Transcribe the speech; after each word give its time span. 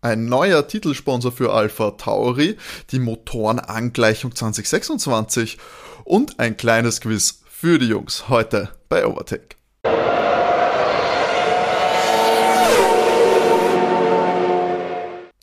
ein 0.00 0.26
neuer 0.26 0.66
Titelsponsor 0.66 1.32
für 1.32 1.52
Alpha 1.52 1.92
Tauri, 1.92 2.56
die 2.90 2.98
Motorenangleichung 2.98 4.34
2026 4.34 5.58
und 6.04 6.38
ein 6.38 6.56
kleines 6.56 7.00
Quiz 7.00 7.42
für 7.48 7.78
die 7.78 7.88
Jungs 7.88 8.28
heute 8.28 8.70
bei 8.88 9.06
Overtake. 9.06 9.56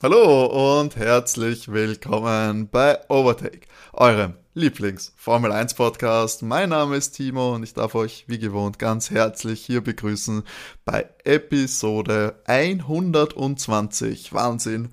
Hallo 0.01 0.79
und 0.79 0.95
herzlich 0.95 1.71
willkommen 1.71 2.69
bei 2.69 2.99
Overtake, 3.09 3.61
eurem 3.93 4.35
Lieblings-Formel 4.57 5.51
1 5.51 5.73
Podcast. 5.73 6.41
Mein 6.41 6.69
Name 6.69 6.95
ist 6.95 7.11
Timo 7.11 7.55
und 7.55 7.63
ich 7.63 7.73
darf 7.73 7.93
euch 7.93 8.23
wie 8.27 8.39
gewohnt 8.39 8.79
ganz 8.79 9.11
herzlich 9.11 9.65
hier 9.65 9.81
begrüßen 9.81 10.43
bei 10.85 11.09
Episode 11.25 12.41
120. 12.45 14.31
Wahnsinn. 14.31 14.91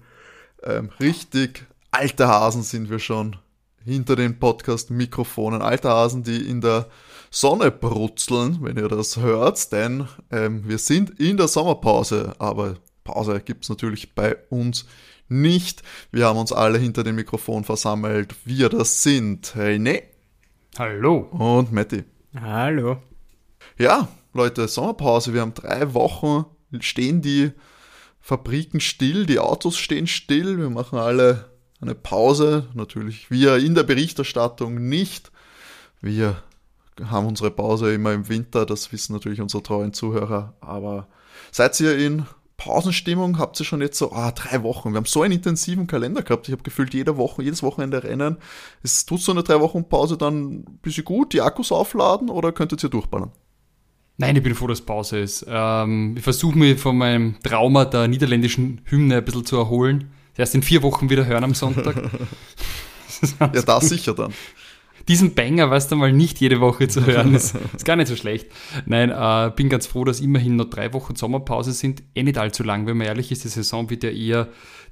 Ähm, 0.64 0.90
richtig 0.98 1.64
alte 1.92 2.26
Hasen 2.26 2.64
sind 2.64 2.90
wir 2.90 2.98
schon 2.98 3.36
hinter 3.84 4.16
den 4.16 4.40
Podcast-Mikrofonen. 4.40 5.62
Alte 5.62 5.90
Hasen, 5.90 6.24
die 6.24 6.50
in 6.50 6.60
der 6.60 6.88
Sonne 7.30 7.70
brutzeln, 7.70 8.58
wenn 8.62 8.76
ihr 8.76 8.88
das 8.88 9.18
hört, 9.18 9.70
denn 9.70 10.08
ähm, 10.32 10.66
wir 10.66 10.78
sind 10.78 11.20
in 11.20 11.36
der 11.36 11.46
Sommerpause, 11.46 12.34
aber 12.40 12.78
Pause 13.04 13.40
gibt 13.40 13.62
es 13.62 13.68
natürlich 13.70 14.16
bei 14.16 14.36
uns 14.50 14.86
nicht. 15.40 15.82
Wir 16.10 16.26
haben 16.26 16.38
uns 16.38 16.52
alle 16.52 16.78
hinter 16.78 17.04
dem 17.04 17.16
Mikrofon 17.16 17.64
versammelt. 17.64 18.34
Wir 18.44 18.68
das 18.68 19.02
sind 19.02 19.54
René. 19.56 20.02
Hallo. 20.78 21.28
Und 21.30 21.72
Matti. 21.72 22.04
Hallo. 22.40 22.98
Ja, 23.78 24.08
Leute, 24.32 24.68
Sommerpause. 24.68 25.34
Wir 25.34 25.42
haben 25.42 25.54
drei 25.54 25.92
Wochen, 25.94 26.46
stehen 26.80 27.20
die 27.20 27.52
Fabriken 28.20 28.80
still, 28.80 29.26
die 29.26 29.38
Autos 29.38 29.76
stehen 29.76 30.06
still. 30.06 30.58
Wir 30.58 30.70
machen 30.70 30.98
alle 30.98 31.50
eine 31.80 31.94
Pause. 31.94 32.68
Natürlich 32.74 33.30
wir 33.30 33.56
in 33.56 33.74
der 33.74 33.82
Berichterstattung 33.82 34.88
nicht. 34.88 35.32
Wir 36.00 36.42
haben 37.02 37.26
unsere 37.26 37.50
Pause 37.50 37.92
immer 37.92 38.12
im 38.12 38.28
Winter, 38.28 38.66
das 38.66 38.92
wissen 38.92 39.12
natürlich 39.12 39.40
unsere 39.40 39.62
treuen 39.62 39.92
Zuhörer. 39.92 40.54
Aber 40.60 41.08
seid 41.50 41.78
ihr 41.80 41.96
in 41.98 42.26
Pausenstimmung? 42.62 43.38
Habt 43.38 43.58
ihr 43.58 43.66
schon 43.66 43.80
jetzt 43.80 43.98
so, 43.98 44.12
ah, 44.12 44.30
drei 44.30 44.62
Wochen. 44.62 44.92
Wir 44.92 44.98
haben 44.98 45.04
so 45.04 45.22
einen 45.22 45.34
intensiven 45.34 45.88
Kalender 45.88 46.22
gehabt. 46.22 46.46
Ich 46.46 46.52
habe 46.52 46.62
gefühlt 46.62 46.94
jede 46.94 47.16
Woche, 47.16 47.42
jedes 47.42 47.62
Wochenende 47.62 48.04
rennen. 48.04 48.36
Es 48.84 49.04
tut 49.04 49.20
so 49.20 49.32
eine 49.32 49.42
drei 49.42 49.58
Wochen 49.60 49.88
Pause 49.88 50.16
dann 50.16 50.60
ein 50.60 50.78
bisschen 50.80 51.04
gut, 51.04 51.32
die 51.32 51.40
Akkus 51.40 51.72
aufladen 51.72 52.30
oder 52.30 52.52
könntet 52.52 52.82
ihr 52.84 52.88
durchballern? 52.88 53.32
Nein, 54.16 54.36
ich 54.36 54.42
bin 54.44 54.54
froh, 54.54 54.68
dass 54.68 54.80
Pause 54.80 55.18
ist. 55.18 55.44
Ähm, 55.48 56.14
ich 56.16 56.22
versuche 56.22 56.56
mich 56.56 56.78
von 56.78 56.96
meinem 56.96 57.36
Trauma 57.42 57.84
der 57.84 58.06
niederländischen 58.06 58.82
Hymne 58.84 59.16
ein 59.16 59.24
bisschen 59.24 59.44
zu 59.44 59.56
erholen. 59.56 60.12
Erst 60.36 60.54
in 60.54 60.62
vier 60.62 60.82
Wochen 60.82 61.10
wieder 61.10 61.26
hören 61.26 61.42
am 61.42 61.54
Sonntag. 61.54 61.96
ja, 63.40 63.48
da 63.48 63.80
sicher 63.80 64.14
dann 64.14 64.32
diesen 65.08 65.34
Banger, 65.34 65.70
weißt 65.70 65.90
du 65.92 65.96
mal, 65.96 66.12
nicht 66.12 66.40
jede 66.40 66.60
Woche 66.60 66.88
zu 66.88 67.06
hören, 67.06 67.34
ist, 67.34 67.56
ist 67.74 67.84
gar 67.84 67.96
nicht 67.96 68.08
so 68.08 68.16
schlecht. 68.16 68.48
Nein, 68.86 69.10
äh, 69.10 69.50
bin 69.54 69.68
ganz 69.68 69.86
froh, 69.86 70.04
dass 70.04 70.20
immerhin 70.20 70.56
noch 70.56 70.70
drei 70.70 70.92
Wochen 70.92 71.16
Sommerpause 71.16 71.72
sind. 71.72 72.02
Eh 72.14 72.22
nicht 72.22 72.38
allzu 72.38 72.62
lang, 72.62 72.86
wenn 72.86 72.96
man 72.96 73.06
ehrlich 73.06 73.32
ist, 73.32 73.44
die 73.44 73.48
Saison 73.48 73.90
wird 73.90 74.04
ja 74.04 74.10
eher 74.10 74.48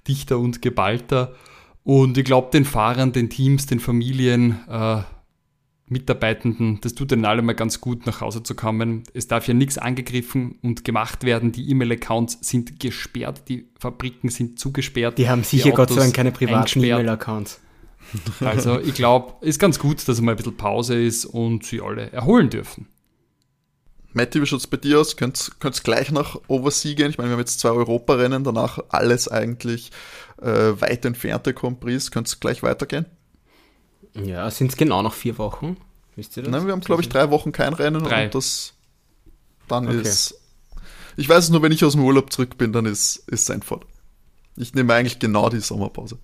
dichter 0.06 0.38
und 0.38 0.62
geballter. 0.62 1.34
Und 1.82 2.18
ich 2.18 2.24
glaube, 2.24 2.50
den 2.52 2.64
Fahrern, 2.64 3.12
den 3.12 3.30
Teams, 3.30 3.66
den 3.66 3.80
Familien, 3.80 4.60
äh, 4.68 5.02
Mitarbeitenden, 5.90 6.80
das 6.82 6.94
tut 6.94 7.10
denen 7.10 7.24
alle 7.24 7.42
mal 7.42 7.54
ganz 7.54 7.80
gut, 7.80 8.06
nach 8.06 8.20
Hause 8.20 8.44
zu 8.44 8.54
kommen. 8.54 9.02
Es 9.12 9.26
darf 9.26 9.48
ja 9.48 9.54
nichts 9.54 9.76
angegriffen 9.76 10.56
und 10.62 10.84
gemacht 10.84 11.24
werden. 11.24 11.50
Die 11.50 11.68
E-Mail-Accounts 11.68 12.38
sind 12.42 12.78
gesperrt, 12.78 13.42
die 13.48 13.66
Fabriken 13.76 14.28
sind 14.28 14.60
zugesperrt. 14.60 15.18
Die 15.18 15.28
haben 15.28 15.42
sicher 15.42 15.72
Gott 15.72 15.90
sei 15.90 15.96
Dank 15.96 16.14
keine 16.14 16.30
privaten 16.30 16.78
E-Mail-Accounts. 16.78 17.60
Also 18.40 18.80
ich 18.80 18.94
glaube, 18.94 19.44
ist 19.44 19.58
ganz 19.58 19.78
gut, 19.78 20.06
dass 20.08 20.20
mal 20.20 20.32
ein 20.32 20.36
bisschen 20.36 20.56
Pause 20.56 21.00
ist 21.00 21.24
und 21.24 21.64
sie 21.64 21.80
alle 21.80 22.10
erholen 22.12 22.50
dürfen. 22.50 22.88
Matti, 24.12 24.42
wie 24.42 24.46
schaut 24.46 24.60
es 24.60 24.66
bei 24.66 24.76
dir 24.76 25.00
aus? 25.00 25.16
Könnt 25.16 25.52
ihr 25.62 25.70
gleich 25.70 26.10
nach 26.10 26.36
Oversea 26.48 26.94
gehen? 26.94 27.10
Ich 27.10 27.18
meine, 27.18 27.30
wir 27.30 27.34
haben 27.34 27.40
jetzt 27.40 27.60
zwei 27.60 27.70
Europarennen, 27.70 28.42
danach 28.42 28.80
alles 28.88 29.28
eigentlich 29.28 29.92
äh, 30.42 30.72
weit 30.80 31.04
entfernte 31.04 31.54
Compris. 31.54 32.10
Könnt 32.10 32.32
ihr 32.32 32.36
gleich 32.40 32.62
weitergehen? 32.62 33.06
Ja, 34.14 34.50
sind 34.50 34.72
es 34.72 34.76
genau 34.76 35.02
noch 35.02 35.14
vier 35.14 35.38
Wochen? 35.38 35.76
Wisst 36.16 36.36
ihr 36.36 36.42
das? 36.42 36.50
Nein, 36.50 36.66
wir 36.66 36.72
haben, 36.72 36.80
glaube 36.80 37.02
ich, 37.02 37.08
drei 37.08 37.30
Wochen 37.30 37.52
kein 37.52 37.72
Rennen 37.72 38.02
drei. 38.02 38.24
und 38.24 38.34
das 38.34 38.74
dann 39.68 39.86
okay. 39.86 40.00
ist. 40.00 40.34
Ich 41.16 41.28
weiß 41.28 41.44
es 41.44 41.50
nur, 41.50 41.62
wenn 41.62 41.70
ich 41.70 41.84
aus 41.84 41.92
dem 41.92 42.04
Urlaub 42.04 42.32
zurück 42.32 42.58
bin, 42.58 42.72
dann 42.72 42.86
ist, 42.86 43.16
ist 43.28 43.46
Seinfeld. 43.46 43.82
Ich 44.56 44.74
nehme 44.74 44.92
eigentlich 44.92 45.20
genau 45.20 45.48
die 45.48 45.60
Sommerpause 45.60 46.18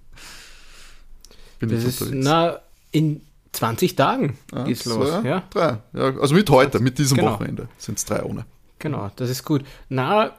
bin 1.59 1.71
das 1.71 1.85
ist, 1.85 2.05
Na, 2.13 2.59
in 2.93 3.21
20 3.53 3.97
Tagen 3.97 4.37
ah, 4.53 4.65
geht's 4.65 4.85
los. 4.85 5.09
Ja, 5.09 5.23
ja. 5.23 5.43
Drei. 5.51 5.79
Ja, 5.93 6.19
also 6.21 6.35
mit 6.35 6.49
heute, 6.51 6.81
mit 6.81 6.99
diesem 6.99 7.17
genau. 7.19 7.33
Wochenende 7.33 7.69
sind 7.79 7.99
es 7.99 8.05
drei 8.05 8.23
ohne. 8.23 8.45
Genau, 8.79 9.11
das 9.17 9.31
ist 9.31 9.45
gut. 9.45 9.65
Na, 9.89 10.33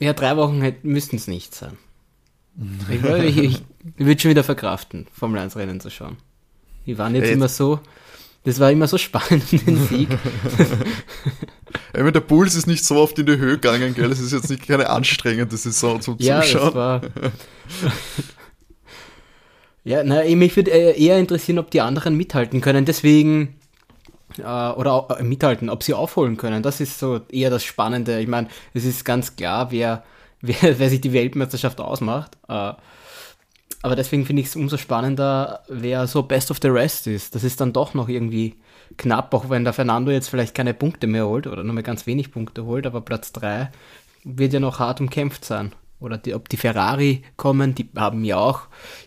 ja, 0.00 0.12
drei 0.12 0.36
Wochen 0.36 0.62
müssten 0.82 1.16
es 1.16 1.28
nicht 1.28 1.54
sein. 1.54 1.76
ich, 2.90 3.04
ich, 3.04 3.38
ich, 3.38 3.62
ich 3.96 4.06
würde 4.06 4.20
schon 4.20 4.30
wieder 4.30 4.44
verkraften, 4.44 5.06
Formel 5.12 5.40
1 5.40 5.56
Rennen 5.56 5.80
zu 5.80 5.90
schauen. 5.90 6.16
Die 6.86 6.98
waren 6.98 7.14
jetzt, 7.14 7.26
jetzt 7.26 7.34
immer 7.34 7.48
so, 7.48 7.80
das 8.44 8.60
war 8.60 8.70
immer 8.70 8.86
so 8.88 8.98
spannend, 8.98 9.50
den 9.66 9.86
Sieg. 9.86 10.08
ja, 11.96 12.10
der 12.10 12.20
Puls 12.20 12.54
ist 12.54 12.66
nicht 12.66 12.84
so 12.84 12.96
oft 12.96 13.18
in 13.18 13.26
die 13.26 13.38
Höhe 13.38 13.54
gegangen, 13.54 13.94
gell? 13.94 14.12
Es 14.12 14.20
ist 14.20 14.32
jetzt 14.32 14.50
nicht 14.50 14.66
keine 14.66 14.90
anstrengende 14.90 15.56
Saison 15.56 16.00
zum 16.00 16.16
ja, 16.18 16.42
Zuschauen. 16.42 16.64
Das 16.64 16.74
war 16.74 17.00
ja, 19.84 20.02
na, 20.02 20.24
mich 20.24 20.56
würde 20.56 20.70
äh, 20.70 20.98
eher 20.98 21.18
interessieren, 21.18 21.58
ob 21.58 21.70
die 21.70 21.82
anderen 21.82 22.16
mithalten 22.16 22.62
können. 22.62 22.86
Deswegen, 22.86 23.54
äh, 24.38 24.42
oder 24.42 25.18
äh, 25.18 25.22
mithalten, 25.22 25.68
ob 25.68 25.82
sie 25.82 25.92
aufholen 25.92 26.38
können. 26.38 26.62
Das 26.62 26.80
ist 26.80 26.98
so 26.98 27.20
eher 27.30 27.50
das 27.50 27.64
Spannende. 27.64 28.18
Ich 28.18 28.26
meine, 28.26 28.48
es 28.72 28.86
ist 28.86 29.04
ganz 29.04 29.36
klar, 29.36 29.70
wer, 29.70 30.02
wer, 30.40 30.78
wer 30.78 30.88
sich 30.88 31.02
die 31.02 31.12
Weltmeisterschaft 31.12 31.80
ausmacht. 31.80 32.36
Aber 32.46 33.96
deswegen 33.96 34.24
finde 34.24 34.40
ich 34.40 34.48
es 34.48 34.56
umso 34.56 34.78
spannender, 34.78 35.62
wer 35.68 36.06
so 36.06 36.22
Best 36.22 36.50
of 36.50 36.58
the 36.62 36.68
Rest 36.68 37.06
ist. 37.06 37.34
Das 37.34 37.44
ist 37.44 37.60
dann 37.60 37.74
doch 37.74 37.92
noch 37.92 38.08
irgendwie 38.08 38.54
knapp, 38.96 39.34
auch 39.34 39.50
wenn 39.50 39.64
der 39.64 39.74
Fernando 39.74 40.10
jetzt 40.10 40.28
vielleicht 40.28 40.54
keine 40.54 40.72
Punkte 40.72 41.06
mehr 41.06 41.26
holt 41.26 41.46
oder 41.46 41.64
nur 41.64 41.74
mehr 41.74 41.82
ganz 41.82 42.06
wenig 42.06 42.30
Punkte 42.32 42.64
holt, 42.64 42.86
aber 42.86 43.02
Platz 43.02 43.32
3 43.32 43.70
wird 44.24 44.52
ja 44.54 44.60
noch 44.60 44.78
hart 44.78 45.00
umkämpft 45.00 45.44
sein 45.44 45.72
oder 46.00 46.18
die, 46.18 46.34
ob 46.34 46.48
die 46.48 46.56
Ferrari 46.56 47.22
kommen, 47.36 47.74
die 47.74 47.88
haben 47.96 48.24
ja 48.24 48.36
auch 48.36 48.62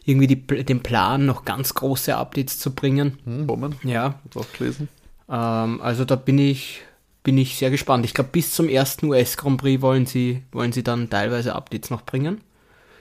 irgendwie 0.05 0.27
die, 0.27 0.65
den 0.65 0.81
Plan, 0.81 1.25
noch 1.25 1.45
ganz 1.45 1.73
große 1.73 2.15
Updates 2.15 2.59
zu 2.59 2.73
bringen. 2.73 3.19
Hm, 3.23 3.47
Bomben. 3.47 3.75
Ja. 3.83 4.19
auch 4.35 4.51
gelesen. 4.57 4.89
Ähm, 5.29 5.81
also 5.81 6.05
da 6.05 6.15
bin 6.15 6.39
ich, 6.39 6.81
bin 7.23 7.37
ich 7.37 7.57
sehr 7.57 7.69
gespannt. 7.69 8.05
Ich 8.05 8.13
glaube, 8.13 8.29
bis 8.31 8.53
zum 8.53 8.69
ersten 8.69 9.07
US 9.07 9.37
Grand 9.37 9.61
Prix 9.61 9.81
wollen 9.81 10.05
sie, 10.05 10.43
wollen 10.51 10.71
sie 10.71 10.83
dann 10.83 11.09
teilweise 11.09 11.55
Updates 11.55 11.89
noch 11.89 12.03
bringen. 12.03 12.41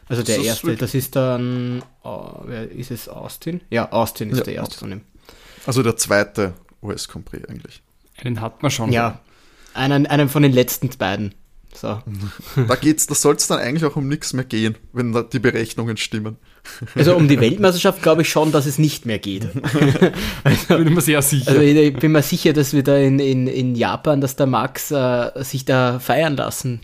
Also 0.09 0.23
der 0.23 0.37
das 0.37 0.47
erste, 0.47 0.77
das 0.77 0.95
ist 0.95 1.17
dann, 1.17 1.83
oh, 2.05 2.41
wer 2.45 2.71
ist 2.71 2.91
es, 2.91 3.09
Austin? 3.09 3.61
Ja, 3.71 3.91
Austin 3.91 4.31
ist 4.31 4.39
ja, 4.39 4.45
der 4.45 4.55
erste 4.55 4.75
Austin. 4.75 4.79
von 4.79 4.91
dem. 4.91 5.01
Also 5.67 5.83
der 5.83 5.97
zweite 5.97 6.55
US 6.83 7.09
Grand 7.09 7.25
Prix 7.25 7.49
eigentlich. 7.49 7.83
Den 8.23 8.41
hat 8.41 8.63
man 8.63 8.71
schon. 8.71 8.93
Ja, 8.93 9.21
einen, 9.75 10.07
einen 10.07 10.29
von 10.29 10.43
den 10.43 10.53
letzten 10.53 10.89
beiden. 10.97 11.35
So. 11.77 12.01
Da 12.69 12.75
geht's, 12.77 13.07
da 13.07 13.15
soll 13.15 13.37
es 13.37 13.47
dann 13.47 13.59
eigentlich 13.59 13.85
auch 13.85 13.97
um 13.97 14.09
nichts 14.09 14.33
mehr 14.33 14.45
gehen, 14.45 14.77
wenn 14.93 15.15
die 15.31 15.39
Berechnungen 15.39 15.97
stimmen. 15.97 16.37
Also 16.95 17.15
um 17.15 17.29
die 17.29 17.41
Weltmeisterschaft 17.41 18.03
glaube 18.03 18.23
ich 18.23 18.29
schon, 18.29 18.51
dass 18.51 18.67
es 18.67 18.79
nicht 18.79 19.07
mehr 19.07 19.19
geht. 19.19 19.49
also, 20.45 20.79
bin 20.79 20.89
ich 20.89 20.95
mir 20.95 21.01
sehr 21.01 21.23
sicher. 21.23 21.51
Also 21.51 21.63
ich 21.63 21.97
bin 21.97 22.13
mir 22.13 22.23
sicher, 22.23 22.53
dass 22.53 22.73
wir 22.73 22.83
da 22.83 22.97
in, 22.97 23.19
in, 23.19 23.47
in 23.47 23.75
Japan, 23.75 24.21
dass 24.21 24.37
der 24.37 24.47
Max 24.47 24.91
äh, 24.91 25.31
sich 25.43 25.65
da 25.65 25.99
feiern 25.99 26.37
lassen. 26.37 26.81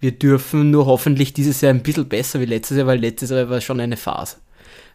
Wir 0.00 0.12
dürfen 0.12 0.70
nur 0.70 0.86
hoffentlich 0.86 1.32
dieses 1.32 1.60
Jahr 1.60 1.72
ein 1.72 1.82
bisschen 1.82 2.08
besser 2.08 2.40
wie 2.40 2.44
letztes 2.44 2.76
Jahr, 2.76 2.86
weil 2.86 3.00
letztes 3.00 3.30
Jahr 3.30 3.50
war 3.50 3.60
schon 3.60 3.80
eine 3.80 3.96
Phase. 3.96 4.36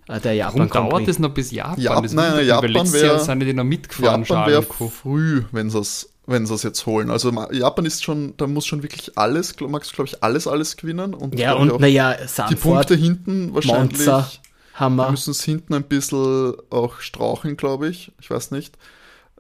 Äh, 0.08 0.20
der 0.20 0.34
Japan 0.34 0.70
Warum 0.70 0.90
dauert 0.90 1.08
es 1.08 1.20
noch 1.20 1.34
bis 1.34 1.52
Japan? 1.52 1.80
Japan 1.80 2.10
nein, 2.14 2.46
Japan 2.46 2.94
wäre 2.94 3.20
sind 3.20 3.40
die 3.42 3.54
noch 3.54 3.64
mitgefahren. 3.64 4.24
Japan 4.24 4.50
wäre 4.50 4.64
früh, 4.64 5.44
wenn 5.52 5.68
es 5.68 6.11
wenn 6.26 6.46
sie 6.46 6.54
es 6.54 6.64
jetzt 6.64 6.86
holen. 6.86 7.10
Also 7.10 7.32
Japan 7.52 7.86
ist 7.86 8.04
schon, 8.04 8.36
da 8.38 8.48
muss 8.48 8.66
schon 8.66 8.84
wirklich 8.84 9.18
alles, 9.18 9.56
Max, 9.60 9.92
glaube 9.92 10.10
ich, 10.10 10.24
alles, 10.24 10.48
alles 10.48 10.78
gewinnen. 10.78 11.14
Und 11.14 11.38
ja, 11.38 11.54
und 11.54 11.80
naja, 11.80 12.16
die 12.50 12.56
Punkte 12.56 12.96
hinten 12.96 13.54
wahrscheinlich. 13.54 13.98
Monza, 13.98 14.32
Hammer. 14.76 15.12
müssen 15.12 15.32
es 15.32 15.44
hinten 15.44 15.74
ein 15.74 15.84
bisschen 15.84 16.54
auch 16.70 17.00
straucheln, 17.00 17.58
glaube 17.58 17.90
ich. 17.90 18.12
Ich 18.20 18.30
weiß 18.30 18.52
nicht. 18.52 18.78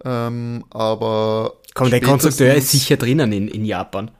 Ähm, 0.03 0.65
aber. 0.69 1.53
Komm, 1.73 1.89
der 1.89 2.01
Konstrukteur 2.01 2.53
ist 2.55 2.71
sicher 2.71 2.97
drinnen 2.97 3.31
in, 3.31 3.47
in 3.47 3.63
Japan. 3.63 4.11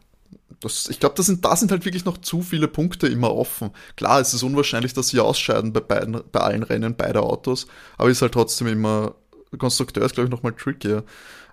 Das, 0.62 0.88
ich 0.90 1.00
glaube, 1.00 1.16
da 1.18 1.24
sind, 1.24 1.44
da 1.44 1.56
sind 1.56 1.72
halt 1.72 1.86
wirklich 1.86 2.06
noch 2.06 2.20
zu 2.20 2.44
viele 2.44 2.68
Punkte 2.68 3.08
immer 3.08 3.36
offen. 3.36 3.72
Klar, 3.96 4.22
es 4.22 4.34
ist 4.34 4.44
unwahrscheinlich, 4.44 4.94
dass 4.94 5.08
sie 5.08 5.20
ausscheiden 5.20 5.74
bei, 5.74 5.80
beiden, 5.80 6.22
bei 6.32 6.40
allen 6.40 6.62
Rennen 6.62 6.96
beider 6.96 7.24
Autos, 7.24 7.66
aber 7.98 8.12
ist 8.12 8.22
halt 8.22 8.34
trotzdem 8.34 8.68
immer, 8.68 9.16
Konstrukteur 9.58 10.06
ist, 10.06 10.14
glaube 10.14 10.28
ich, 10.28 10.32
nochmal 10.32 10.54
trickier. 10.54 11.04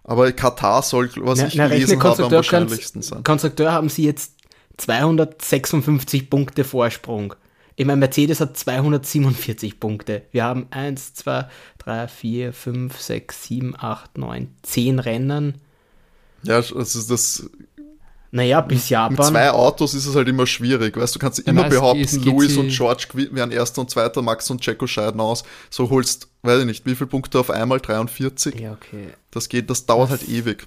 Aber 0.08 0.32
Katar 0.32 0.82
soll, 0.82 1.10
was 1.16 1.38
na, 1.38 1.48
ich 1.48 1.54
na, 1.56 1.68
gelesen 1.68 2.02
habe, 2.02 2.24
am 2.24 2.30
wahrscheinlichsten 2.30 3.02
sein. 3.02 3.22
Konstrukteur 3.24 3.72
haben 3.72 3.90
sie 3.90 4.06
jetzt 4.06 4.32
256 4.78 6.30
Punkte 6.30 6.64
Vorsprung. 6.64 7.34
Ich 7.76 7.84
meine, 7.84 7.98
Mercedes 7.98 8.40
hat 8.40 8.56
247 8.56 9.78
Punkte. 9.78 10.22
Wir 10.32 10.44
haben 10.44 10.66
1, 10.70 11.12
2, 11.12 11.46
3, 11.76 12.08
4, 12.08 12.52
5, 12.54 12.98
6, 12.98 13.44
7, 13.44 13.74
8, 13.78 14.16
9, 14.16 14.48
10 14.62 14.98
Rennen. 14.98 15.60
Ja, 16.42 16.56
also 16.56 16.80
das. 17.06 17.50
Naja, 18.30 18.60
bis 18.60 18.88
Japan. 18.90 19.16
Mit 19.16 19.24
zwei 19.24 19.50
Autos 19.50 19.94
ist 19.94 20.06
es 20.06 20.14
halt 20.14 20.28
immer 20.28 20.46
schwierig, 20.46 20.96
weißt 20.96 21.14
du, 21.14 21.18
kannst 21.18 21.38
immer 21.40 21.62
ja, 21.62 21.68
behaupten, 21.68 22.22
Louis 22.24 22.56
und 22.56 22.68
George 22.68 23.06
werden 23.14 23.50
erster 23.50 23.80
und 23.80 23.90
zweiter, 23.90 24.20
Max 24.20 24.50
und 24.50 24.60
Checo 24.60 24.86
scheiden 24.86 25.20
aus. 25.20 25.44
So 25.70 25.88
holst, 25.88 26.28
weiß 26.42 26.60
ich 26.60 26.66
nicht, 26.66 26.86
wie 26.86 26.94
viele 26.94 27.06
Punkte 27.06 27.40
auf 27.40 27.50
einmal? 27.50 27.80
43? 27.80 28.60
Ja, 28.60 28.72
okay. 28.72 29.08
Das 29.30 29.48
geht, 29.48 29.70
das 29.70 29.86
dauert 29.86 30.10
das 30.10 30.20
halt 30.20 30.28
ewig. 30.28 30.66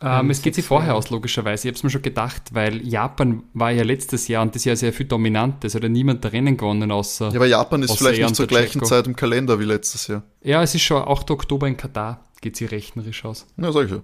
Ähm, 0.00 0.28
es 0.28 0.42
geht 0.42 0.54
sich 0.54 0.64
vorher 0.64 0.94
aus, 0.94 1.08
logischerweise. 1.08 1.66
Ich 1.66 1.72
habe 1.72 1.78
es 1.78 1.82
mir 1.82 1.90
schon 1.90 2.02
gedacht, 2.02 2.42
weil 2.52 2.86
Japan 2.86 3.44
war 3.54 3.70
ja 3.70 3.82
letztes 3.82 4.28
Jahr 4.28 4.42
und 4.42 4.54
das 4.54 4.64
Jahr 4.64 4.76
sehr 4.76 4.92
viel 4.92 5.06
dominant. 5.06 5.64
Es 5.64 5.74
hat 5.74 5.82
ja 5.82 5.88
niemand 5.88 6.22
der 6.22 6.34
Rennen 6.34 6.56
gewonnen, 6.56 6.90
außer. 6.92 7.30
Ja, 7.30 7.36
aber 7.36 7.46
Japan 7.46 7.82
ist 7.82 7.96
vielleicht 7.96 8.20
nicht 8.20 8.36
zur 8.36 8.46
gleichen 8.46 8.80
Checo. 8.80 8.84
Zeit 8.84 9.06
im 9.06 9.16
Kalender 9.16 9.58
wie 9.58 9.64
letztes 9.64 10.06
Jahr. 10.06 10.22
Ja, 10.42 10.62
es 10.62 10.74
ist 10.74 10.82
schon 10.82 11.02
8. 11.02 11.30
Oktober 11.30 11.66
in 11.66 11.78
Katar, 11.78 12.24
geht 12.42 12.56
sie 12.56 12.66
rechnerisch 12.66 13.24
aus. 13.24 13.46
Ja, 13.56 13.72
sag 13.72 13.86
ich 13.86 13.92
ja. 13.92 14.02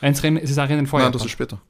Eins 0.00 0.22
Rennen, 0.22 0.36
es 0.38 0.50
ist 0.50 0.58
ein 0.58 0.68
Rennen 0.68 0.86
vor 0.86 1.00
Nein, 1.00 1.08
Japan. 1.08 1.18
das 1.18 1.26
ist 1.26 1.32
später. 1.32 1.60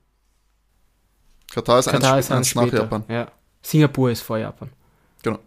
Katar 1.51 1.79
ist, 1.81 1.89
Katar 1.89 2.15
eins, 2.15 2.27
ist 2.27 2.33
eins, 2.33 2.55
nach 2.55 2.73
Japan. 2.73 3.05
Ja. 3.09 3.29
Singapur 3.63 4.11
ist 4.11 4.23
vor 4.23 4.39
Japan. 4.39 4.71
Genau. 5.23 5.39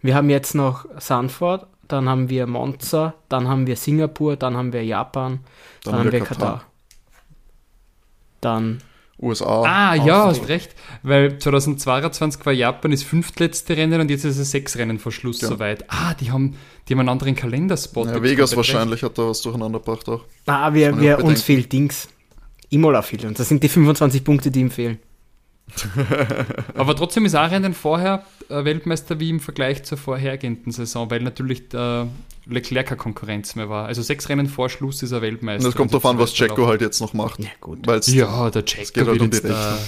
Wir 0.00 0.14
haben 0.14 0.30
jetzt 0.30 0.54
noch 0.54 0.86
Sanford, 0.98 1.66
dann 1.86 2.08
haben 2.08 2.28
wir 2.28 2.46
Monza, 2.46 3.14
dann 3.28 3.48
haben 3.48 3.66
wir 3.66 3.76
Singapur, 3.76 4.36
dann 4.36 4.56
haben 4.56 4.72
wir 4.72 4.84
Japan, 4.84 5.40
dann, 5.84 5.92
dann 5.92 6.00
haben 6.00 6.12
wir 6.12 6.20
Katar. 6.20 6.36
Katar 6.36 6.68
dann 8.40 8.80
USA. 9.20 9.62
Ah, 9.62 9.94
ja, 9.96 10.26
hast 10.26 10.48
recht. 10.48 10.76
Weil 11.02 11.38
2022 11.38 12.46
war 12.46 12.52
Japan 12.52 12.92
das 12.92 13.02
fünftletzte 13.02 13.76
Rennen 13.76 14.00
und 14.00 14.10
jetzt 14.10 14.24
ist 14.24 14.38
es 14.38 14.52
sechs 14.52 14.76
Rennen 14.76 15.00
vor 15.00 15.10
Schluss 15.10 15.40
ja. 15.40 15.48
soweit. 15.48 15.84
Ah, 15.88 16.14
die 16.14 16.30
haben, 16.30 16.56
die 16.86 16.94
haben 16.94 17.00
einen 17.00 17.08
anderen 17.08 17.34
Kalenderspot. 17.34 18.06
Ja, 18.06 18.22
Vegas 18.22 18.56
wahrscheinlich 18.56 19.02
recht. 19.02 19.10
hat 19.10 19.18
da 19.18 19.28
was 19.28 19.42
durcheinander 19.42 19.80
gebracht 19.80 20.08
auch. 20.08 20.24
Ah, 20.46 20.72
wir, 20.72 21.00
wir 21.00 21.24
uns 21.24 21.42
fehlt 21.42 21.72
Dings. 21.72 22.08
Imola 22.70 23.02
fehlt 23.02 23.24
uns. 23.24 23.38
Das 23.38 23.48
sind 23.48 23.62
die 23.62 23.68
25 23.68 24.24
Punkte, 24.24 24.50
die 24.50 24.60
ihm 24.60 24.70
fehlen. 24.70 24.98
Aber 26.74 26.96
trotzdem 26.96 27.24
ist 27.26 27.34
auch 27.34 27.50
Rennen 27.50 27.74
vorher 27.74 28.24
äh, 28.48 28.64
Weltmeister 28.64 29.20
wie 29.20 29.30
im 29.30 29.40
Vergleich 29.40 29.82
zur 29.84 29.98
vorhergehenden 29.98 30.72
Saison, 30.72 31.10
weil 31.10 31.20
natürlich 31.20 31.68
der 31.68 32.08
Leclerc 32.46 32.86
keine 32.86 32.98
Konkurrenz 32.98 33.54
mehr 33.54 33.68
war. 33.68 33.86
Also 33.86 34.02
sechs 34.02 34.28
Rennen 34.28 34.46
vor 34.46 34.70
Schluss 34.70 35.02
ist 35.02 35.12
er 35.12 35.20
Weltmeister. 35.22 35.66
Und 35.66 35.70
es 35.70 35.76
kommt 35.76 35.92
darauf 35.92 36.06
an, 36.06 36.18
was 36.18 36.32
Checo 36.32 36.66
halt 36.66 36.80
jetzt 36.80 37.00
noch 37.00 37.12
macht. 37.12 37.40
Ja, 37.40 37.50
gut. 37.60 37.86
ja 38.06 38.50
der 38.50 38.64
Checo 38.64 38.92
geht 38.92 39.06
halt 39.06 39.20
um 39.20 39.30
die 39.30 39.42
da, 39.42 39.78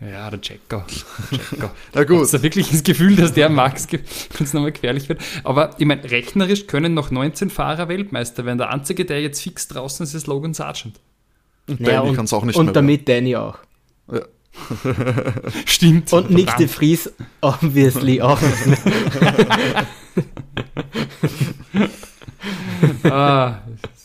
Ja, 0.00 0.30
der 0.30 0.40
Checo. 0.40 0.82
Checo. 1.30 1.70
Na 1.94 2.04
gut. 2.04 2.22
Hast 2.22 2.34
du 2.34 2.42
wirklich 2.42 2.70
das 2.70 2.82
Gefühl, 2.82 3.16
dass 3.16 3.34
der 3.34 3.50
Max 3.50 3.86
uns 4.40 4.54
nochmal 4.54 4.72
gefährlich 4.72 5.08
wird? 5.08 5.20
Aber 5.44 5.74
ich 5.78 5.84
meine, 5.84 6.10
rechnerisch 6.10 6.66
können 6.66 6.94
noch 6.94 7.10
19 7.10 7.50
Fahrer 7.50 7.88
Weltmeister 7.88 8.46
werden. 8.46 8.58
Der 8.58 8.70
einzige, 8.70 9.04
der 9.04 9.20
jetzt 9.20 9.42
fix 9.42 9.68
draußen 9.68 10.04
ist, 10.04 10.14
ist 10.14 10.26
Logan 10.26 10.54
Sargent. 10.54 10.98
Und 11.68 11.80
ja, 11.80 12.02
Danny 12.02 12.14
kann 12.14 12.24
es 12.24 12.32
auch 12.32 12.44
nicht 12.44 12.56
und 12.56 12.66
mehr. 12.66 12.70
Und 12.70 12.76
damit 12.76 13.08
werden. 13.08 13.24
Danny 13.24 13.36
auch. 13.36 13.58
Ja. 14.12 14.22
Stimmt. 15.64 16.12
Und 16.12 16.30
Nick 16.30 16.56
de 16.56 16.68
Vries 16.68 17.10
obviously 17.40 18.20
auch. 18.20 18.38
ah, 23.04 23.62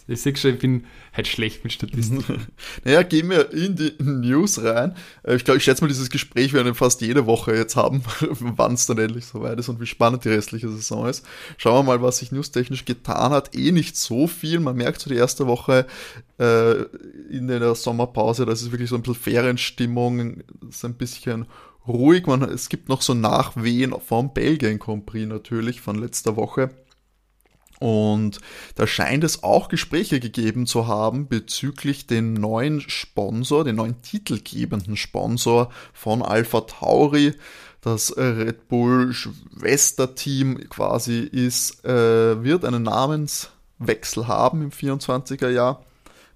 ich 0.07 0.21
sehe 0.21 0.35
schon, 0.35 0.53
ich 0.53 0.59
bin 0.59 0.85
halt 1.13 1.27
schlecht 1.27 1.63
mit 1.63 1.73
Statistik. 1.73 2.23
naja, 2.85 3.03
gehen 3.03 3.29
wir 3.29 3.51
in 3.51 3.75
die 3.75 3.93
News 3.99 4.63
rein. 4.63 4.95
Äh, 5.23 5.35
ich 5.35 5.43
glaube, 5.43 5.57
ich 5.57 5.63
schätze 5.63 5.83
mal, 5.83 5.87
dieses 5.87 6.09
Gespräch 6.09 6.53
werden 6.53 6.67
wir 6.67 6.75
fast 6.75 7.01
jede 7.01 7.25
Woche 7.25 7.55
jetzt 7.55 7.75
haben, 7.75 8.03
wann 8.39 8.73
es 8.73 8.85
dann 8.85 8.99
endlich 8.99 9.25
soweit 9.25 9.59
ist 9.59 9.69
und 9.69 9.81
wie 9.81 9.85
spannend 9.85 10.23
die 10.23 10.29
restliche 10.29 10.69
Saison 10.69 11.07
ist. 11.07 11.25
Schauen 11.57 11.85
wir 11.85 11.91
mal, 11.91 12.01
was 12.01 12.19
sich 12.19 12.31
newstechnisch 12.31 12.85
getan 12.85 13.31
hat. 13.31 13.55
Eh 13.55 13.71
nicht 13.71 13.97
so 13.97 14.27
viel. 14.27 14.59
Man 14.59 14.77
merkt 14.77 15.01
so 15.01 15.09
die 15.09 15.17
erste 15.17 15.47
Woche 15.47 15.85
äh, 16.39 16.83
in 17.29 17.47
der 17.47 17.75
Sommerpause, 17.75 18.45
das 18.45 18.61
ist 18.61 18.71
wirklich 18.71 18.89
so 18.89 18.95
ein 18.95 19.01
bisschen 19.01 19.15
Ferienstimmung, 19.15 20.43
ist 20.69 20.85
ein 20.85 20.93
bisschen 20.93 21.47
ruhig. 21.87 22.27
Man, 22.27 22.43
es 22.43 22.69
gibt 22.69 22.87
noch 22.87 23.01
so 23.01 23.13
Nachwehen 23.13 23.93
vom 24.05 24.33
Belgien 24.33 24.79
Grand 24.79 25.05
Prix 25.05 25.27
natürlich 25.27 25.81
von 25.81 25.97
letzter 25.97 26.35
Woche. 26.35 26.69
Und 27.79 28.39
da 28.75 28.87
scheint 28.87 29.23
es 29.23 29.43
auch 29.43 29.69
Gespräche 29.69 30.19
gegeben 30.19 30.65
zu 30.65 30.87
haben 30.87 31.27
bezüglich 31.27 32.07
den 32.07 32.33
neuen 32.33 32.81
Sponsor, 32.81 33.63
den 33.63 33.75
neuen 33.75 34.01
titelgebenden 34.01 34.97
Sponsor 34.97 35.69
von 35.93 36.21
Alpha 36.21 36.61
Tauri. 36.61 37.33
Das 37.81 38.17
Red 38.17 38.67
Bull 38.67 39.13
Schwesterteam 39.13 40.67
quasi 40.69 41.19
ist, 41.19 41.85
äh, 41.85 42.43
wird 42.43 42.65
einen 42.65 42.83
Namenswechsel 42.83 44.27
haben 44.27 44.63
im 44.63 44.71
24er 44.71 45.49
Jahr. 45.49 45.85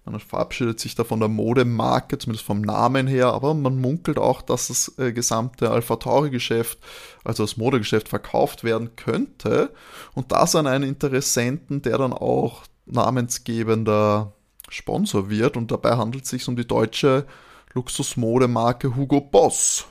Man 0.03 0.19
verabschiedet 0.19 0.80
sich 0.80 0.95
da 0.95 1.03
von 1.03 1.19
der 1.19 1.30
Modemarke, 1.30 2.18
zumindest 2.18 2.45
vom 2.45 2.62
Namen 2.62 3.07
her, 3.07 3.27
aber 3.27 3.53
man 3.53 3.80
munkelt 3.80 4.18
auch, 4.18 4.42
dass 4.42 4.68
das 4.68 4.98
äh, 4.98 5.13
gesamte 5.13 5.69
Alpha 5.69 5.95
Tauri-Geschäft, 5.95 6.80
also 7.24 7.44
das 7.44 7.56
Modegeschäft, 7.56 8.09
verkauft 8.09 8.63
werden 8.63 8.95
könnte. 8.95 9.71
Und 10.15 10.31
das 10.31 10.56
an 10.56 10.65
einen 10.65 10.89
Interessenten, 10.89 11.83
der 11.83 12.00
dann 12.00 12.13
auch 12.13 12.63
namensgebender 12.88 14.33
Sponsor 14.69 15.30
wird. 15.30 15.56
Und 15.56 15.71
dabei 15.71 15.98
handelt 15.98 16.24
es 16.24 16.31
sich 16.31 16.48
um 16.48 16.56
die 16.56 16.68
deutsche 16.68 17.25
Luxusmodemarke 17.74 18.95
Hugo 18.95 19.21
Boss. 19.21 19.86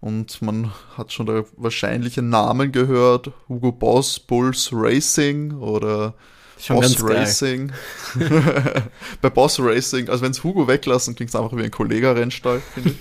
Und 0.00 0.40
man 0.40 0.72
hat 0.96 1.12
schon 1.12 1.26
da 1.26 1.42
wahrscheinliche 1.56 2.22
Namen 2.22 2.70
gehört. 2.70 3.32
Hugo 3.48 3.72
Boss, 3.72 4.20
Bulls 4.20 4.70
Racing 4.72 5.52
oder 5.52 6.14
Schon 6.58 6.76
Boss 6.76 7.02
Racing. 7.02 7.72
Bei 9.20 9.30
Boss 9.30 9.60
Racing, 9.60 10.08
also 10.08 10.22
wenn 10.22 10.30
es 10.30 10.42
Hugo 10.42 10.66
weglassen, 10.66 11.14
klingt 11.14 11.28
es 11.28 11.36
einfach 11.36 11.56
wie 11.56 11.62
ein 11.62 11.70
Kollega-Rennstall, 11.70 12.62
finde 12.74 12.90
ich. 12.90 12.96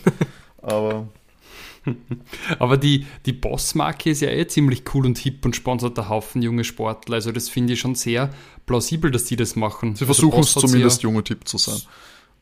Aber. 0.61 1.07
Aber 2.59 2.77
die, 2.77 3.05
die 3.25 3.33
Boss-Marke 3.33 4.09
ist 4.09 4.21
ja 4.21 4.29
eh 4.29 4.47
ziemlich 4.47 4.83
cool 4.93 5.05
und 5.05 5.17
hip 5.17 5.45
und 5.45 5.55
sponsert 5.55 5.97
der 5.97 6.09
Haufen 6.09 6.41
junge 6.41 6.63
Sportler. 6.63 7.15
Also 7.15 7.31
das 7.31 7.49
finde 7.49 7.73
ich 7.73 7.79
schon 7.79 7.95
sehr 7.95 8.31
plausibel, 8.65 9.11
dass 9.11 9.25
die 9.25 9.35
das 9.35 9.55
machen. 9.55 9.95
Sie 9.95 10.05
also 10.05 10.13
versuchen 10.13 10.39
es 10.41 10.53
zumindest 10.53 11.03
junge 11.03 11.23
Tipp 11.23 11.47
zu 11.47 11.57
sein. 11.57 11.79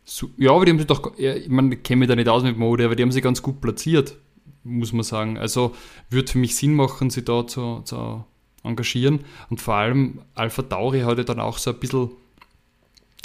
So, 0.05 0.29
ja, 0.37 0.51
aber 0.51 0.65
die 0.65 0.71
haben 0.71 0.79
sich 0.79 0.87
doch, 0.87 1.17
ich 1.17 1.49
meine, 1.49 1.75
ich 1.75 1.83
kenne 1.83 1.99
mich 1.99 2.09
da 2.09 2.15
nicht 2.15 2.27
aus 2.27 2.43
mit 2.43 2.57
Mode, 2.57 2.85
aber 2.85 2.95
die 2.95 3.03
haben 3.03 3.11
sich 3.11 3.23
ganz 3.23 3.41
gut 3.41 3.61
platziert, 3.61 4.17
muss 4.63 4.91
man 4.91 5.03
sagen. 5.03 5.37
Also 5.37 5.75
würde 6.09 6.31
für 6.31 6.37
mich 6.37 6.55
Sinn 6.55 6.73
machen, 6.73 7.09
sie 7.09 7.23
da 7.23 7.47
zu, 7.47 7.81
zu 7.85 8.25
engagieren. 8.63 9.21
Und 9.49 9.61
vor 9.61 9.75
allem 9.75 10.21
Alpha 10.35 10.61
Tauri 10.63 11.01
hat 11.01 11.17
ja 11.17 11.23
dann 11.23 11.39
auch 11.39 11.57
so 11.57 11.71
ein 11.71 11.79
bisschen 11.79 12.11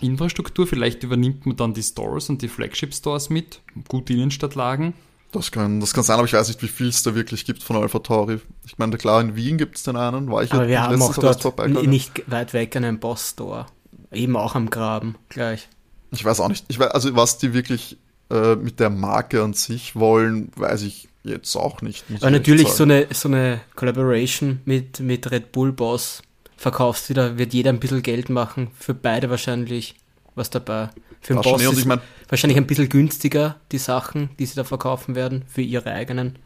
Infrastruktur. 0.00 0.66
Vielleicht 0.66 1.02
übernimmt 1.02 1.46
man 1.46 1.56
dann 1.56 1.74
die 1.74 1.82
Stores 1.82 2.28
und 2.30 2.42
die 2.42 2.48
Flagship-Stores 2.48 3.30
mit, 3.30 3.60
gute 3.88 4.12
Innenstadtlagen. 4.12 4.94
Das 5.32 5.52
kann, 5.52 5.80
das 5.80 5.92
kann 5.92 6.04
sein, 6.04 6.18
aber 6.18 6.26
ich 6.26 6.32
weiß 6.32 6.48
nicht, 6.48 6.62
wie 6.62 6.68
viel 6.68 6.88
es 6.88 7.02
da 7.02 7.14
wirklich 7.14 7.44
gibt 7.44 7.62
von 7.62 7.76
Alpha 7.76 7.98
Tauri. 7.98 8.40
Ich 8.64 8.78
meine, 8.78 8.96
klar, 8.96 9.20
in 9.20 9.36
Wien 9.36 9.58
gibt 9.58 9.76
es 9.76 9.82
den 9.82 9.96
einen, 9.96 10.30
war 10.30 10.42
ich 10.42 10.52
aber 10.52 10.68
wir 10.68 10.82
haben 10.82 11.02
auch 11.02 11.14
dort 11.14 11.86
nicht 11.86 12.30
weit 12.30 12.54
weg 12.54 12.74
einen 12.76 12.98
Boss-Store. 12.98 13.66
Eben 14.10 14.36
auch 14.36 14.54
am 14.54 14.70
Graben, 14.70 15.16
gleich. 15.28 15.68
Ich 16.12 16.24
weiß 16.24 16.40
auch 16.40 16.48
nicht, 16.48 16.64
ich 16.68 16.78
weiß, 16.78 16.92
also 16.92 17.14
was 17.14 17.36
die 17.36 17.52
wirklich 17.52 17.98
äh, 18.30 18.56
mit 18.56 18.80
der 18.80 18.88
Marke 18.88 19.42
an 19.42 19.52
sich 19.52 19.96
wollen, 19.96 20.50
weiß 20.56 20.82
ich 20.82 21.08
jetzt 21.24 21.54
auch 21.56 21.82
nicht. 21.82 22.04
Aber 22.20 22.30
natürlich 22.30 22.68
so 22.68 22.84
eine, 22.84 23.06
so 23.12 23.28
eine 23.28 23.60
Collaboration 23.74 24.60
mit, 24.64 25.00
mit 25.00 25.30
Red 25.30 25.52
Bull 25.52 25.72
Boss 25.72 26.22
verkaufst 26.56 27.08
wieder, 27.08 27.38
wird 27.38 27.52
jeder 27.52 27.70
ein 27.70 27.80
bisschen 27.80 28.02
Geld 28.02 28.28
machen. 28.28 28.70
Für 28.78 28.94
beide 28.94 29.30
wahrscheinlich 29.30 29.94
was 30.34 30.50
dabei. 30.50 30.90
Für 31.20 31.34
den 31.34 31.42
Boss 31.42 31.62
ist 31.62 31.78
ich 31.78 31.84
mein, 31.84 32.00
wahrscheinlich 32.28 32.56
ein 32.56 32.66
bisschen 32.66 32.88
günstiger, 32.88 33.56
die 33.72 33.78
Sachen, 33.78 34.30
die 34.38 34.46
sie 34.46 34.54
da 34.54 34.64
verkaufen 34.64 35.14
werden, 35.14 35.44
für 35.48 35.62
ihre 35.62 35.92
eigenen. 35.92 36.38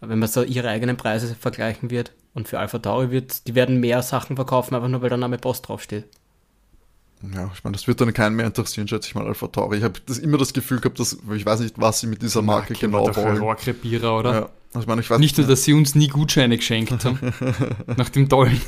Wenn 0.00 0.18
man 0.18 0.28
so 0.28 0.42
ihre 0.42 0.68
eigenen 0.68 0.96
Preise 0.96 1.34
vergleichen 1.34 1.90
wird. 1.90 2.12
Und 2.34 2.48
für 2.48 2.58
Alpha 2.58 2.78
Tauri 2.78 3.10
wird, 3.10 3.46
die 3.46 3.54
werden 3.54 3.80
mehr 3.80 4.02
Sachen 4.02 4.36
verkaufen, 4.36 4.74
einfach 4.74 4.88
nur 4.88 5.00
weil 5.00 5.08
der 5.08 5.18
Name 5.18 5.38
Boss 5.38 5.62
draufsteht. 5.62 6.04
Ja, 7.34 7.50
ich 7.54 7.64
meine, 7.64 7.74
das 7.74 7.86
wird 7.88 8.00
dann 8.00 8.12
keinen 8.12 8.36
mehr 8.36 8.46
interessieren, 8.46 8.86
schätze 8.86 9.08
ich 9.08 9.14
mal, 9.14 9.26
Alpha 9.26 9.48
Tauri. 9.48 9.78
Ich 9.78 9.84
habe 9.84 9.98
immer 10.22 10.38
das 10.38 10.52
Gefühl 10.52 10.80
gehabt, 10.80 11.00
dass, 11.00 11.16
ich 11.34 11.46
weiß 11.46 11.60
nicht, 11.60 11.78
was 11.78 12.00
sie 12.00 12.06
mit 12.06 12.22
dieser 12.22 12.42
Marke 12.42 12.74
ja, 12.74 12.80
genau 12.80 13.14
wollen. 13.16 13.38
Rohrkrepierer, 13.38 14.18
oder? 14.18 14.34
Ja. 14.34 14.50
Also 14.74 14.80
ich 14.80 14.86
meine, 14.86 15.00
ich 15.00 15.08
weiß 15.08 15.18
nicht 15.18 15.38
nur, 15.38 15.46
dass 15.46 15.64
sie 15.64 15.72
uns 15.72 15.94
nie 15.94 16.08
Gutscheine 16.08 16.56
geschenkt 16.56 17.04
haben, 17.04 17.18
nach 17.96 18.10
dem 18.10 18.28
tollen 18.28 18.60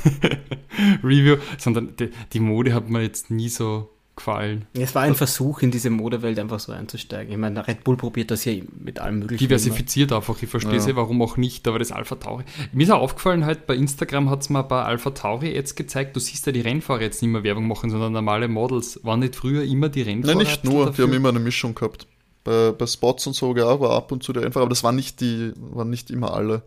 Review, 1.03 1.37
sondern 1.59 1.95
die, 1.97 2.09
die 2.33 2.39
Mode 2.39 2.73
hat 2.73 2.89
mir 2.89 3.03
jetzt 3.03 3.29
nie 3.29 3.49
so 3.49 3.91
gefallen. 4.19 4.67
Es 4.73 4.93
war 4.95 5.01
ein 5.03 5.15
Versuch, 5.15 5.61
in 5.61 5.71
diese 5.71 5.89
Modewelt 5.89 6.37
einfach 6.37 6.59
so 6.59 6.71
einzusteigen. 6.71 7.31
Ich 7.33 7.39
meine, 7.39 7.67
Red 7.67 7.83
Bull 7.83 7.97
probiert 7.97 8.31
das 8.31 8.45
ja 8.45 8.53
mit 8.77 8.99
allem 8.99 9.19
möglichen. 9.19 9.39
Diversifiziert 9.39 10.11
immer. 10.11 10.19
einfach. 10.19 10.41
Ich 10.41 10.49
verstehe 10.49 10.73
ja. 10.73 10.79
sie, 10.79 10.95
warum 10.95 11.21
auch 11.21 11.37
nicht, 11.37 11.67
aber 11.67 11.79
das 11.79 11.91
Alpha 11.91 12.15
Tauri. 12.15 12.43
Mir 12.71 12.83
ist 12.83 12.91
auch 12.91 13.01
aufgefallen, 13.01 13.45
halt 13.45 13.65
bei 13.65 13.75
Instagram 13.75 14.29
hat 14.29 14.41
es 14.41 14.49
mal 14.49 14.61
ein 14.61 14.67
paar 14.67 14.85
Alpha 14.85 15.11
Tauri 15.11 15.53
jetzt 15.53 15.75
gezeigt. 15.75 16.15
Du 16.15 16.19
siehst 16.19 16.45
ja 16.45 16.51
die 16.51 16.61
Rennfahrer 16.61 17.01
jetzt 17.01 17.21
nicht 17.21 17.31
mehr 17.31 17.43
Werbung 17.43 17.67
machen, 17.67 17.89
sondern 17.89 18.13
normale 18.13 18.47
Models. 18.47 18.99
Waren 19.03 19.21
nicht 19.21 19.35
früher 19.35 19.63
immer 19.63 19.89
die 19.89 20.03
Rennfahrer? 20.03 20.35
Nein, 20.35 20.45
nicht 20.45 20.63
nur. 20.63 20.87
Dafür? 20.87 21.05
Die 21.05 21.11
haben 21.11 21.17
immer 21.17 21.29
eine 21.29 21.39
Mischung 21.39 21.73
gehabt. 21.73 22.05
Bei, 22.43 22.71
bei 22.71 22.87
Spots 22.87 23.25
und 23.27 23.33
so, 23.33 23.55
ja, 23.55 23.79
war 23.79 23.91
ab 23.91 24.11
und 24.11 24.23
zu 24.23 24.33
der 24.33 24.43
Rennfahrer, 24.43 24.63
aber 24.63 24.69
das 24.69 24.83
waren 24.83 24.95
nicht 24.95 25.21
die, 25.21 25.53
waren 25.55 25.89
nicht 25.89 26.11
immer 26.11 26.33
alle. 26.33 26.63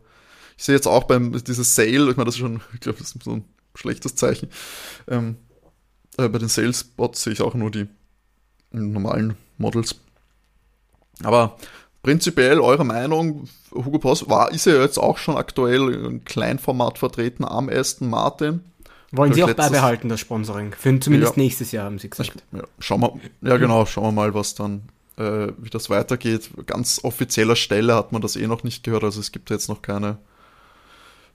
ich 0.57 0.65
sehe 0.65 0.75
jetzt 0.75 0.87
auch 0.87 1.05
beim 1.05 1.33
dieses 1.33 1.75
Sale, 1.75 2.11
ich 2.11 2.17
meine, 2.17 2.25
das 2.27 2.35
ist 2.35 2.41
schon, 2.41 2.61
ich 2.75 2.81
glaube, 2.81 2.99
das 2.99 3.13
ist 3.13 3.23
so 3.23 3.33
ein 3.33 3.45
schlechtes 3.75 4.15
Zeichen. 4.15 4.49
Ähm, 5.09 5.37
äh, 6.17 6.29
bei 6.29 6.39
den 6.39 6.49
Sales-Bots 6.49 7.23
sehe 7.23 7.33
ich 7.33 7.43
auch 7.43 7.55
nur 7.55 7.71
die 7.71 7.89
normalen 8.71 9.37
Models. 9.59 9.97
Aber 11.23 11.57
prinzipiell 12.03 12.61
eure 12.61 12.85
Meinung, 12.85 13.49
Hugo 13.73 13.99
Boss 13.99 14.29
war, 14.29 14.51
ist 14.51 14.67
ja 14.67 14.81
jetzt 14.81 14.99
auch 14.99 15.19
schon 15.19 15.37
aktuell 15.37 15.93
in 15.93 16.25
Kleinformat 16.25 16.99
vertreten 16.99 17.45
am 17.45 17.69
Aston 17.69 18.11
Martin. 18.11 18.61
Wollen 19.13 19.35
Sie 19.35 19.45
auch 19.45 19.53
beibehalten, 19.53 20.09
das 20.09 20.21
Sponsoring? 20.21 20.73
Für 20.73 20.99
zumindest 20.99 21.37
ja. 21.37 21.43
nächstes 21.43 21.71
Jahr, 21.71 21.85
haben 21.85 21.99
Sie 21.99 22.09
gesagt. 22.09 22.43
Ja, 22.53 22.63
schauen 22.79 23.03
wir, 23.03 23.21
ja 23.43 23.59
genau, 23.59 23.85
schauen 23.85 24.05
wir 24.05 24.13
mal, 24.13 24.33
was 24.33 24.55
dann, 24.55 24.89
äh, 25.19 25.49
wie 25.59 25.69
das 25.69 25.91
weitergeht. 25.91 26.51
Ganz 26.65 27.01
offizieller 27.03 27.57
Stelle 27.57 27.95
hat 27.95 28.13
man 28.13 28.23
das 28.23 28.37
eh 28.37 28.47
noch 28.47 28.65
nicht 28.65 28.85
gehört, 28.85 29.05
also 29.05 29.21
es 29.21 29.31
gibt 29.31 29.51
jetzt 29.51 29.69
noch 29.69 29.83
keine 29.83 30.17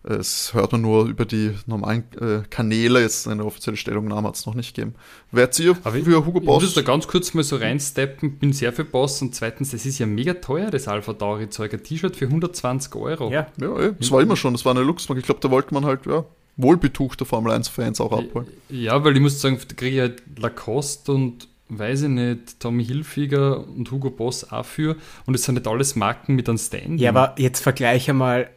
es 0.10 0.54
hört 0.54 0.72
man 0.72 0.82
nur 0.82 1.06
über 1.06 1.26
die 1.26 1.52
normalen 1.66 2.04
äh, 2.20 2.42
Kanäle, 2.50 3.02
jetzt 3.02 3.28
eine 3.28 3.44
offizielle 3.44 3.78
Stellungnahme 3.78 4.30
hat 4.30 4.36
es 4.36 4.46
noch 4.46 4.56
nicht 4.56 4.76
gegeben. 4.76 4.96
Werdet 5.32 5.60
ihr 5.60 5.78
Aber 5.84 5.98
für 5.98 6.26
Hugo 6.26 6.40
Boss? 6.40 6.64
Ich 6.64 6.70
muss 6.70 6.76
da 6.76 6.82
ganz 6.82 7.08
kurz 7.08 7.34
mal 7.34 7.44
so 7.44 7.58
reinsteppen, 7.58 8.38
bin 8.38 8.54
sehr 8.54 8.72
für 8.72 8.86
Boss 8.86 9.22
und 9.22 9.36
zweitens, 9.36 9.72
das 9.72 9.86
ist 9.86 10.00
ja 10.00 10.06
mega 10.06 10.36
teuer, 10.36 10.72
das 10.72 10.88
Alpha 10.88 11.14
Tauri 11.14 11.50
Zeug, 11.50 11.74
ein 11.74 11.84
T-Shirt 11.84 12.16
für 12.16 12.26
120 12.26 12.96
Euro. 12.96 13.32
Ja, 13.32 13.48
ja 13.60 13.76
ey, 13.78 13.92
das 14.00 14.12
war 14.12 14.22
immer 14.22 14.38
schon, 14.38 14.54
das 14.54 14.64
war 14.64 14.74
eine 14.74 14.84
Luxusmarke. 14.84 15.20
Ich 15.20 15.26
glaube, 15.26 15.42
da 15.42 15.52
wollte 15.52 15.74
man 15.74 15.86
halt, 15.86 16.06
ja, 16.06 16.24
wohlbetuchte 16.56 17.26
Formel 17.26 17.52
1-Fans 17.54 18.02
auch 18.02 18.12
abholen. 18.12 18.48
Ja, 18.70 19.04
weil 19.04 19.16
ich 19.16 19.22
muss 19.22 19.40
sagen, 19.42 19.60
da 19.68 19.76
kriege 19.76 19.96
ich 19.96 20.02
halt 20.02 20.24
Lacoste 20.40 21.12
und 21.12 21.48
weiß 21.70 22.04
ich 22.04 22.10
nicht, 22.10 22.60
Tommy 22.60 22.86
Hilfiger 22.86 23.68
und 23.68 23.92
Hugo 23.92 24.10
Boss 24.10 24.52
auch 24.52 24.66
für 24.66 24.96
und 25.26 25.34
es 25.34 25.44
sind 25.44 25.56
nicht 25.56 25.68
alles 25.68 25.96
Marken 25.96 26.36
mit 26.36 26.48
einem 26.48 26.58
Stand. 26.58 27.00
Ja, 27.00 27.10
aber 27.10 27.36
jetzt 27.38 27.62
vergleiche 27.62 28.14
mal 28.14 28.50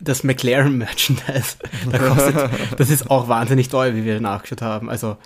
das 0.00 0.24
McLaren-Merchandise, 0.24 1.56
da 1.90 2.50
das 2.76 2.90
ist 2.90 3.10
auch 3.10 3.28
wahnsinnig 3.28 3.68
teuer, 3.68 3.94
wie 3.94 4.04
wir 4.04 4.20
nachgeschaut 4.20 4.62
haben. 4.62 4.90
Also, 4.90 5.16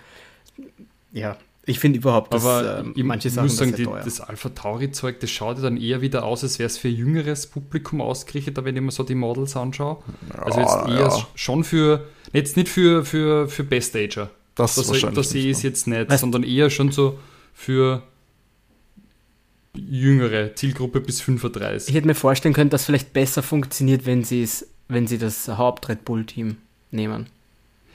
ja, 1.12 1.36
ich 1.66 1.78
finde 1.78 1.98
überhaupt, 1.98 2.32
dass 2.32 2.44
Aber 2.44 2.80
ähm, 2.80 2.94
manche 3.06 3.30
Sachen 3.30 3.46
muss 3.46 3.56
sagen, 3.56 3.74
die, 3.76 3.84
das 3.84 4.20
Alpha 4.20 4.48
Tauri-Zeug, 4.48 5.20
das 5.20 5.30
schaut 5.30 5.58
ja 5.58 5.62
dann 5.62 5.76
eher 5.76 6.00
wieder 6.00 6.24
aus, 6.24 6.42
als 6.42 6.58
wäre 6.58 6.66
es 6.66 6.78
für 6.78 6.88
jüngeres 6.88 7.46
Publikum 7.46 8.00
ausgerichtet, 8.00 8.56
wenn 8.64 8.74
ich 8.74 8.82
mir 8.82 8.90
so 8.90 9.02
die 9.02 9.14
Models 9.14 9.56
anschaue. 9.56 9.98
Ja, 10.32 10.42
also 10.42 10.60
jetzt 10.60 10.88
eher 10.88 11.08
ja. 11.08 11.26
schon 11.34 11.62
für, 11.64 12.06
jetzt 12.32 12.56
nicht 12.56 12.68
für, 12.68 13.04
für, 13.04 13.48
für 13.48 13.64
Best-Ager. 13.64 14.30
Das, 14.54 14.74
das, 14.74 14.90
das 15.14 15.30
sehe 15.30 15.50
ich 15.50 15.58
es 15.58 15.62
jetzt 15.62 15.86
nicht, 15.86 16.10
weißt, 16.10 16.20
sondern 16.20 16.42
eher 16.42 16.70
schon 16.70 16.92
so 16.92 17.18
für 17.54 18.02
jüngere 19.74 20.54
Zielgruppe 20.54 21.00
bis 21.00 21.20
35. 21.20 21.88
Ich 21.88 21.94
hätte 21.94 22.06
mir 22.06 22.14
vorstellen 22.14 22.54
können, 22.54 22.70
dass 22.70 22.84
vielleicht 22.84 23.12
besser 23.12 23.42
funktioniert, 23.42 24.06
wenn 24.06 24.24
sie 24.24 24.42
es, 24.42 24.68
wenn 24.88 25.06
sie 25.06 25.18
das 25.18 25.48
Haupt-Red 25.48 26.04
Bull-Team 26.04 26.56
nehmen. 26.90 27.26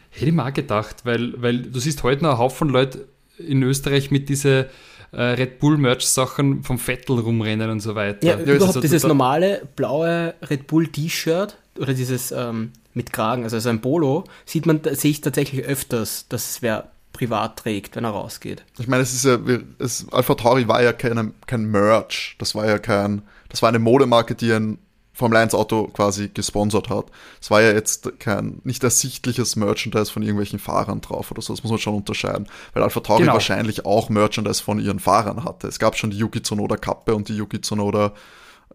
Hätte 0.09 0.27
ich 0.27 0.33
mal 0.33 0.51
gedacht, 0.51 0.97
weil, 1.03 1.33
weil 1.41 1.63
du 1.63 1.79
siehst 1.79 2.03
heute 2.03 2.23
noch 2.23 2.31
einen 2.31 2.39
Haufen 2.39 2.69
Leute 2.69 3.07
in 3.37 3.61
Österreich 3.63 4.11
mit 4.11 4.29
diesen 4.29 4.65
äh, 5.11 5.21
Red 5.21 5.59
Bull 5.59 5.77
Merch-Sachen 5.77 6.63
vom 6.63 6.77
Vettel 6.77 7.19
rumrennen 7.19 7.69
und 7.69 7.81
so 7.81 7.95
weiter. 7.95 8.25
Ja, 8.25 8.39
ja 8.39 8.55
überhaupt 8.55 8.81
dieses 8.81 9.03
normale 9.03 9.67
blaue 9.75 10.35
Red 10.49 10.67
Bull 10.67 10.87
T-Shirt 10.87 11.57
oder 11.77 11.93
dieses 11.93 12.31
ähm, 12.31 12.71
mit 12.93 13.11
Kragen, 13.11 13.43
also 13.43 13.59
so 13.59 13.69
ein 13.69 13.81
Polo, 13.81 14.23
sieht 14.45 14.65
man, 14.65 14.79
sehe 14.91 15.11
ich 15.11 15.19
tatsächlich 15.19 15.65
öfters, 15.65 16.27
dass 16.29 16.61
wer 16.61 16.91
privat 17.15 17.57
trägt, 17.57 17.95
wenn 17.95 18.03
er 18.03 18.11
rausgeht. 18.11 18.63
Ich 18.77 18.87
meine, 18.87 19.03
es 19.03 19.13
ist 19.13 19.25
ja, 19.25 19.37
es, 19.79 20.05
Alpha 20.11 20.35
Tauri 20.35 20.67
war 20.67 20.83
ja 20.83 20.93
keine, 20.93 21.31
kein 21.47 21.65
Merch. 21.65 22.35
Das 22.39 22.53
war 22.53 22.67
ja 22.67 22.77
kein, 22.77 23.21
das 23.49 23.61
war 23.61 23.69
eine 23.69 23.79
Modemarke, 23.79 24.35
die 24.35 24.51
ein 24.51 24.77
Formel 25.15 25.37
1 25.37 25.55
Auto 25.55 25.87
quasi 25.87 26.29
gesponsert 26.33 26.89
hat. 26.89 27.05
Es 27.41 27.49
war 27.49 27.61
ja 27.61 27.71
jetzt 27.71 28.19
kein, 28.19 28.59
nicht 28.65 28.83
ersichtliches 28.83 29.55
Merchandise 29.55 30.11
von 30.11 30.21
irgendwelchen 30.21 30.59
Fahrern 30.59 30.99
drauf 30.99 31.31
oder 31.31 31.41
so. 31.41 31.53
Das 31.53 31.63
muss 31.63 31.71
man 31.71 31.79
schon 31.79 31.95
unterscheiden. 31.95 32.47
Weil 32.73 32.83
Alpha 32.83 32.99
Tauri 32.99 33.21
genau. 33.21 33.33
wahrscheinlich 33.33 33.85
auch 33.85 34.09
Merchandise 34.09 34.61
von 34.61 34.77
ihren 34.77 34.99
Fahrern 34.99 35.45
hatte. 35.45 35.67
Es 35.67 35.79
gab 35.79 35.95
schon 35.95 36.09
die 36.09 36.17
Yuki 36.17 36.41
Tsunoda 36.41 36.75
Kappe 36.75 37.15
und 37.15 37.29
die 37.29 37.37
Yuki 37.37 37.61
Tsunoda 37.61 38.11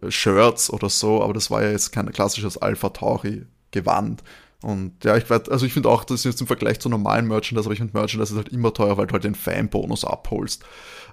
äh, 0.01 0.09
Shirts 0.09 0.71
oder 0.71 0.89
so, 0.89 1.21
aber 1.21 1.33
das 1.33 1.51
war 1.51 1.61
ja 1.61 1.69
jetzt 1.69 1.91
kein 1.91 2.11
klassisches 2.11 2.57
Alpha 2.57 2.89
Tauri 2.89 3.45
Gewand. 3.69 4.23
Und 4.63 5.03
ja, 5.03 5.17
ich 5.17 5.27
weiß, 5.27 5.49
also 5.49 5.65
ich 5.65 5.73
finde 5.73 5.89
auch, 5.89 6.03
das 6.03 6.19
ist 6.19 6.25
jetzt 6.25 6.41
im 6.41 6.47
Vergleich 6.47 6.79
zu 6.79 6.87
normalen 6.87 7.27
Merchandise, 7.27 7.65
aber 7.65 7.73
ich 7.73 7.79
finde 7.79 7.97
Merchandise 7.97 8.33
ist 8.33 8.37
halt 8.37 8.49
immer 8.49 8.73
teuer, 8.73 8.95
weil 8.97 9.07
du 9.07 9.13
halt 9.13 9.23
den 9.23 9.33
Fanbonus 9.33 10.05
abholst. 10.05 10.63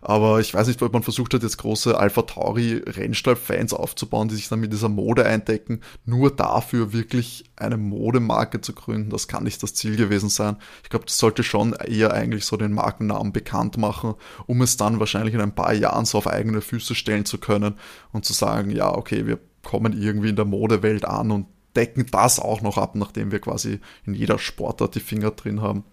Aber 0.02 0.38
ich 0.38 0.52
weiß 0.54 0.68
nicht, 0.68 0.80
ob 0.82 0.92
man 0.92 1.02
versucht 1.02 1.32
hat, 1.34 1.42
jetzt 1.42 1.56
große 1.56 1.98
Alpha 1.98 2.22
Tauri 2.22 2.82
Rennstall-Fans 2.86 3.72
aufzubauen, 3.72 4.28
die 4.28 4.36
sich 4.36 4.48
dann 4.48 4.60
mit 4.60 4.72
dieser 4.72 4.90
Mode 4.90 5.24
eindecken, 5.24 5.80
nur 6.04 6.30
dafür 6.30 6.92
wirklich 6.92 7.44
eine 7.56 7.78
Modemarke 7.78 8.60
zu 8.60 8.74
gründen. 8.74 9.10
Das 9.10 9.28
kann 9.28 9.44
nicht 9.44 9.62
das 9.62 9.74
Ziel 9.74 9.96
gewesen 9.96 10.28
sein. 10.28 10.56
Ich 10.82 10.90
glaube, 10.90 11.06
das 11.06 11.18
sollte 11.18 11.42
schon 11.42 11.72
eher 11.72 12.12
eigentlich 12.12 12.44
so 12.44 12.56
den 12.56 12.74
Markennamen 12.74 13.32
bekannt 13.32 13.78
machen, 13.78 14.14
um 14.46 14.60
es 14.62 14.76
dann 14.76 15.00
wahrscheinlich 15.00 15.34
in 15.34 15.40
ein 15.40 15.54
paar 15.54 15.72
Jahren 15.72 16.04
so 16.04 16.18
auf 16.18 16.26
eigene 16.26 16.60
Füße 16.60 16.94
stellen 16.94 17.24
zu 17.24 17.38
können 17.38 17.74
und 18.12 18.24
zu 18.24 18.34
sagen, 18.34 18.70
ja, 18.70 18.94
okay, 18.94 19.26
wir 19.26 19.38
kommen 19.64 20.00
irgendwie 20.00 20.28
in 20.28 20.36
der 20.36 20.44
Modewelt 20.44 21.04
an 21.04 21.30
und 21.30 21.46
decken 21.76 22.06
das 22.10 22.40
auch 22.40 22.60
noch 22.60 22.78
ab, 22.78 22.94
nachdem 22.94 23.32
wir 23.32 23.38
quasi 23.38 23.80
in 24.06 24.14
jeder 24.14 24.38
Sportart 24.38 24.94
die 24.94 25.00
Finger 25.00 25.30
drin 25.30 25.62
haben. 25.62 25.84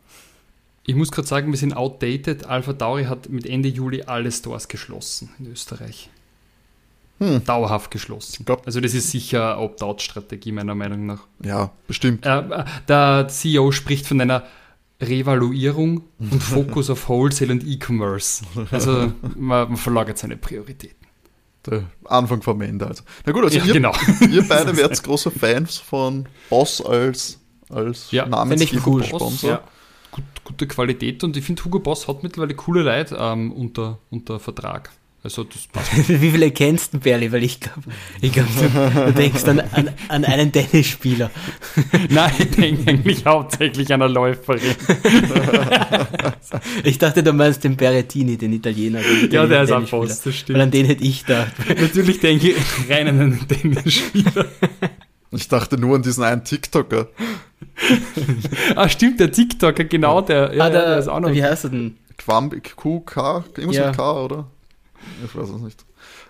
Ich 0.86 0.96
muss 0.96 1.12
gerade 1.12 1.28
sagen, 1.28 1.52
wir 1.52 1.58
sind 1.58 1.76
outdated. 1.76 2.46
Alpha 2.46 2.74
Tauri 2.74 3.06
hat 3.06 3.30
mit 3.30 3.46
Ende 3.46 3.70
Juli 3.70 4.04
alle 4.04 4.32
Stores 4.32 4.68
geschlossen 4.68 5.30
in 5.40 5.52
Österreich. 5.52 6.10
Hm. 7.20 7.44
Dauerhaft 7.46 7.92
geschlossen. 7.92 8.46
Glaub, 8.46 8.66
also 8.66 8.82
das 8.82 8.94
ist 8.94 9.10
sicher 9.10 9.54
eine 9.56 9.62
Opt-out-Strategie 9.62 10.52
meiner 10.52 10.76
Meinung 10.76 11.06
nach. 11.06 11.26
Ja, 11.44 11.72
bestimmt. 11.88 12.26
Äh, 12.26 12.66
der 12.88 13.28
CEO 13.30 13.72
spricht 13.72 14.06
von 14.06 14.20
einer 14.20 14.44
Revaluierung 15.02 16.04
und 16.20 16.44
Fokus 16.44 16.90
auf 16.90 17.08
Wholesale 17.10 17.54
und 17.54 17.66
E-Commerce. 17.66 18.44
Also 18.70 19.14
man, 19.36 19.70
man 19.70 19.78
verlagert 19.78 20.18
seine 20.18 20.38
Prioritäten 20.38 21.05
der 21.68 21.84
Anfang 22.06 22.42
vom 22.42 22.62
Ende. 22.62 22.88
Also. 22.88 23.04
Na 23.26 23.32
gut, 23.32 23.44
also 23.44 23.58
ja, 23.58 23.66
ihr, 23.66 23.74
genau. 23.74 23.94
ihr 24.30 24.48
beide 24.48 24.76
werdet 24.78 25.02
große 25.04 25.32
Fans 25.32 25.78
von 25.78 26.28
Boss 26.50 26.84
als, 26.84 27.40
als 27.70 28.12
ja, 28.12 28.26
Namensgeber 28.26 28.88
cool. 28.88 29.04
Sponsor. 29.04 29.50
Ja. 29.50 29.64
Gut, 30.12 30.24
gute 30.44 30.68
Qualität 30.68 31.24
und 31.24 31.36
ich 31.36 31.44
finde, 31.44 31.64
Hugo 31.64 31.80
Boss 31.80 32.08
hat 32.08 32.24
mittlerweile 32.24 32.56
coole 32.56 32.84
Leute 32.84 33.18
ähm, 33.20 33.52
unter, 33.52 34.00
unter 34.10 34.40
Vertrag. 34.40 34.92
Also 35.26 35.44
das 35.44 35.66
passt. 35.74 36.08
Wie 36.08 36.30
viele 36.30 36.52
kennst 36.52 36.94
du, 36.94 37.00
Berli? 37.00 37.32
Weil 37.32 37.44
ich 37.44 37.60
glaube, 37.60 37.82
ich 38.22 38.32
glaub, 38.32 38.46
du, 38.46 39.06
du 39.06 39.12
denkst 39.12 39.44
an, 39.46 39.60
an, 39.60 39.90
an 40.08 40.24
einen 40.24 40.52
Tennisspieler. 40.52 41.32
Nein, 42.10 42.32
ich 42.38 42.52
denke 42.52 42.92
eigentlich 42.92 43.26
hauptsächlich 43.26 43.92
an 43.92 44.04
eine 44.04 44.14
Läuferin. 44.14 44.62
ich 46.84 47.00
dachte, 47.00 47.24
du 47.24 47.34
meinst 47.34 47.64
den 47.64 47.76
Berrettini, 47.76 48.38
den 48.38 48.54
Italiener. 48.54 49.00
Den 49.02 49.32
ja, 49.32 49.48
der 49.48 49.64
ist 49.64 49.72
ein 49.72 49.88
Boss, 49.88 50.22
das 50.22 50.36
stimmt. 50.36 50.60
Weil 50.60 50.66
an 50.66 50.70
den 50.70 50.86
hätte 50.86 51.04
ich 51.04 51.26
da. 51.26 51.48
Natürlich 51.70 52.20
denke 52.20 52.52
ich 52.52 52.58
rein 52.88 53.08
an 53.08 53.20
einen 53.20 53.48
Tennisspieler. 53.48 54.46
Ich 55.32 55.48
dachte 55.48 55.80
nur 55.80 55.96
an 55.96 56.04
diesen 56.04 56.24
einen 56.24 56.44
TikToker. 56.44 57.08
ah, 58.76 58.88
stimmt, 58.88 59.20
der 59.20 59.32
TikToker, 59.32 59.86
genau, 59.86 60.22
der, 60.22 60.54
ja, 60.54 60.66
ah, 60.66 60.70
der, 60.70 60.86
der 60.86 61.00
ist 61.00 61.08
auch 61.08 61.20
noch. 61.20 61.34
Wie 61.34 61.44
heißt 61.44 61.64
er 61.64 61.70
denn? 61.72 61.98
Quam, 62.20 62.52
QK, 62.52 63.44
irgendwas 63.58 63.76
ja. 63.76 63.88
mit 63.88 63.98
K, 63.98 64.24
oder? 64.24 64.52
Ich 65.24 65.36
weiß 65.36 65.50
es 65.50 65.62
nicht. 65.62 65.86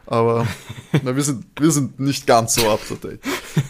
Aber 0.05 0.48
na, 1.03 1.15
wir, 1.15 1.24
sind, 1.24 1.46
wir 1.60 1.72
sind 1.72 2.00
nicht 2.00 2.27
ganz 2.27 2.55
so 2.55 2.70
up 2.70 2.88
to 2.88 2.96
date. 2.96 3.20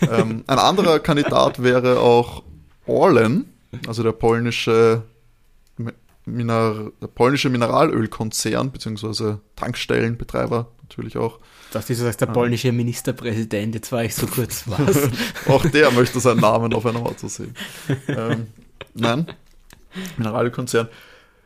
Ähm, 0.01 0.43
ein 0.47 0.59
anderer 0.59 0.99
Kandidat 0.99 1.61
wäre 1.61 1.99
auch 1.99 2.43
Orlen, 2.85 3.53
also 3.87 4.03
der 4.03 4.11
polnische, 4.11 5.03
Mineral, 6.25 6.91
der 7.01 7.07
polnische 7.07 7.49
Mineralölkonzern, 7.49 8.71
beziehungsweise 8.71 9.39
Tankstellenbetreiber 9.55 10.67
natürlich 10.83 11.17
auch. 11.17 11.39
Das 11.71 11.89
ist 11.89 11.99
sagst, 11.99 12.21
der 12.21 12.27
polnische 12.27 12.71
Ministerpräsident, 12.71 13.75
jetzt 13.75 13.91
war 13.91 14.03
ich 14.03 14.15
so 14.15 14.27
kurz 14.27 14.63
was. 14.67 15.09
auch 15.47 15.65
der 15.65 15.91
möchte 15.91 16.19
seinen 16.19 16.41
Namen 16.41 16.73
auf 16.73 16.85
einem 16.85 17.03
Auto 17.03 17.27
sehen. 17.27 17.55
Ähm, 18.07 18.47
nein, 18.93 19.27
Mineralölkonzern 20.17 20.89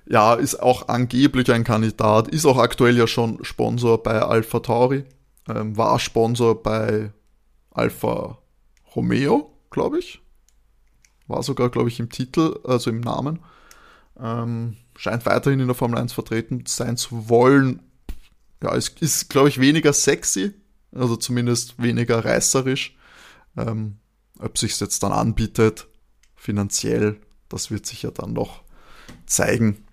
ja, 0.09 0.33
ist 0.33 0.61
auch 0.61 0.87
angeblich 0.87 1.51
ein 1.51 1.63
Kandidat, 1.63 2.27
ist 2.27 2.45
auch 2.45 2.57
aktuell 2.57 2.97
ja 2.97 3.05
schon 3.05 3.43
Sponsor 3.43 4.01
bei 4.01 4.19
Alpha 4.19 4.59
Tauri, 4.59 5.05
ähm, 5.47 5.77
war 5.77 5.99
Sponsor 5.99 6.61
bei 6.61 7.11
Alpha 7.69 8.39
Romeo, 8.95 9.53
glaube 9.69 9.99
ich. 9.99 10.19
War 11.27 11.43
sogar, 11.43 11.69
glaube 11.69 11.89
ich, 11.89 11.99
im 11.99 12.09
Titel, 12.09 12.59
also 12.63 12.89
im 12.89 13.01
Namen. 13.01 13.39
Ähm, 14.19 14.77
scheint 14.97 15.27
weiterhin 15.27 15.59
in 15.59 15.67
der 15.67 15.75
Formel 15.75 15.99
1 15.99 16.11
vertreten 16.11 16.63
sein 16.65 16.97
zu 16.97 17.29
wollen. 17.29 17.83
Ja, 18.63 18.75
es 18.75 18.89
ist, 18.89 19.29
glaube 19.29 19.49
ich, 19.49 19.59
weniger 19.59 19.93
sexy, 19.93 20.55
also 20.91 21.17
zumindest 21.17 21.81
weniger 21.81 22.25
reißerisch. 22.25 22.97
Ähm, 23.55 23.97
ob 24.39 24.57
sich 24.57 24.79
jetzt 24.79 25.03
dann 25.03 25.11
anbietet, 25.11 25.87
finanziell, 26.35 27.21
das 27.47 27.69
wird 27.69 27.85
sich 27.85 28.01
ja 28.01 28.11
dann 28.11 28.33
noch 28.33 28.63
zeigen. 29.27 29.85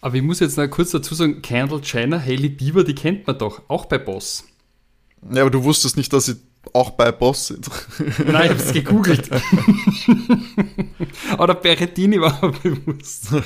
Aber 0.00 0.14
ich 0.14 0.22
muss 0.22 0.40
jetzt 0.40 0.56
noch 0.56 0.68
kurz 0.68 0.90
dazu 0.90 1.14
sagen, 1.14 1.42
Kendall 1.42 1.80
Jenner, 1.84 2.20
Hailey 2.20 2.48
Bieber, 2.48 2.84
die 2.84 2.94
kennt 2.94 3.26
man 3.26 3.38
doch, 3.38 3.62
auch 3.68 3.86
bei 3.86 3.98
Boss. 3.98 4.44
Ja, 5.30 5.42
aber 5.42 5.50
du 5.50 5.64
wusstest 5.64 5.96
nicht, 5.96 6.12
dass 6.12 6.26
sie 6.26 6.36
auch 6.72 6.90
bei 6.90 7.12
Boss 7.12 7.48
sind. 7.48 7.68
Nein, 8.26 8.44
ich 8.44 8.50
habe 8.50 8.62
es 8.62 8.72
gegoogelt. 8.72 9.30
Oder 11.38 11.54
Berettini 11.54 12.20
war 12.20 12.38
mir 12.42 12.52
bewusst. 12.52 13.32
ja, 13.32 13.40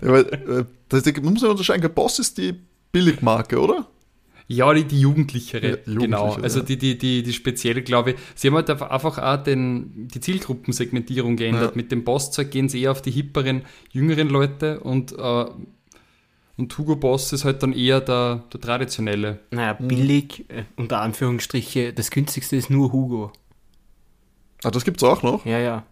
weil, 0.00 0.24
äh, 0.24 0.64
das, 0.88 1.04
man 1.04 1.32
muss 1.32 1.42
ja 1.42 1.48
unterscheiden, 1.48 1.92
Boss 1.92 2.18
ist 2.18 2.38
die 2.38 2.54
Billigmarke, 2.92 3.58
oder? 3.58 3.86
Ja, 4.50 4.72
die, 4.72 4.84
die 4.84 5.00
Jugendlichere, 5.00 5.66
Ja, 5.66 5.76
Jugendliche, 5.76 5.98
genau. 5.98 6.32
Also 6.34 6.60
ja. 6.60 6.64
die, 6.64 6.78
die, 6.78 6.96
die, 6.96 7.22
die 7.22 7.32
spezielle, 7.34 7.82
glaube 7.82 8.12
ich. 8.12 8.16
Sie 8.34 8.48
haben 8.48 8.54
halt 8.54 8.70
einfach 8.70 9.18
auch 9.18 9.42
den, 9.42 10.08
die 10.08 10.20
Zielgruppensegmentierung 10.20 11.36
geändert. 11.36 11.72
Ja. 11.72 11.76
Mit 11.76 11.92
dem 11.92 12.02
Boss-Zeug 12.02 12.50
gehen 12.50 12.70
sie 12.70 12.82
eher 12.82 12.92
auf 12.92 13.02
die 13.02 13.10
hipperen, 13.10 13.62
jüngeren 13.92 14.28
Leute 14.30 14.80
und, 14.80 15.12
äh, 15.12 15.44
und 16.56 16.76
Hugo 16.78 16.96
Boss 16.96 17.32
ist 17.34 17.44
halt 17.44 17.62
dann 17.62 17.74
eher 17.74 18.00
der, 18.00 18.44
der 18.50 18.60
traditionelle. 18.60 19.40
Naja, 19.50 19.74
billig, 19.74 20.46
äh, 20.48 20.64
unter 20.76 21.02
Anführungsstriche, 21.02 21.92
das 21.92 22.10
günstigste 22.10 22.56
ist 22.56 22.70
nur 22.70 22.90
Hugo. 22.90 23.32
Ah, 24.64 24.70
das 24.70 24.84
gibt's 24.84 25.04
auch 25.04 25.22
noch. 25.22 25.44
Ja, 25.44 25.58
ja. 25.58 25.84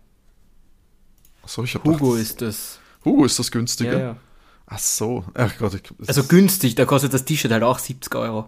Achso, 1.43 1.63
ich 1.63 1.75
hab 1.75 1.85
Hugo 1.85 2.13
gedacht, 2.13 2.23
ist 2.23 2.43
das. 2.43 2.81
Hugo 3.05 3.27
ist 3.27 3.39
das 3.39 3.53
günstige. 3.53 3.93
Ja, 3.93 3.99
ja. 3.99 4.17
Ach 4.66 4.78
so. 4.78 5.25
Ach 5.35 5.52
Gott, 5.58 5.75
ich, 5.75 6.08
Also 6.08 6.25
günstig, 6.25 6.75
da 6.75 6.85
kostet 6.85 7.14
das 7.14 7.25
T-Shirt 7.25 7.52
halt 7.52 7.62
auch 7.62 7.78
70 7.78 8.14
Euro. 8.16 8.46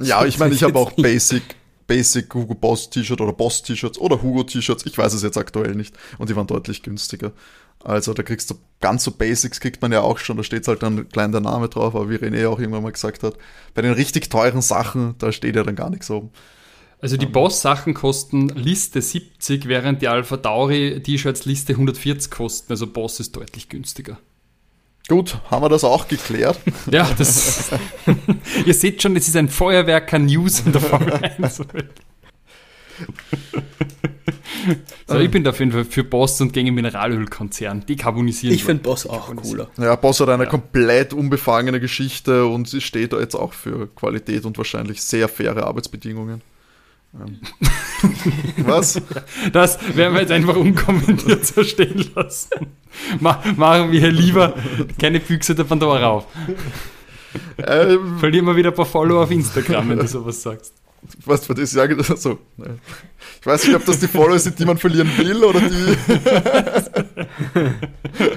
Ja, 0.00 0.24
ich 0.24 0.38
meine, 0.38 0.54
ich 0.54 0.62
habe 0.62 0.78
auch. 0.78 0.92
Basic, 0.92 1.42
Basic 1.86 2.32
Hugo 2.34 2.54
Boss 2.54 2.90
T-Shirt 2.90 3.20
oder 3.20 3.32
Boss 3.32 3.62
T-Shirts 3.62 3.98
oder 3.98 4.22
Hugo 4.22 4.44
T-Shirts. 4.44 4.86
Ich 4.86 4.96
weiß 4.96 5.12
es 5.12 5.22
jetzt 5.22 5.36
aktuell 5.36 5.74
nicht. 5.74 5.94
Und 6.18 6.30
die 6.30 6.36
waren 6.36 6.46
deutlich 6.46 6.82
günstiger. 6.82 7.32
Also 7.84 8.12
da 8.12 8.22
kriegst 8.22 8.50
du 8.50 8.56
ganz 8.80 9.04
so 9.04 9.12
Basics 9.12 9.60
kriegt 9.60 9.82
man 9.82 9.92
ja 9.92 10.00
auch 10.00 10.18
schon. 10.18 10.36
Da 10.36 10.42
steht 10.42 10.66
halt 10.68 10.82
dann 10.82 11.08
klein 11.08 11.32
der 11.32 11.40
Name 11.40 11.68
drauf. 11.68 11.94
Aber 11.94 12.10
wie 12.10 12.16
René 12.16 12.48
auch 12.48 12.58
irgendwann 12.58 12.82
mal 12.82 12.92
gesagt 12.92 13.22
hat, 13.22 13.36
bei 13.74 13.82
den 13.82 13.92
richtig 13.92 14.30
teuren 14.30 14.62
Sachen, 14.62 15.16
da 15.18 15.32
steht 15.32 15.56
ja 15.56 15.62
dann 15.62 15.76
gar 15.76 15.90
nichts 15.90 16.10
oben. 16.10 16.30
Also 17.00 17.16
die 17.16 17.26
Boss-Sachen 17.26 17.94
kosten 17.94 18.48
Liste 18.48 19.00
70, 19.00 19.68
während 19.68 20.02
die 20.02 20.08
Alpha 20.08 20.36
Tauri 20.36 21.00
T-Shirts 21.00 21.44
Liste 21.44 21.74
140 21.74 22.30
kosten. 22.30 22.72
Also 22.72 22.88
Boss 22.88 23.20
ist 23.20 23.36
deutlich 23.36 23.68
günstiger. 23.68 24.18
Gut, 25.08 25.38
haben 25.50 25.62
wir 25.62 25.68
das 25.70 25.84
auch 25.84 26.06
geklärt. 26.06 26.58
Ja, 26.90 27.08
das. 27.16 27.70
ihr 28.66 28.74
seht 28.74 29.02
schon, 29.02 29.16
es 29.16 29.26
ist 29.28 29.36
ein 29.36 29.48
Feuerwerk 29.48 30.12
an 30.12 30.26
News 30.26 30.60
in 30.60 30.72
der 30.72 30.80
Formel 30.82 31.12
1. 31.14 31.62
so, 35.06 35.18
ich 35.18 35.30
bin 35.30 35.44
da 35.44 35.50
auf 35.50 35.58
jeden 35.60 35.72
Fall 35.72 35.84
für 35.84 36.04
Boss 36.04 36.40
und 36.40 36.52
gegen 36.52 36.74
Mineralölkonzern. 36.74 37.86
Dekarbonisieren. 37.86 38.54
Ich 38.54 38.64
finde 38.64 38.82
Boss 38.82 39.06
auch 39.06 39.34
cooler. 39.36 39.68
Ja, 39.78 39.96
Boss 39.96 40.20
hat 40.20 40.28
eine 40.28 40.44
Ja. 40.44 40.50
komplett 40.50 41.12
unbefangene 41.12 41.80
Geschichte 41.80 42.46
und 42.46 42.68
sie 42.68 42.80
steht 42.80 43.12
da 43.12 43.20
jetzt 43.20 43.34
auch 43.34 43.52
für 43.52 43.86
Qualität 43.94 44.44
und 44.44 44.58
wahrscheinlich 44.58 45.02
sehr 45.02 45.28
faire 45.28 45.66
Arbeitsbedingungen. 45.66 46.42
Ähm. 47.14 47.38
Was? 48.66 49.00
Das 49.52 49.78
werden 49.96 50.14
wir 50.14 50.20
jetzt 50.20 50.32
einfach 50.32 50.56
unkommentiert 50.56 51.44
so 51.46 51.64
stehen 51.64 52.10
lassen. 52.14 52.50
Ma 53.20 53.42
machen 53.56 53.92
wir 53.92 54.10
lieber 54.10 54.54
keine 55.00 55.20
Büchse 55.20 55.54
der 55.54 55.64
Pandora 55.64 56.06
auf. 56.06 56.26
Ähm, 57.58 58.18
Verlieren 58.18 58.46
wir 58.46 58.56
wieder 58.56 58.70
ein 58.70 58.74
paar 58.74 58.86
Follower 58.86 59.24
auf 59.24 59.30
Instagram, 59.30 59.90
wenn 59.90 59.98
du 59.98 60.06
sowas 60.06 60.42
sagst. 60.42 60.72
was 61.24 61.46
für 61.46 61.54
das 61.54 61.70
sagen? 61.70 62.02
So, 62.16 62.38
ich 63.40 63.46
weiß 63.46 63.66
nicht, 63.66 63.76
ob 63.76 63.84
das 63.84 64.00
die 64.00 64.08
Follower 64.08 64.38
sind, 64.38 64.58
die 64.58 64.64
man 64.64 64.78
verlieren 64.78 65.10
will 65.16 65.44
oder 65.44 65.60
die. 65.60 65.96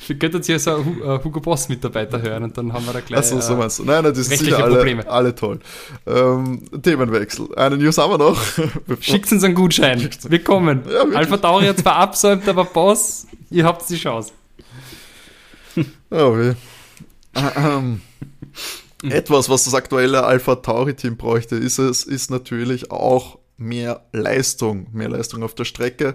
Ich 0.00 0.18
könnte 0.18 0.38
jetzt 0.38 0.46
hier 0.46 0.58
so 0.58 0.76
einen 0.76 0.84
Hu- 0.86 1.24
Hugo 1.24 1.40
Boss 1.40 1.68
Mitarbeiter 1.68 2.20
hören 2.22 2.44
und 2.44 2.56
dann 2.58 2.72
haben 2.72 2.86
wir 2.86 2.92
da 2.92 3.00
gleich. 3.00 3.18
Achso, 3.18 3.40
so 3.40 3.54
äh, 3.54 3.56
meinst 3.56 3.78
du. 3.78 3.84
Nein, 3.84 4.04
nein, 4.04 4.14
die 4.14 4.22
sind 4.22 4.38
sicher 4.38 4.62
alle, 4.64 4.74
Probleme. 4.76 5.08
alle 5.08 5.34
toll. 5.34 5.60
Ähm, 6.06 6.62
Themenwechsel. 6.82 7.54
Eine 7.56 7.76
News 7.76 7.98
haben 7.98 8.12
wir 8.12 8.18
noch. 8.18 8.40
Schickt 9.00 9.30
uns 9.32 9.44
einen 9.44 9.54
Gutschein. 9.54 10.08
Wir 10.28 10.42
kommen. 10.44 10.82
Ja. 10.90 11.16
Alpha 11.16 11.36
Tauri 11.36 11.66
hat 11.66 11.78
zwar 11.78 11.96
absäumt, 11.96 12.48
aber 12.48 12.64
Boss, 12.64 13.26
ihr 13.50 13.64
habt 13.64 13.88
die 13.90 13.96
Chance. 13.96 14.32
Oh, 16.10 16.36
weh. 16.36 16.54
Ähm, 17.56 18.00
Etwas, 19.02 19.48
was 19.48 19.64
das 19.64 19.74
aktuelle 19.74 20.24
Alpha 20.24 20.56
Tauri 20.56 20.94
Team 20.94 21.16
bräuchte, 21.16 21.54
ist 21.56 21.78
es, 21.78 22.02
ist 22.02 22.30
natürlich 22.30 22.90
auch 22.90 23.38
mehr 23.56 24.02
Leistung, 24.12 24.88
mehr 24.92 25.08
Leistung 25.08 25.42
auf 25.42 25.54
der 25.54 25.64
Strecke. 25.64 26.14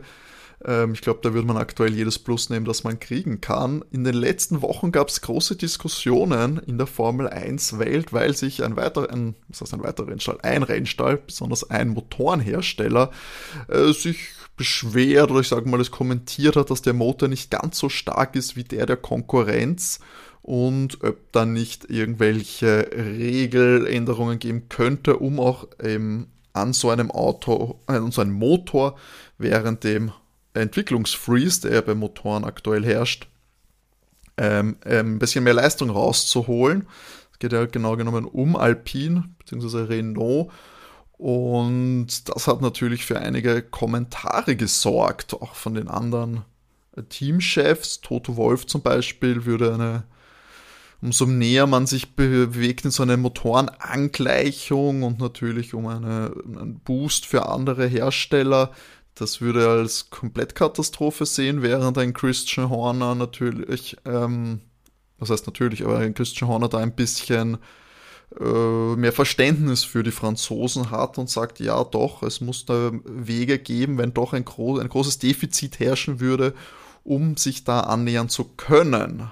Ähm, 0.66 0.94
ich 0.94 1.02
glaube, 1.02 1.20
da 1.22 1.34
würde 1.34 1.48
man 1.48 1.58
aktuell 1.58 1.94
jedes 1.94 2.20
Plus 2.20 2.50
nehmen, 2.50 2.66
das 2.66 2.84
man 2.84 3.00
kriegen 3.00 3.42
kann. 3.42 3.84
In 3.92 4.04
den 4.04 4.16
letzten 4.16 4.62
Wochen 4.62 4.92
gab 4.92 5.10
es 5.10 5.22
große 5.22 5.56
Diskussionen 5.56 6.60
in 6.60 6.78
der 6.78 6.88
Formel 6.88 7.28
1 7.28 7.80
Welt, 7.80 8.14
weil 8.14 8.36
sich 8.36 8.64
ein 8.64 8.76
weiterer, 8.76 9.10
ein, 9.12 9.36
was 9.50 9.62
heißt 9.62 9.74
ein 9.74 9.84
weiterer 9.84 10.08
Rennstall, 10.08 10.38
ein 10.42 10.64
Rennstall, 10.64 11.18
besonders 11.18 11.70
ein 11.70 11.90
Motorenhersteller, 11.90 13.12
äh, 13.68 13.92
sich 13.94 14.30
beschwert 14.56 15.32
oder 15.32 15.40
ich 15.40 15.48
sage 15.48 15.68
mal 15.68 15.82
es 15.82 15.92
kommentiert 15.92 16.56
hat, 16.56 16.70
dass 16.70 16.82
der 16.82 16.94
Motor 16.94 17.28
nicht 17.28 17.50
ganz 17.50 17.80
so 17.80 17.90
stark 17.90 18.36
ist 18.36 18.56
wie 18.56 18.64
der 18.64 18.86
der 18.86 18.98
Konkurrenz 18.98 20.00
und 20.44 21.04
ob 21.04 21.32
dann 21.32 21.54
nicht 21.54 21.90
irgendwelche 21.90 22.90
Regeländerungen 22.94 24.40
geben 24.40 24.70
könnte, 24.70 25.18
um 25.18 25.40
auch 25.40 25.68
ähm, 25.82 26.28
an 26.52 26.74
so 26.74 26.90
einem 26.90 27.10
Auto, 27.10 27.80
an 27.88 28.12
so 28.12 28.22
einem 28.22 28.34
Motor 28.34 28.96
während 29.38 29.84
dem 29.84 30.12
Entwicklungsfreeze, 30.54 31.70
der 31.70 31.82
bei 31.82 31.96
Motoren 31.96 32.44
aktuell 32.44 32.86
herrscht, 32.86 33.28
ähm, 34.38 34.78
ähm, 34.86 35.16
ein 35.16 35.20
bisschen 35.20 35.44
mehr 35.44 35.54
Leistung 35.54 35.90
rauszuholen. 35.90 36.88
Es 37.32 37.40
geht 37.40 37.54
ja 37.54 37.66
genau 37.66 37.96
genommen 37.98 38.26
um 38.26 38.56
Alpine 38.56 39.30
bzw. 39.40 39.84
Renault. 39.84 40.52
Und 41.18 42.08
das 42.28 42.48
hat 42.48 42.62
natürlich 42.62 43.06
für 43.06 43.20
einige 43.20 43.62
Kommentare 43.62 44.56
gesorgt, 44.56 45.34
auch 45.34 45.56
von 45.56 45.74
den 45.74 45.88
anderen 45.88 46.44
Teamchefs. 47.10 48.02
Toto 48.02 48.36
Wolf 48.36 48.66
zum 48.66 48.82
Beispiel 48.82 49.46
würde 49.46 49.74
eine, 49.74 50.04
umso 51.02 51.26
näher 51.26 51.68
man 51.68 51.88
sich 51.88 52.16
bewegt 52.16 52.86
in 52.86 52.92
so 52.92 53.04
eine 53.04 53.18
Motorenangleichung 53.18 55.04
und 55.04 55.20
natürlich 55.20 55.74
um 55.74 55.88
eine, 55.88 56.34
einen 56.46 56.80
Boost 56.84 57.26
für 57.26 57.48
andere 57.48 57.88
Hersteller, 57.88 58.72
das 59.16 59.42
würde 59.42 59.70
als 59.70 60.10
Komplettkatastrophe 60.10 61.26
sehen, 61.26 61.62
während 61.62 61.98
ein 61.98 62.14
Christian 62.14 62.70
Horner 62.70 63.16
natürlich, 63.16 63.98
ähm, 64.06 64.62
was 65.20 65.30
heißt 65.30 65.46
natürlich, 65.46 65.84
aber 65.84 66.00
ein 66.00 66.14
Christian 66.14 66.50
Horner 66.50 66.70
da 66.70 66.80
ein 66.80 66.96
bisschen 66.96 67.58
äh, 68.40 68.96
mehr 68.96 69.14
Verständnis 69.14 69.84
für 69.84 70.02
die 70.02 70.12
Franzosen 70.12 70.90
hat 70.90 71.18
und 71.18 71.30
sagt, 71.30 71.60
ja 71.60 71.84
doch, 71.84 72.24
es 72.24 72.42
muss 72.42 72.66
da 72.66 72.92
Wege 73.06 73.60
geben, 73.60 73.98
wenn 73.98 74.14
doch 74.14 74.34
ein, 74.34 74.46
gro 74.46 74.80
ein 74.80 74.90
großes 74.90 75.20
Defizit 75.20 75.80
herrschen 75.80 76.20
würde, 76.20 76.54
um 77.04 77.38
sich 77.38 77.64
da 77.64 77.82
annähern 77.82 78.30
zu 78.30 78.46
können. 78.46 79.30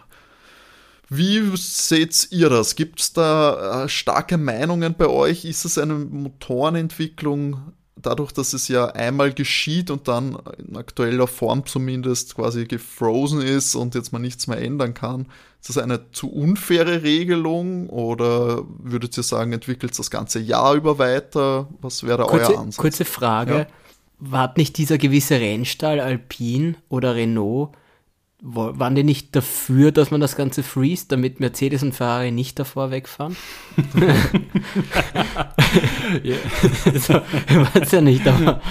Wie 1.09 1.41
seht 1.57 2.27
ihr 2.31 2.49
das? 2.49 2.75
Gibt 2.75 3.01
es 3.01 3.13
da 3.13 3.83
äh, 3.83 3.89
starke 3.89 4.37
Meinungen 4.37 4.95
bei 4.95 5.07
euch? 5.07 5.43
Ist 5.43 5.65
es 5.65 5.77
eine 5.77 5.95
Motorenentwicklung 5.95 7.73
dadurch, 7.95 8.31
dass 8.31 8.53
es 8.53 8.67
ja 8.67 8.87
einmal 8.87 9.33
geschieht 9.33 9.91
und 9.91 10.07
dann 10.07 10.37
in 10.57 10.75
aktueller 10.75 11.27
Form 11.27 11.65
zumindest 11.65 12.35
quasi 12.35 12.65
gefrozen 12.65 13.41
ist 13.41 13.75
und 13.75 13.95
jetzt 13.95 14.11
man 14.11 14.21
nichts 14.21 14.47
mehr 14.47 14.59
ändern 14.59 14.93
kann? 14.93 15.27
Ist 15.59 15.69
das 15.69 15.77
eine 15.77 16.11
zu 16.11 16.31
unfaire 16.31 17.03
Regelung 17.03 17.89
oder 17.89 18.63
würdet 18.79 19.15
ihr 19.17 19.23
sagen, 19.23 19.53
entwickelt 19.53 19.97
das 19.97 20.09
ganze 20.09 20.39
Jahr 20.39 20.73
über 20.73 20.97
weiter? 20.97 21.67
Was 21.81 22.03
wäre 22.03 22.19
da 22.19 22.23
Kurze, 22.23 22.53
euer 22.53 22.59
Ansatz? 22.59 22.77
kurze 22.77 23.05
Frage. 23.05 23.53
Ja. 23.53 23.67
War 24.17 24.53
nicht 24.55 24.77
dieser 24.77 24.97
gewisse 24.97 25.39
Rennstall 25.39 25.99
Alpine 25.99 26.75
oder 26.89 27.15
Renault, 27.15 27.71
waren 28.41 28.95
die 28.95 29.03
nicht 29.03 29.35
dafür, 29.35 29.91
dass 29.91 30.09
man 30.09 30.19
das 30.19 30.35
Ganze 30.35 30.63
freest, 30.63 31.11
damit 31.11 31.39
Mercedes 31.39 31.83
und 31.83 31.93
Ferrari 31.93 32.31
nicht 32.31 32.57
davor 32.59 32.91
wegfahren? 32.91 33.35
Also, 36.85 37.21
ich 37.47 37.55
weiß 37.55 37.91
ja 37.91 38.01
nicht, 38.01 38.27
aber 38.27 38.61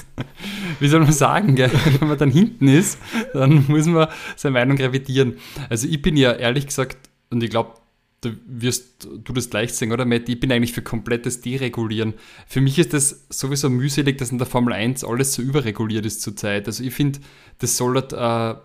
Wie 0.80 0.88
soll 0.88 1.00
man 1.00 1.12
sagen, 1.12 1.54
gell? 1.54 1.70
wenn 1.98 2.08
man 2.08 2.18
dann 2.18 2.30
hinten 2.30 2.68
ist, 2.68 2.98
dann 3.32 3.64
muss 3.68 3.86
man 3.86 4.08
seine 4.36 4.52
Meinung 4.52 4.76
revidieren. 4.76 5.38
Also 5.70 5.88
ich 5.88 6.02
bin 6.02 6.16
ja 6.16 6.32
ehrlich 6.32 6.66
gesagt, 6.66 6.98
und 7.30 7.42
ich 7.42 7.50
glaube, 7.50 7.74
da 8.20 8.30
wirst 8.46 9.06
du 9.24 9.32
das 9.32 9.50
gleich 9.50 9.72
sehen, 9.74 9.92
oder 9.92 10.04
Matt? 10.04 10.28
Ich 10.28 10.40
bin 10.40 10.50
eigentlich 10.52 10.72
für 10.72 10.82
komplettes 10.82 11.40
Deregulieren. 11.40 12.14
Für 12.46 12.60
mich 12.60 12.78
ist 12.78 12.92
das 12.92 13.26
sowieso 13.28 13.70
mühselig, 13.70 14.18
dass 14.18 14.30
in 14.30 14.38
der 14.38 14.46
Formel 14.46 14.72
1 14.72 15.04
alles 15.04 15.34
so 15.34 15.42
überreguliert 15.42 16.06
ist 16.06 16.22
zurzeit. 16.22 16.66
Also 16.66 16.82
ich 16.82 16.94
finde, 16.94 17.20
das 17.58 17.76
soll 17.76 17.94
halt, 17.94 18.12
äh, 18.12 18.58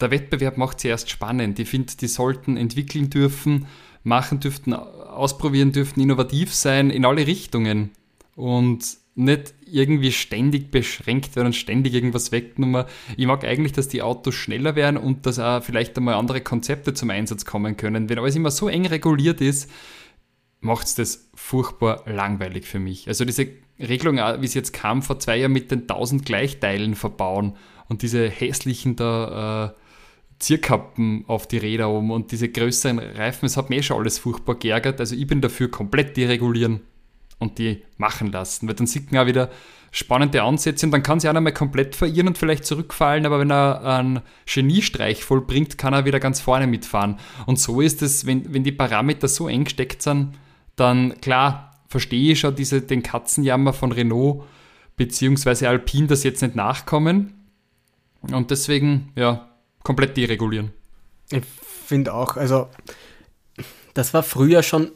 der 0.00 0.10
Wettbewerb 0.10 0.56
macht 0.56 0.80
sie 0.80 0.88
erst 0.88 1.10
spannend. 1.10 1.58
Ich 1.58 1.68
finde, 1.68 1.94
die 2.00 2.08
sollten 2.08 2.56
entwickeln 2.56 3.10
dürfen, 3.10 3.66
machen 4.02 4.40
dürften, 4.40 4.72
ausprobieren 4.74 5.72
dürften, 5.72 6.00
innovativ 6.00 6.52
sein 6.52 6.90
in 6.90 7.04
alle 7.04 7.26
Richtungen. 7.26 7.90
Und 8.34 8.84
nicht 9.16 9.54
irgendwie 9.64 10.12
ständig 10.12 10.70
beschränkt 10.70 11.36
werden 11.36 11.46
und 11.46 11.56
ständig 11.56 11.94
irgendwas 11.94 12.32
weggenommen. 12.32 12.84
Ich 13.16 13.26
mag 13.26 13.44
eigentlich, 13.44 13.72
dass 13.72 13.88
die 13.88 14.02
Autos 14.02 14.34
schneller 14.34 14.74
werden 14.74 14.96
und 14.96 15.26
dass 15.26 15.38
auch 15.38 15.62
vielleicht 15.62 15.96
einmal 15.96 16.14
andere 16.14 16.40
Konzepte 16.40 16.94
zum 16.94 17.10
Einsatz 17.10 17.44
kommen 17.44 17.76
können. 17.76 18.08
Wenn 18.08 18.18
alles 18.18 18.34
immer 18.34 18.50
so 18.50 18.68
eng 18.68 18.86
reguliert 18.86 19.40
ist, 19.40 19.70
macht 20.60 20.86
es 20.86 20.94
das 20.96 21.30
furchtbar 21.34 22.02
langweilig 22.06 22.66
für 22.66 22.80
mich. 22.80 23.06
Also 23.06 23.24
diese 23.24 23.48
Regelung, 23.78 24.16
wie 24.16 24.46
es 24.46 24.54
jetzt 24.54 24.72
kam, 24.72 25.02
vor 25.02 25.20
zwei 25.20 25.36
Jahren 25.36 25.52
mit 25.52 25.70
den 25.70 25.82
1000 25.82 26.24
Gleichteilen 26.24 26.94
verbauen 26.96 27.56
und 27.88 28.02
diese 28.02 28.28
hässlichen 28.28 28.96
da 28.96 29.66
äh, 29.66 29.83
Zierkappen 30.38 31.24
auf 31.26 31.46
die 31.46 31.58
Räder 31.58 31.88
oben 31.90 32.10
und 32.10 32.32
diese 32.32 32.48
größeren 32.48 32.98
Reifen, 32.98 33.46
das 33.46 33.56
hat 33.56 33.70
mir 33.70 33.76
eh 33.76 33.82
schon 33.82 33.98
alles 33.98 34.18
furchtbar 34.18 34.56
geärgert. 34.56 35.00
Also 35.00 35.14
ich 35.14 35.26
bin 35.26 35.40
dafür 35.40 35.70
komplett 35.70 36.16
deregulieren 36.16 36.80
und 37.38 37.58
die 37.58 37.82
machen 37.96 38.32
lassen, 38.32 38.68
weil 38.68 38.74
dann 38.74 38.86
sieht 38.86 39.12
man 39.12 39.22
auch 39.22 39.26
wieder 39.26 39.50
spannende 39.90 40.42
Ansätze 40.42 40.86
und 40.86 40.92
dann 40.92 41.04
kann 41.04 41.20
sie 41.20 41.28
auch 41.28 41.32
noch 41.32 41.40
mal 41.40 41.52
komplett 41.52 41.94
verirren 41.94 42.28
und 42.28 42.38
vielleicht 42.38 42.64
zurückfallen, 42.64 43.26
aber 43.26 43.38
wenn 43.38 43.50
er 43.50 43.84
einen 43.84 44.20
Geniestreich 44.44 45.22
vollbringt, 45.22 45.78
kann 45.78 45.94
er 45.94 46.04
wieder 46.04 46.18
ganz 46.18 46.40
vorne 46.40 46.66
mitfahren. 46.66 47.16
Und 47.46 47.60
so 47.60 47.80
ist 47.80 48.02
es, 48.02 48.26
wenn, 48.26 48.52
wenn 48.52 48.64
die 48.64 48.72
Parameter 48.72 49.28
so 49.28 49.46
eng 49.46 49.64
gesteckt 49.64 50.02
sind, 50.02 50.34
dann 50.74 51.20
klar, 51.20 51.76
verstehe 51.86 52.32
ich 52.32 52.40
schon 52.40 52.56
diese, 52.56 52.82
den 52.82 53.04
Katzenjammer 53.04 53.72
von 53.72 53.92
Renault 53.92 54.42
bzw. 54.96 55.66
Alpine, 55.66 56.08
das 56.08 56.24
jetzt 56.24 56.42
nicht 56.42 56.56
nachkommen. 56.56 57.34
Und 58.32 58.50
deswegen, 58.50 59.12
ja, 59.14 59.48
komplett 59.84 60.16
deregulieren. 60.16 60.72
Ich 61.30 61.44
finde 61.86 62.12
auch, 62.12 62.36
also 62.36 62.68
das 63.94 64.12
war 64.12 64.24
früher 64.24 64.64
schon 64.64 64.90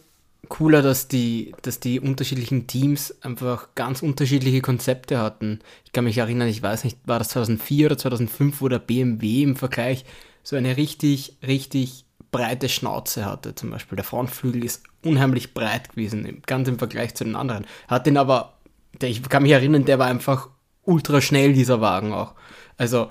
cooler, 0.48 0.83
dass 0.83 1.09
die, 1.09 1.55
dass 1.62 1.79
die 1.79 2.01
unterschiedlichen 2.01 2.66
Teams 2.66 3.14
einfach 3.22 3.74
ganz 3.74 4.03
unterschiedliche 4.03 4.61
Konzepte 4.61 5.18
hatten. 5.18 5.61
Ich 5.85 5.92
kann 5.92 6.05
mich 6.05 6.18
erinnern, 6.18 6.48
ich 6.48 6.62
weiß 6.62 6.85
nicht, 6.85 6.98
war 7.07 7.18
das 7.18 7.29
2004 7.31 7.87
oder 7.87 7.98
2005, 7.98 8.61
wo 8.61 8.68
der 8.68 8.79
BMW 8.79 9.42
im 9.42 9.57
Vergleich 9.57 10.05
so 10.42 10.57
eine 10.57 10.77
richtig, 10.77 11.37
richtig 11.46 12.07
breite 12.31 12.68
Schnauze 12.68 13.27
hatte. 13.27 13.55
Zum 13.55 13.70
Beispiel 13.70 13.96
der 13.96 14.05
Frontflügel 14.05 14.64
ist 14.64 14.85
unheimlich 15.05 15.55
breit 15.55 15.90
gewesen, 15.90 16.42
ganz 16.46 16.68
im 16.68 16.79
Vergleich 16.79 17.14
zu 17.14 17.24
den 17.24 17.37
anderen. 17.37 17.66
Hat 17.87 18.07
den 18.07 18.16
aber, 18.16 18.59
der, 19.01 19.11
ich 19.11 19.22
kann 19.22 19.42
mich 19.42 19.53
erinnern, 19.53 19.85
der 19.85 19.98
war 19.98 20.07
einfach 20.07 20.48
ultra 20.83 21.20
schnell, 21.20 21.53
dieser 21.53 21.81
Wagen 21.81 22.12
auch. 22.12 22.35
Also, 22.77 23.11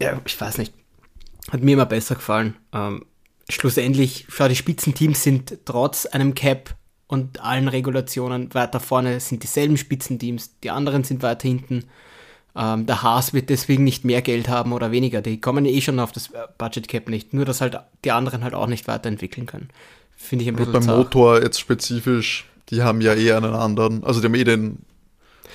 ja, 0.00 0.20
ich 0.24 0.40
weiß 0.40 0.58
nicht, 0.58 0.74
hat 1.50 1.62
mir 1.62 1.72
immer 1.72 1.86
besser 1.86 2.14
gefallen. 2.14 2.56
Ähm, 2.72 3.04
schlussendlich, 3.48 4.26
schau, 4.28 4.48
die 4.48 4.56
Spitzenteams 4.56 5.22
sind 5.22 5.58
trotz 5.64 6.06
einem 6.06 6.34
Cap 6.34 6.74
und 7.06 7.42
allen 7.42 7.68
Regulationen 7.68 8.54
weiter 8.54 8.80
vorne, 8.80 9.20
sind 9.20 9.42
dieselben 9.42 9.76
Spitzenteams, 9.76 10.58
die 10.60 10.70
anderen 10.70 11.04
sind 11.04 11.22
weiter 11.22 11.46
hinten. 11.48 11.84
Ähm, 12.54 12.86
der 12.86 13.02
Haas 13.02 13.32
wird 13.32 13.50
deswegen 13.50 13.84
nicht 13.84 14.04
mehr 14.04 14.22
Geld 14.22 14.48
haben 14.48 14.72
oder 14.72 14.90
weniger. 14.90 15.22
Die 15.22 15.40
kommen 15.40 15.64
eh 15.64 15.80
schon 15.80 15.98
auf 15.98 16.12
das 16.12 16.30
Budget 16.58 16.88
Cap 16.88 17.08
nicht. 17.08 17.32
Nur, 17.32 17.44
dass 17.44 17.60
halt 17.60 17.78
die 18.04 18.12
anderen 18.12 18.44
halt 18.44 18.54
auch 18.54 18.66
nicht 18.66 18.88
weiterentwickeln 18.88 19.46
können. 19.46 19.68
Finde 20.16 20.44
ich 20.44 20.48
ein 20.48 20.56
bisschen. 20.56 20.74
Und 20.74 20.86
beim 20.86 20.96
Motor 20.96 21.42
jetzt 21.42 21.60
spezifisch, 21.60 22.46
die 22.68 22.82
haben 22.82 23.00
ja 23.00 23.14
eh 23.14 23.32
einen 23.32 23.54
anderen, 23.54 24.04
also 24.04 24.20
die 24.20 24.26
haben 24.26 24.34
eh 24.34 24.44
den. 24.44 24.78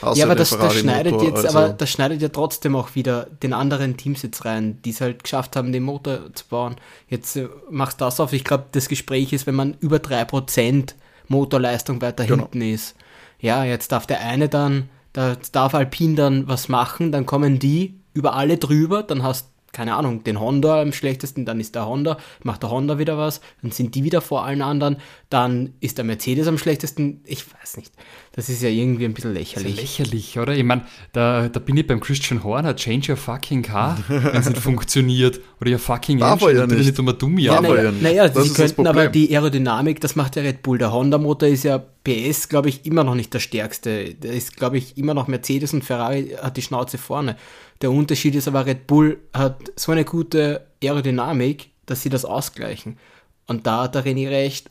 Haas 0.01 0.17
ja, 0.17 0.25
aber 0.25 0.36
das, 0.36 0.49
das 0.49 0.75
schneidet 0.75 1.21
jetzt, 1.21 1.45
also. 1.45 1.57
aber 1.57 1.69
das 1.69 1.89
schneidet 1.89 2.21
ja 2.21 2.29
trotzdem 2.29 2.75
auch 2.75 2.95
wieder 2.95 3.27
den 3.43 3.53
anderen 3.53 3.97
Teams 3.97 4.21
jetzt 4.21 4.45
rein, 4.45 4.79
die 4.83 4.91
es 4.91 5.01
halt 5.01 5.23
geschafft 5.23 5.55
haben, 5.55 5.71
den 5.71 5.83
Motor 5.83 6.33
zu 6.33 6.45
bauen. 6.49 6.75
Jetzt 7.10 7.36
äh, 7.36 7.47
machst 7.69 8.01
du 8.01 8.05
das 8.05 8.19
auf. 8.19 8.33
Ich 8.33 8.43
glaube, 8.43 8.65
das 8.71 8.88
Gespräch 8.88 9.33
ist, 9.33 9.47
wenn 9.47 9.55
man 9.55 9.75
über 9.79 9.97
3% 9.97 10.93
Motorleistung 11.27 12.01
weiter 12.01 12.25
genau. 12.25 12.43
hinten 12.43 12.62
ist. 12.62 12.95
Ja, 13.39 13.63
jetzt 13.63 13.91
darf 13.91 14.07
der 14.07 14.21
eine 14.21 14.49
dann 14.49 14.89
da 15.17 15.36
darf 15.51 15.73
Alpine 15.73 16.13
dann 16.13 16.47
was 16.47 16.69
machen, 16.69 17.12
dann 17.12 17.25
kommen 17.25 17.57
die 17.57 17.99
über 18.13 18.36
alle 18.36 18.57
drüber, 18.57 19.01
dann 19.01 19.23
hast 19.23 19.49
keine 19.73 19.95
Ahnung, 19.95 20.23
den 20.23 20.39
Honda 20.39 20.81
am 20.81 20.91
schlechtesten, 20.91 21.45
dann 21.45 21.60
ist 21.60 21.75
der 21.75 21.86
Honda, 21.86 22.17
macht 22.41 22.63
der 22.63 22.71
Honda 22.71 22.97
wieder 22.97 23.17
was, 23.17 23.41
dann 23.62 23.71
sind 23.71 23.95
die 23.95 24.03
wieder 24.03 24.21
vor 24.21 24.43
allen 24.43 24.62
anderen, 24.62 24.97
dann 25.29 25.73
ist 25.81 25.97
der 25.97 26.05
Mercedes 26.05 26.47
am 26.47 26.57
schlechtesten, 26.57 27.21
ich 27.25 27.45
weiß 27.53 27.77
nicht. 27.77 27.93
Das 28.38 28.50
ist 28.50 28.62
ja 28.62 28.69
irgendwie 28.69 29.06
ein 29.06 29.15
bisschen 29.15 29.34
lächerlich. 29.34 29.76
Ja 29.76 29.82
lächerlich, 29.82 30.38
oder? 30.38 30.56
Ich 30.56 30.63
meine, 30.63 30.86
da, 31.12 31.50
da 31.50 31.60
bin 31.60 31.76
ich 31.76 31.88
beim 31.88 32.00
Christian 32.00 32.43
Horner, 32.43 32.76
change 32.76 33.12
your 33.12 33.17
fucking 33.17 33.63
car, 33.63 33.97
wenn 34.08 34.36
es 34.36 34.47
nicht 34.47 34.62
funktioniert. 34.62 35.41
Oder 35.60 35.71
your 35.71 35.80
fucking 35.80 36.19
Darf 36.19 36.43
engine, 36.43 36.60
ja 36.60 36.67
nicht. 36.67 36.86
nicht 36.86 37.00
um 37.00 37.17
dumm 37.17 37.39
ja, 37.39 37.60
naja, 37.60 37.86
ja 37.86 37.91
naja, 37.91 38.32
sie 38.32 38.54
könnten 38.54 38.86
aber 38.86 39.08
die 39.08 39.36
Aerodynamik, 39.36 40.00
das 40.02 40.15
macht 40.15 40.36
der 40.36 40.43
Red 40.43 40.62
Bull. 40.62 40.78
Der 40.78 40.93
Honda-Motor 40.93 41.50
ist 41.50 41.63
ja 41.63 41.80
PS, 41.80 42.47
glaube 42.47 42.69
ich, 42.69 42.86
immer 42.86 43.04
noch 43.04 43.15
nicht 43.15 43.34
der 43.34 43.39
stärkste. 43.39 44.13
Der 44.13 44.34
ist, 44.34 44.56
glaube 44.56 44.78
ich, 44.78 45.00
immer 45.00 45.15
noch 45.15 45.28
Mercedes 45.28 45.73
und 45.73 45.84
Ferrari 45.84 46.36
hat 46.39 46.58
die 46.58 46.62
Schnauze 46.62 47.00
vorne. 47.00 47.38
Der 47.82 47.89
Unterschied 47.89 48.36
ist 48.36 48.47
aber, 48.47 48.67
Red 48.67 48.86
Bull 48.86 49.17
hat 49.34 49.71
so 49.76 49.91
eine 49.91 50.06
gute 50.06 50.67
Aerodynamik, 50.84 51.71
dass 51.88 52.04
sie 52.04 52.10
das 52.10 52.23
ausgleichen. 52.23 53.00
Und 53.47 53.65
da 53.65 53.86
hat 53.86 53.95
der 53.95 54.06
René 54.06 54.30
recht, 54.30 54.69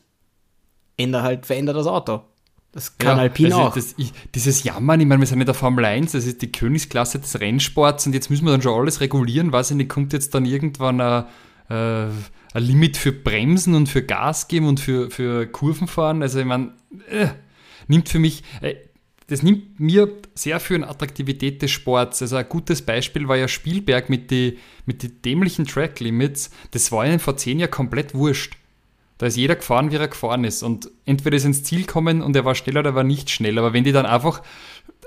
ändert 0.95 1.23
halt, 1.23 1.45
verändert 1.45 1.75
das 1.75 1.87
Auto. 1.87 2.21
Das 2.71 2.97
kann 2.97 3.17
ja, 3.17 3.23
Alpine 3.23 3.55
also 3.55 3.67
auch. 3.67 3.73
Das, 3.73 3.95
ich, 3.97 4.13
dieses 4.35 4.63
Jammern, 4.63 4.99
ich 4.99 5.07
meine, 5.07 5.21
wir 5.21 5.27
sind 5.27 5.39
in 5.39 5.45
der 5.45 5.55
Formel 5.55 5.85
1, 5.85 6.11
das 6.11 6.25
ist 6.25 6.41
die 6.41 6.51
Königsklasse 6.51 7.19
des 7.19 7.39
Rennsports 7.39 8.05
und 8.05 8.13
jetzt 8.13 8.29
müssen 8.29 8.45
wir 8.45 8.51
dann 8.51 8.61
schon 8.61 8.79
alles 8.79 9.01
regulieren. 9.01 9.51
Weiß 9.51 9.71
ich 9.71 9.77
nicht, 9.77 9.89
kommt 9.89 10.13
jetzt 10.13 10.35
dann 10.35 10.45
irgendwann 10.45 11.01
ein, 11.01 11.25
äh, 11.69 12.07
ein 12.53 12.63
Limit 12.63 12.97
für 12.97 13.13
Bremsen 13.13 13.73
und 13.73 13.87
für 13.87 14.03
Gas 14.03 14.47
geben 14.47 14.67
und 14.67 14.79
für, 14.79 15.09
für 15.09 15.47
Kurvenfahren? 15.47 16.21
Also, 16.21 16.39
ich 16.39 16.45
meine, 16.45 16.73
äh, 17.09 17.29
nimmt 17.87 18.09
für 18.09 18.19
mich, 18.19 18.43
äh, 18.61 18.75
das 19.27 19.43
nimmt 19.43 19.79
mir 19.79 20.09
sehr 20.35 20.59
viel 20.59 20.77
an 20.77 20.83
Attraktivität 20.83 21.61
des 21.61 21.71
Sports. 21.71 22.21
Also, 22.21 22.35
ein 22.35 22.47
gutes 22.49 22.81
Beispiel 22.81 23.27
war 23.27 23.37
ja 23.37 23.47
Spielberg 23.47 24.09
mit 24.09 24.29
den 24.29 24.57
mit 24.85 25.03
die 25.03 25.21
dämlichen 25.21 25.65
Track 25.65 25.99
Limits. 25.99 26.51
Das 26.71 26.91
war 26.91 27.05
ihnen 27.05 27.19
vor 27.19 27.37
zehn 27.37 27.59
Jahren 27.59 27.71
komplett 27.71 28.13
wurscht. 28.13 28.57
Da 29.17 29.25
ist 29.25 29.35
jeder 29.35 29.55
gefahren, 29.55 29.91
wie 29.91 29.95
er 29.95 30.07
gefahren 30.07 30.43
ist. 30.43 30.63
Und 30.63 30.89
entweder 31.05 31.37
ist 31.37 31.45
ins 31.45 31.63
Ziel 31.63 31.85
kommen 31.85 32.21
und 32.21 32.35
er 32.35 32.45
war 32.45 32.55
schneller 32.55 32.81
oder 32.81 32.91
er 32.91 32.95
war 32.95 33.03
nicht 33.03 33.29
schnell. 33.29 33.57
Aber 33.57 33.73
wenn 33.73 33.83
die 33.83 33.91
dann 33.91 34.05
einfach 34.05 34.41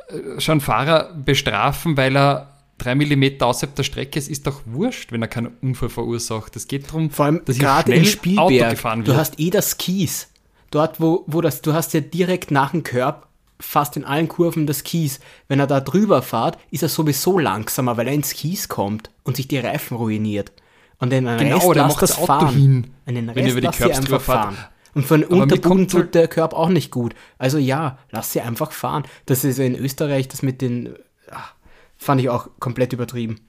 äh, 0.08 0.40
schon 0.40 0.60
Fahrer 0.60 1.14
bestrafen, 1.14 1.96
weil 1.96 2.16
er 2.16 2.50
drei 2.78 2.94
Millimeter 2.94 3.46
außerhalb 3.46 3.74
der 3.74 3.82
Strecke 3.84 4.18
ist, 4.18 4.28
ist 4.28 4.46
doch 4.46 4.62
wurscht, 4.66 5.12
wenn 5.12 5.22
er 5.22 5.28
keinen 5.28 5.52
Unfall 5.62 5.90
verursacht. 5.90 6.56
Es 6.56 6.66
geht 6.66 6.88
darum, 6.88 7.10
Vor 7.10 7.26
allem 7.26 7.42
dass 7.44 7.58
gerade 7.58 7.94
in 7.94 8.04
Spielberg, 8.04 8.70
gefahren 8.70 9.00
wird. 9.00 9.08
Du 9.08 9.16
hast 9.16 9.38
eh 9.38 9.50
das 9.50 9.78
Kies. 9.78 10.28
Dort, 10.70 11.00
wo, 11.00 11.24
wo 11.26 11.40
das, 11.40 11.62
du 11.62 11.72
hast 11.72 11.94
ja 11.94 12.00
direkt 12.00 12.50
nach 12.50 12.70
dem 12.70 12.82
Körb 12.82 13.26
fast 13.60 13.96
in 13.96 14.04
allen 14.04 14.28
Kurven 14.28 14.66
das 14.66 14.84
Kies. 14.84 15.20
Wenn 15.48 15.60
er 15.60 15.66
da 15.66 15.80
drüber 15.80 16.22
fährt, 16.22 16.58
ist 16.70 16.82
er 16.82 16.88
sowieso 16.88 17.38
langsamer, 17.38 17.96
weil 17.96 18.08
er 18.08 18.14
ins 18.14 18.32
Kies 18.32 18.68
kommt 18.68 19.10
und 19.22 19.36
sich 19.36 19.48
die 19.48 19.58
Reifen 19.58 19.96
ruiniert. 19.96 20.52
Und 21.00 21.10
den 21.10 21.24
genau, 21.24 21.56
Rest 21.56 21.74
der 21.74 21.86
macht 21.86 22.02
das 22.02 22.18
Auto 22.18 22.26
fahren. 22.26 22.54
hin. 22.54 22.90
Und 23.06 23.14
den 23.14 23.28
Rest 23.28 23.36
wenn 23.36 23.48
über 23.48 23.60
die 23.60 23.66
lass 23.66 23.98
einfach 23.98 24.20
fahren. 24.20 24.56
Und 24.94 25.06
von 25.06 25.24
Unterboden 25.24 25.88
tut 25.88 26.14
der 26.14 26.28
Körper 26.28 26.56
auch 26.56 26.68
nicht 26.68 26.90
gut. 26.90 27.14
Also 27.38 27.58
ja, 27.58 27.98
lass 28.10 28.32
sie 28.32 28.40
einfach 28.40 28.72
fahren. 28.72 29.04
Das 29.26 29.44
ist 29.44 29.58
in 29.58 29.74
Österreich, 29.74 30.28
das 30.28 30.42
mit 30.42 30.60
den, 30.60 30.90
ach, 31.30 31.54
fand 31.96 32.20
ich 32.20 32.28
auch 32.28 32.48
komplett 32.58 32.92
übertrieben. 32.92 33.40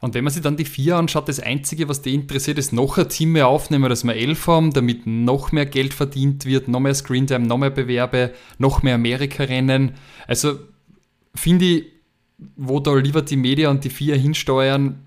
Und 0.00 0.14
wenn 0.14 0.24
man 0.24 0.32
sich 0.32 0.42
dann 0.42 0.56
die 0.56 0.64
vier 0.64 0.96
anschaut, 0.96 1.28
das 1.28 1.38
Einzige, 1.38 1.88
was 1.88 2.02
die 2.02 2.12
interessiert, 2.12 2.58
ist 2.58 2.72
noch 2.72 2.98
ein 2.98 3.08
Team 3.08 3.32
mehr 3.32 3.46
aufnehmen, 3.46 3.88
dass 3.88 4.02
wir 4.02 4.16
elf 4.16 4.48
haben, 4.48 4.72
damit 4.72 5.06
noch 5.06 5.52
mehr 5.52 5.64
Geld 5.64 5.94
verdient 5.94 6.44
wird, 6.44 6.66
noch 6.66 6.80
mehr 6.80 6.94
Screentime, 6.94 7.46
noch 7.46 7.58
mehr 7.58 7.70
Bewerbe, 7.70 8.32
noch 8.58 8.82
mehr 8.82 8.96
Amerika-Rennen. 8.96 9.92
Also 10.26 10.58
finde 11.36 11.64
ich, 11.66 11.84
wo 12.56 12.80
da 12.80 12.96
lieber 12.96 13.22
die 13.22 13.36
Media 13.36 13.70
und 13.70 13.84
die 13.84 13.90
vier 13.90 14.16
hinsteuern, 14.16 15.04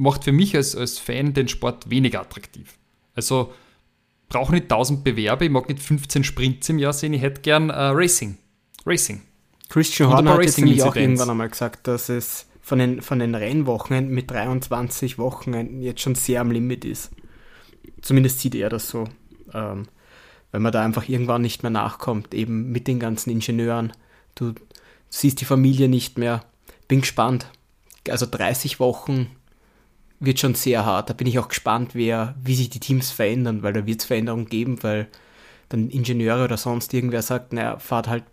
macht 0.00 0.24
für 0.24 0.32
mich 0.32 0.56
als, 0.56 0.74
als 0.74 0.98
Fan 0.98 1.34
den 1.34 1.46
Sport 1.46 1.90
weniger 1.90 2.22
attraktiv. 2.22 2.78
Also 3.14 3.52
brauche 4.30 4.52
nicht 4.52 4.64
1000 4.64 5.04
Bewerbe, 5.04 5.44
ich 5.44 5.50
mag 5.50 5.68
nicht 5.68 5.82
15 5.82 6.24
Sprints 6.24 6.68
im 6.70 6.78
Jahr 6.78 6.94
sehen, 6.94 7.12
ich 7.12 7.20
hätte 7.20 7.42
gern 7.42 7.68
uh, 7.70 7.92
Racing. 7.92 8.38
Racing. 8.86 9.20
Christian 9.68 10.08
Horner 10.08 10.38
hat 10.38 10.58
nämlich 10.58 10.82
auch 10.82 10.96
irgendwann 10.96 11.30
einmal 11.30 11.50
gesagt, 11.50 11.86
dass 11.86 12.08
es 12.08 12.46
von 12.62 12.78
den, 12.78 13.02
von 13.02 13.18
den 13.18 13.34
Rennwochen 13.34 14.08
mit 14.08 14.30
23 14.30 15.18
Wochen 15.18 15.82
jetzt 15.82 16.00
schon 16.00 16.14
sehr 16.14 16.40
am 16.40 16.50
Limit 16.50 16.84
ist. 16.84 17.10
Zumindest 18.00 18.40
sieht 18.40 18.54
er 18.54 18.70
das 18.70 18.88
so. 18.88 19.04
Ähm, 19.52 19.86
weil 20.50 20.60
man 20.60 20.72
da 20.72 20.82
einfach 20.82 21.08
irgendwann 21.08 21.42
nicht 21.42 21.62
mehr 21.62 21.70
nachkommt, 21.70 22.34
eben 22.34 22.72
mit 22.72 22.88
den 22.88 22.98
ganzen 22.98 23.30
Ingenieuren. 23.30 23.92
Du 24.34 24.54
siehst 25.08 25.40
die 25.40 25.44
Familie 25.44 25.88
nicht 25.88 26.18
mehr. 26.18 26.44
Bin 26.88 27.02
gespannt. 27.02 27.46
Also 28.08 28.26
30 28.28 28.80
Wochen 28.80 29.28
wird 30.20 30.38
schon 30.38 30.54
sehr 30.54 30.84
hart. 30.84 31.10
Da 31.10 31.14
bin 31.14 31.26
ich 31.26 31.38
auch 31.38 31.48
gespannt, 31.48 31.94
wer, 31.94 32.34
wie 32.42 32.54
sich 32.54 32.70
die 32.70 32.80
Teams 32.80 33.10
verändern, 33.10 33.62
weil 33.62 33.72
da 33.72 33.86
wird 33.86 34.00
es 34.00 34.06
Veränderungen 34.06 34.46
geben, 34.46 34.82
weil 34.82 35.08
dann 35.70 35.88
Ingenieure 35.88 36.44
oder 36.44 36.56
sonst 36.56 36.92
irgendwer 36.92 37.22
sagt, 37.22 37.52
naja, 37.52 37.78
fahrt 37.78 38.08
halt 38.08 38.24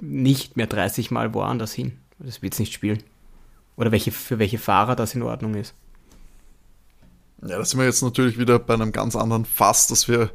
nicht 0.00 0.56
mehr 0.56 0.66
30 0.66 1.10
Mal 1.10 1.34
woanders 1.34 1.72
hin. 1.72 1.98
Das 2.18 2.40
wird 2.42 2.54
es 2.54 2.60
nicht 2.60 2.72
spielen. 2.72 3.02
Oder 3.76 3.90
welche, 3.90 4.12
für 4.12 4.38
welche 4.38 4.58
Fahrer 4.58 4.94
das 4.94 5.14
in 5.14 5.22
Ordnung 5.22 5.54
ist. 5.54 5.74
Ja, 7.42 7.58
da 7.58 7.64
sind 7.64 7.80
wir 7.80 7.86
jetzt 7.86 8.02
natürlich 8.02 8.38
wieder 8.38 8.58
bei 8.58 8.74
einem 8.74 8.92
ganz 8.92 9.16
anderen 9.16 9.44
Fass, 9.44 9.88
das 9.88 10.08
wir 10.08 10.30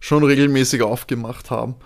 schon 0.00 0.24
regelmäßig 0.24 0.82
aufgemacht 0.82 1.50
haben. 1.50 1.76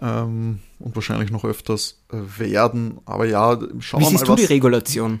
Ähm, 0.00 0.60
und 0.78 0.94
wahrscheinlich 0.94 1.30
noch 1.30 1.44
öfters 1.44 2.00
äh, 2.12 2.38
werden. 2.38 3.00
Aber 3.04 3.26
ja, 3.26 3.58
schauen 3.80 4.00
wir 4.00 4.06
mal. 4.06 4.12
Wie 4.12 4.16
siehst 4.16 4.28
du 4.28 4.36
die 4.36 4.44
Regulation? 4.44 5.20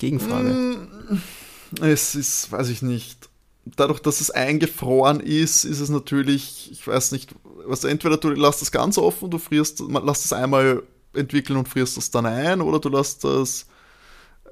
Gegenfrage. 0.00 0.48
Mm, 0.48 1.82
es 1.82 2.14
ist, 2.16 2.50
weiß 2.50 2.68
ich 2.70 2.82
nicht, 2.82 3.28
dadurch, 3.64 4.00
dass 4.00 4.20
es 4.20 4.30
eingefroren 4.30 5.20
ist, 5.20 5.64
ist 5.64 5.80
es 5.80 5.88
natürlich, 5.88 6.70
ich 6.72 6.86
weiß 6.86 7.12
nicht, 7.12 7.34
was 7.66 7.84
entweder 7.84 8.16
du 8.16 8.30
lässt 8.30 8.62
das 8.62 8.72
ganz 8.72 8.98
offen, 8.98 9.30
du 9.30 9.38
frierst, 9.38 9.82
lass 9.88 10.24
es 10.24 10.32
einmal 10.32 10.82
entwickeln 11.14 11.56
und 11.56 11.68
frierst 11.68 11.96
das 11.96 12.10
dann 12.10 12.26
ein, 12.26 12.60
oder 12.60 12.78
du 12.78 12.88
lässt 12.88 13.24
das, 13.24 13.66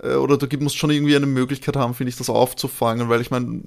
äh, 0.02 0.14
oder 0.14 0.37
du 0.37 0.58
musst 0.58 0.76
schon 0.76 0.90
irgendwie 0.90 1.16
eine 1.16 1.26
Möglichkeit 1.26 1.76
haben, 1.76 1.94
finde 1.94 2.11
ich, 2.11 2.16
das 2.16 2.30
aufzufangen, 2.30 3.08
weil 3.08 3.20
ich 3.20 3.30
meine, 3.30 3.62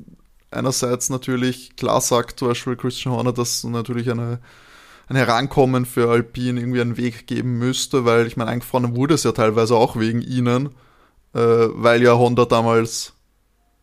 einerseits 0.51 1.09
natürlich, 1.09 1.75
klar 1.75 2.01
sagt 2.01 2.39
zum 2.39 2.49
Beispiel 2.49 2.75
Christian 2.75 3.13
Horner, 3.13 3.33
dass 3.33 3.63
natürlich 3.63 4.09
eine, 4.11 4.39
ein 5.07 5.15
Herankommen 5.15 5.85
für 5.85 6.09
Alpine 6.09 6.59
irgendwie 6.59 6.81
einen 6.81 6.97
Weg 6.97 7.27
geben 7.27 7.57
müsste, 7.57 8.05
weil 8.05 8.27
ich 8.27 8.37
meine, 8.37 8.51
eingefroren 8.51 8.95
wurde 8.95 9.15
es 9.15 9.23
ja 9.23 9.31
teilweise 9.31 9.75
auch 9.75 9.97
wegen 9.97 10.21
ihnen, 10.21 10.69
äh, 11.33 11.39
weil 11.39 12.01
ja 12.01 12.17
Honda 12.17 12.45
damals 12.45 13.13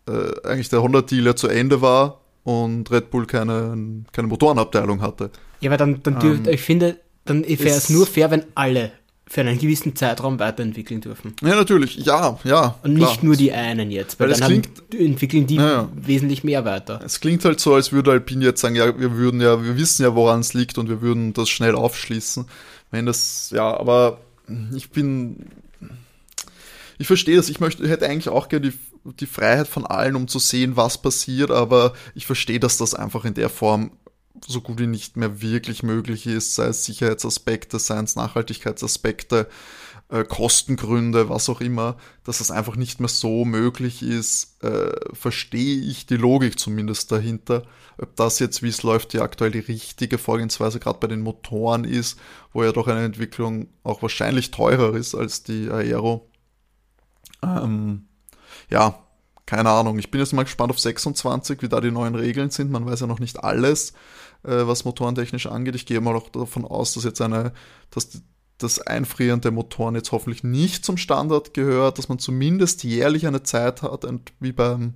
äh, 0.06 0.46
eigentlich 0.46 0.68
der 0.68 0.82
Honda-Deal 0.82 1.26
ja 1.26 1.36
zu 1.36 1.48
Ende 1.48 1.80
war 1.80 2.20
und 2.44 2.90
Red 2.90 3.10
Bull 3.10 3.26
keine, 3.26 4.04
keine 4.12 4.28
Motorenabteilung 4.28 5.02
hatte. 5.02 5.30
Ja, 5.60 5.70
aber 5.70 5.76
dann, 5.76 6.02
dann 6.02 6.20
ähm, 6.22 6.48
ich 6.48 6.62
finde, 6.62 6.98
dann 7.24 7.46
wäre 7.46 7.68
es 7.68 7.90
nur 7.90 8.06
fair, 8.06 8.30
wenn 8.30 8.44
alle 8.54 8.92
für 9.28 9.42
einen 9.42 9.58
gewissen 9.58 9.94
Zeitraum 9.94 10.38
weiterentwickeln 10.38 11.02
dürfen. 11.02 11.34
Ja, 11.42 11.54
natürlich, 11.54 11.96
ja, 11.96 12.38
ja. 12.44 12.78
Und 12.82 12.96
klar. 12.96 13.10
nicht 13.10 13.22
nur 13.22 13.36
die 13.36 13.52
einen 13.52 13.90
jetzt, 13.90 14.18
weil, 14.18 14.30
weil 14.30 14.38
dann 14.38 14.48
klingt, 14.48 14.68
haben, 14.68 15.06
entwickeln 15.06 15.46
die 15.46 15.56
ja. 15.56 15.88
wesentlich 15.94 16.44
mehr 16.44 16.64
weiter. 16.64 17.00
Es 17.04 17.20
klingt 17.20 17.44
halt 17.44 17.60
so, 17.60 17.74
als 17.74 17.92
würde 17.92 18.12
Alpine 18.12 18.46
jetzt 18.46 18.62
sagen, 18.62 18.74
ja, 18.74 18.98
wir 18.98 19.16
würden 19.16 19.42
ja, 19.42 19.62
wir 19.62 19.76
wissen 19.76 20.02
ja, 20.02 20.14
woran 20.14 20.40
es 20.40 20.54
liegt 20.54 20.78
und 20.78 20.88
wir 20.88 21.02
würden 21.02 21.34
das 21.34 21.50
schnell 21.50 21.74
aufschließen. 21.74 22.46
Wenn 22.90 23.04
das, 23.04 23.50
ja, 23.54 23.78
aber 23.78 24.18
ich 24.74 24.88
bin, 24.88 25.50
ich 26.98 27.06
verstehe 27.06 27.36
das, 27.36 27.48
ich 27.48 27.60
möchte, 27.60 27.88
hätte 27.88 28.06
eigentlich 28.06 28.28
auch 28.28 28.48
gerne 28.48 28.70
die 28.70 28.78
die 29.04 29.26
Freiheit 29.26 29.68
von 29.68 29.86
allen, 29.86 30.16
um 30.16 30.28
zu 30.28 30.38
sehen, 30.38 30.76
was 30.76 31.00
passiert, 31.00 31.50
aber 31.50 31.94
ich 32.14 32.26
verstehe, 32.26 32.60
dass 32.60 32.76
das 32.76 32.94
einfach 32.94 33.24
in 33.24 33.34
der 33.34 33.48
Form 33.48 33.92
so 34.46 34.60
gut 34.60 34.78
wie 34.78 34.86
nicht 34.86 35.16
mehr 35.16 35.40
wirklich 35.40 35.82
möglich 35.82 36.26
ist, 36.26 36.54
sei 36.54 36.66
es 36.66 36.84
Sicherheitsaspekte, 36.84 37.78
sei 37.78 37.98
es 38.00 38.16
Nachhaltigkeitsaspekte, 38.16 39.48
äh, 40.10 40.24
Kostengründe, 40.24 41.28
was 41.28 41.48
auch 41.48 41.60
immer, 41.60 41.96
dass 42.24 42.38
das 42.38 42.50
einfach 42.50 42.76
nicht 42.76 43.00
mehr 43.00 43.08
so 43.08 43.44
möglich 43.44 44.02
ist, 44.02 44.62
äh, 44.62 44.92
verstehe 45.12 45.80
ich 45.80 46.06
die 46.06 46.16
Logik 46.16 46.58
zumindest 46.58 47.10
dahinter. 47.10 47.64
Ob 48.00 48.14
das 48.14 48.38
jetzt, 48.38 48.62
wie 48.62 48.68
es 48.68 48.84
läuft, 48.84 49.12
die 49.12 49.20
aktuell 49.20 49.50
die 49.50 49.58
richtige 49.58 50.18
Vorgehensweise 50.18 50.78
gerade 50.78 51.00
bei 51.00 51.08
den 51.08 51.20
Motoren 51.20 51.82
ist, 51.82 52.18
wo 52.52 52.62
ja 52.62 52.70
doch 52.70 52.86
eine 52.86 53.04
Entwicklung 53.04 53.68
auch 53.82 54.02
wahrscheinlich 54.02 54.52
teurer 54.52 54.94
ist 54.94 55.16
als 55.16 55.42
die 55.42 55.68
Aero. 55.68 56.30
Ähm, 57.42 58.06
ja, 58.70 58.98
keine 59.46 59.70
Ahnung. 59.70 59.98
Ich 59.98 60.10
bin 60.10 60.20
jetzt 60.20 60.32
mal 60.32 60.42
gespannt 60.42 60.70
auf 60.70 60.78
26, 60.78 61.62
wie 61.62 61.68
da 61.68 61.80
die 61.80 61.90
neuen 61.90 62.14
Regeln 62.14 62.50
sind. 62.50 62.70
Man 62.70 62.84
weiß 62.84 63.00
ja 63.00 63.06
noch 63.06 63.20
nicht 63.20 63.42
alles, 63.42 63.92
äh, 64.42 64.66
was 64.66 64.84
motorentechnisch 64.84 65.46
angeht. 65.46 65.74
Ich 65.74 65.86
gehe 65.86 66.00
mal 66.00 66.16
auch 66.16 66.28
davon 66.28 66.64
aus, 66.64 66.94
dass 66.94 67.04
jetzt 67.04 67.20
eine, 67.20 67.52
dass 67.90 68.22
das 68.58 68.80
Einfrieren 68.80 69.40
der 69.40 69.52
Motoren 69.52 69.94
jetzt 69.94 70.12
hoffentlich 70.12 70.44
nicht 70.44 70.84
zum 70.84 70.96
Standard 70.96 71.54
gehört, 71.54 71.96
dass 71.98 72.08
man 72.08 72.18
zumindest 72.18 72.84
jährlich 72.84 73.26
eine 73.26 73.42
Zeit 73.42 73.82
hat, 73.82 74.04
wie 74.40 74.52
beim 74.52 74.94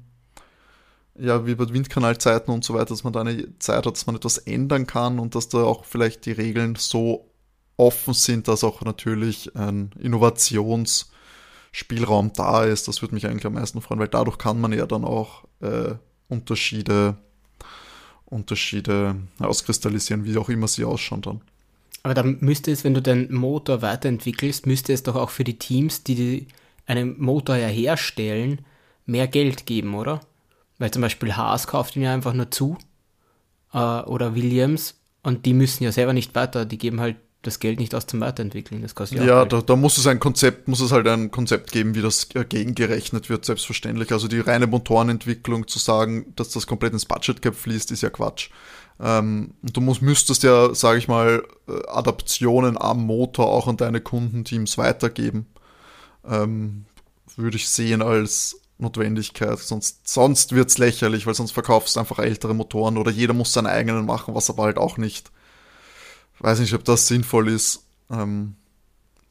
ja, 1.15 1.47
wie 1.47 1.55
bei 1.55 1.69
Windkanalzeiten 1.69 2.53
und 2.53 2.65
so 2.65 2.75
weiter, 2.75 2.87
dass 2.87 3.05
man 3.05 3.13
da 3.13 3.21
eine 3.21 3.59
Zeit 3.59 3.87
hat, 3.87 3.95
dass 3.95 4.07
man 4.07 4.17
etwas 4.17 4.39
ändern 4.39 4.87
kann 4.87 5.19
und 5.19 5.35
dass 5.35 5.49
da 5.49 5.63
auch 5.63 5.85
vielleicht 5.85 6.25
die 6.25 6.33
Regeln 6.33 6.75
so 6.77 7.31
offen 7.77 8.15
sind, 8.15 8.49
dass 8.49 8.65
auch 8.65 8.83
natürlich 8.83 9.55
ein 9.55 9.91
Innovations- 9.99 11.12
Spielraum 11.73 12.33
da 12.35 12.65
ist. 12.65 12.87
Das 12.87 13.03
würde 13.03 13.15
mich 13.15 13.27
eigentlich 13.27 13.47
am 13.47 13.55
meisten 13.55 13.81
freuen, 13.81 13.99
weil 13.99 14.09
dadurch 14.09 14.39
kann 14.39 14.61
man 14.61 14.73
ja 14.73 14.87
dann 14.87 15.05
auch 15.05 15.45
äh, 15.61 15.95
Unterschiede, 16.29 17.17
Unterschiede 18.27 19.17
auskristallisieren, 19.39 20.25
wie 20.25 20.37
auch 20.37 20.49
immer 20.49 20.69
sie 20.69 20.85
ausschauen 20.85 21.23
dann. 21.23 21.41
Aber 22.03 22.15
dann 22.15 22.39
müsste 22.41 22.71
es, 22.71 22.85
wenn 22.85 22.95
du 22.95 23.03
den 23.03 23.33
Motor 23.33 23.81
weiterentwickelst, 23.81 24.67
müsste 24.67 24.93
es 24.93 25.03
doch 25.03 25.15
auch 25.15 25.31
für 25.31 25.45
die 25.45 25.59
Teams, 25.59 26.05
die, 26.05 26.15
die 26.15 26.47
einen 26.87 27.21
Motor 27.21 27.57
ja 27.57 27.69
herstellen, 27.69 28.63
mehr 29.07 29.29
Geld 29.29 29.67
geben, 29.67 29.95
oder? 29.95 30.21
Weil 30.79 30.91
zum 30.91 31.03
Beispiel 31.03 31.37
Haas 31.37 31.67
kauft 31.67 31.97
ihn 31.97 32.03
ja 32.03 32.13
einfach 32.13 32.35
nur 32.35 32.51
zu 32.51 32.77
äh, 33.73 33.79
oder 33.79 34.35
Williams 34.35 35.01
und 35.23 35.47
die 35.47 35.55
müssen 35.55 35.85
ja 35.85 35.93
selber 35.93 36.13
nicht 36.13 36.35
weiter, 36.35 36.65
die 36.65 36.79
geben 36.79 37.01
halt 37.01 37.17
das 37.43 37.59
Geld 37.59 37.81
nicht 37.81 37.95
aus 37.95 38.07
zum 38.07 38.21
Weiterentwickeln. 38.21 38.83
Das 38.83 38.95
kostet 38.95 39.19
ja, 39.19 39.25
ja 39.25 39.45
da, 39.45 39.61
da, 39.61 39.77
muss 39.77 39.99
es 39.99 40.07
ein 40.07 40.21
Konzept, 40.21 40.69
muss 40.69 40.81
es 40.81 40.93
halt 40.93 41.09
ein 41.09 41.31
Konzept 41.33 41.73
geben, 41.73 41.95
wie 41.95 42.03
das 42.03 42.29
gegengerechnet 42.29 43.29
wird, 43.29 43.45
selbstverständlich. 43.45 44.13
Also 44.13 44.29
die 44.29 44.41
reine 44.41 44.69
Motorenentwicklung 44.69 45.67
zu 45.67 45.81
sagen, 45.81 46.33
dass 46.37 46.51
das 46.51 46.69
komplett 46.69 46.93
ins 46.93 47.05
Budget 47.05 47.43
Cap 47.43 47.57
fließt, 47.57 47.91
ist 47.91 48.03
ja 48.03 48.11
Quatsch. 48.11 48.51
Ähm, 49.01 49.55
du 49.63 49.81
musst, 49.81 50.03
müsstest 50.03 50.45
ja, 50.45 50.73
sage 50.75 50.99
ich 50.99 51.09
mal, 51.09 51.43
äh, 51.69 51.73
Adaptionen 51.89 52.81
am 52.81 53.05
Motor 53.05 53.49
auch 53.49 53.67
an 53.67 53.77
deine 53.77 54.01
Kundenteams 54.01 54.79
weitergeben. 54.79 55.47
Ähm, 56.25 56.85
würde 57.37 57.57
ich 57.57 57.69
sehen 57.69 58.03
als 58.03 58.61
Notwendigkeit. 58.79 59.59
Sonst, 59.59 60.07
sonst 60.09 60.53
wird 60.55 60.71
es 60.71 60.79
lächerlich, 60.79 61.27
weil 61.27 61.35
sonst 61.35 61.53
verkaufst 61.53 61.97
du 61.97 62.01
einfach 62.01 62.21
ältere 62.21 62.55
Motoren 62.55 62.99
oder 62.99 63.11
jeder 63.11 63.33
muss 63.33 63.53
seinen 63.53 63.67
eigenen 63.67 64.07
machen, 64.07 64.35
was 64.35 64.49
aber 64.49 64.65
halt 64.65 64.79
auch 64.79 64.97
nicht 64.97 65.33
weiß 66.43 66.61
nicht, 66.61 66.75
ob 66.75 66.85
das 66.85 67.07
sinnvoll 67.07 67.49
ist. 67.49 67.85
Ähm, 68.11 68.55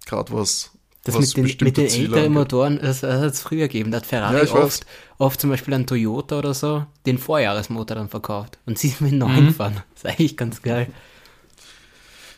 Gerade 0.05 0.33
was. 0.33 0.71
Das 1.03 1.15
was 1.15 1.35
mit 1.35 1.59
den, 1.61 1.65
mit 1.65 1.77
den 1.77 1.87
älteren 1.87 2.31
Motoren, 2.31 2.79
das, 2.79 3.01
das 3.01 3.21
hat 3.21 3.33
es 3.33 3.41
früher 3.41 3.67
gegeben. 3.67 3.89
Da 3.89 3.97
hat 3.97 4.05
Ferrari 4.05 4.45
ja, 4.45 4.53
oft, 4.53 4.85
oft 5.17 5.41
zum 5.41 5.49
Beispiel 5.49 5.73
ein 5.73 5.87
Toyota 5.87 6.37
oder 6.37 6.53
so 6.53 6.85
den 7.07 7.17
Vorjahresmotor 7.17 7.95
dann 7.95 8.07
verkauft 8.07 8.59
und 8.67 8.77
sie 8.77 8.95
mit 8.99 9.13
neuen 9.13 9.47
mhm. 9.47 9.53
fahren. 9.53 9.81
Das 9.95 10.03
ist 10.03 10.05
eigentlich 10.05 10.37
ganz 10.37 10.61
geil. 10.61 10.87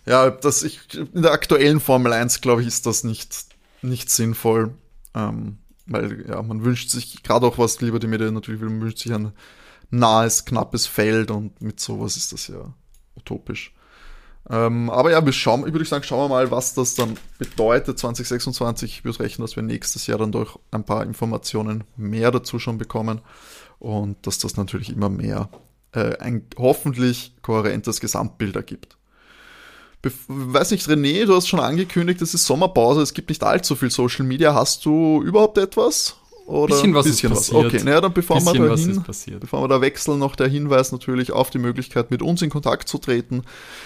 Ja, 0.06 0.30
das 0.30 0.64
ich, 0.64 0.80
in 1.14 1.24
der 1.24 1.32
aktuellen 1.32 1.82
Formel 1.82 2.14
1, 2.14 2.40
glaube 2.40 2.62
ich, 2.62 2.68
ist 2.68 2.86
das 2.86 3.04
nicht, 3.04 3.48
nicht 3.82 4.10
sinnvoll. 4.10 4.74
Ähm, 5.14 5.58
weil 5.86 6.26
ja, 6.30 6.42
man 6.42 6.64
wünscht 6.64 6.90
sich, 6.90 7.24
gerade 7.24 7.46
auch 7.46 7.58
was 7.58 7.82
lieber 7.82 8.00
die 8.00 8.08
Media 8.08 8.32
natürlich 8.32 8.62
will, 8.62 8.70
man 8.70 8.82
wünscht 8.82 9.00
sich 9.00 9.14
ein 9.14 9.34
nahes, 9.90 10.46
knappes 10.46 10.88
Feld 10.88 11.32
und 11.32 11.62
mit 11.62 11.80
sowas 11.80 12.18
ist 12.18 12.32
das 12.32 12.48
ja 12.48 12.74
utopisch. 13.16 13.74
Ähm, 14.50 14.90
aber 14.90 15.12
ja, 15.12 15.26
wir 15.26 15.32
schauen, 15.32 15.66
ich 15.66 15.74
würde 15.74 15.86
sagen, 15.86 16.04
schauen 16.04 16.30
wir 16.30 16.36
mal, 16.36 16.52
was 16.52 16.74
das 16.74 16.96
dann 16.96 17.18
bedeutet 17.38 17.98
2026. 17.98 18.92
Ich 18.92 19.06
würde 19.06 19.22
rechnen, 19.22 19.46
dass 19.46 19.56
wir 19.56 19.64
nächstes 19.64 20.08
Jahr 20.08 20.18
dann 20.18 20.32
durch 20.32 20.58
ein 20.72 20.86
paar 20.86 21.04
Informationen 21.04 21.86
mehr 21.96 22.32
dazu 22.32 22.60
schon 22.60 22.78
bekommen 22.78 23.22
und 23.80 24.28
dass 24.28 24.40
das 24.40 24.58
natürlich 24.58 24.90
immer 24.90 25.10
mehr 25.10 25.50
äh, 25.94 26.18
ein 26.18 26.46
hoffentlich 26.58 27.36
kohärentes 27.42 28.02
Gesamtbild 28.02 28.56
ergibt. 28.56 28.98
Bef 30.02 30.26
weiß 30.28 30.72
nicht, 30.72 30.86
René, 30.88 31.26
du 31.26 31.36
hast 31.36 31.48
schon 31.48 31.62
angekündigt, 31.62 32.22
es 32.22 32.34
ist 32.34 32.46
Sommerpause, 32.46 33.02
es 33.02 33.14
gibt 33.14 33.30
nicht 33.30 33.44
allzu 33.44 33.76
viel 33.76 33.90
Social 33.90 34.26
Media. 34.26 34.54
Hast 34.54 34.84
du 34.84 35.22
überhaupt 35.24 35.58
etwas? 35.58 36.18
Oder 36.46 36.76
bisschen 36.76 36.94
was 36.94 37.06
bisschen 37.06 37.32
ist 37.32 37.38
passiert. 37.38 37.66
Okay, 37.66 37.82
naja, 37.84 38.02
dann 38.02 38.14
bevor 38.14 38.42
wir, 38.42 38.54
dahin, 38.54 39.04
bevor 39.40 39.64
wir 39.64 39.68
da 39.68 39.82
wechseln, 39.82 40.20
noch 40.20 40.36
der 40.36 40.48
Hinweis 40.48 40.92
natürlich 40.92 41.32
auf 41.32 41.50
die 41.50 41.58
Möglichkeit, 41.60 42.12
mit 42.12 42.22
uns 42.22 42.42
in 42.42 42.50
Kontakt 42.50 42.90
zu 42.90 42.98
treten. 42.98 43.44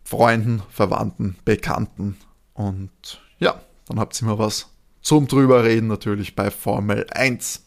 Freunden, 0.03 0.63
Verwandten, 0.69 1.37
Bekannten. 1.45 2.17
Und 2.53 3.21
ja, 3.39 3.61
dann 3.87 3.99
habt 3.99 4.19
ihr 4.19 4.23
immer 4.23 4.39
was 4.39 4.69
zum 5.03 5.27
drüber 5.27 5.65
reden 5.65 5.87
natürlich 5.87 6.33
bei 6.35 6.49
Formel 6.49 7.05
1. 7.11 7.61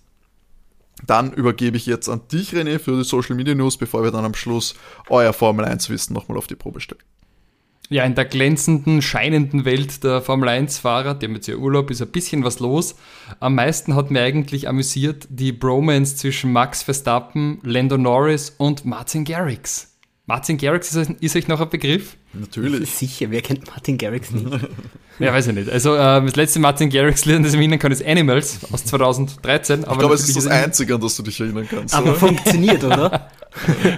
Dann 1.07 1.33
übergebe 1.33 1.77
ich 1.77 1.85
jetzt 1.85 2.09
an 2.09 2.23
dich, 2.33 2.55
René, 2.55 2.79
für 2.79 2.97
die 2.97 3.05
Social 3.05 3.37
Media 3.37 3.55
News, 3.55 3.77
bevor 3.77 4.03
wir 4.03 4.11
dann 4.11 4.25
am 4.25 4.35
Schluss 4.35 4.75
euer 5.11 5.35
Formel 5.35 5.67
1 5.67 5.91
Wissen 5.91 6.15
nochmal 6.15 6.39
auf 6.39 6.47
die 6.47 6.55
Probe 6.55 6.81
stellen. 6.81 7.03
Ja, 7.89 8.05
in 8.05 8.17
der 8.17 8.25
glänzenden, 8.25 9.01
scheinenden 9.01 9.65
Welt 9.65 10.03
der 10.03 10.21
Formel 10.21 10.49
1-Fahrer, 10.49 11.15
die 11.15 11.27
haben 11.27 11.35
jetzt 11.35 11.47
ja 11.47 11.55
Urlaub, 11.55 11.91
ist 11.91 12.03
ein 12.03 12.09
bisschen 12.09 12.43
was 12.43 12.59
los. 12.59 12.97
Am 13.39 13.55
meisten 13.55 13.95
hat 13.95 14.11
mir 14.11 14.23
eigentlich 14.23 14.69
amüsiert 14.69 15.29
die 15.31 15.53
Bromance 15.53 16.17
zwischen 16.17 16.53
Max 16.53 16.83
Verstappen, 16.83 17.61
Lando 17.63 17.97
Norris 17.97 18.55
und 18.59 18.85
Martin 18.85 19.25
Garrix. 19.25 19.93
Martin 20.29 20.59
Garrix 20.59 20.93
ist, 20.93 21.11
ist 21.21 21.37
euch 21.37 21.47
noch 21.47 21.61
ein 21.61 21.71
Begriff? 21.71 22.17
Natürlich. 22.33 22.91
Sicher, 22.91 23.31
wer 23.31 23.41
kennt 23.41 23.69
Martin 23.69 23.97
Garrix 23.97 24.33
nicht? 24.33 24.45
ja, 25.21 25.33
weiß 25.33 25.47
ich 25.47 25.55
nicht. 25.55 25.71
Also, 25.71 25.95
äh, 25.95 26.25
das 26.25 26.35
letzte 26.35 26.59
Martin 26.59 26.91
Garrix-Lied, 26.91 27.39
das 27.39 27.53
ich 27.53 27.53
mich 27.53 27.61
erinnern 27.61 27.79
kann, 27.79 27.93
ist 27.93 28.05
Animals 28.05 28.59
aus 28.73 28.85
2013. 28.87 29.81
ich 29.81 29.99
glaube, 29.99 30.15
es 30.15 30.29
ist 30.29 30.37
das 30.37 30.49
Einzige, 30.49 30.97
an 30.97 31.01
das 31.01 31.17
du 31.17 31.23
dich 31.23 31.41
erinnern 31.41 31.69
kannst. 31.71 31.95
Aber 31.95 32.11
oder? 32.11 32.15
funktioniert, 32.19 32.83
oder? 32.83 33.31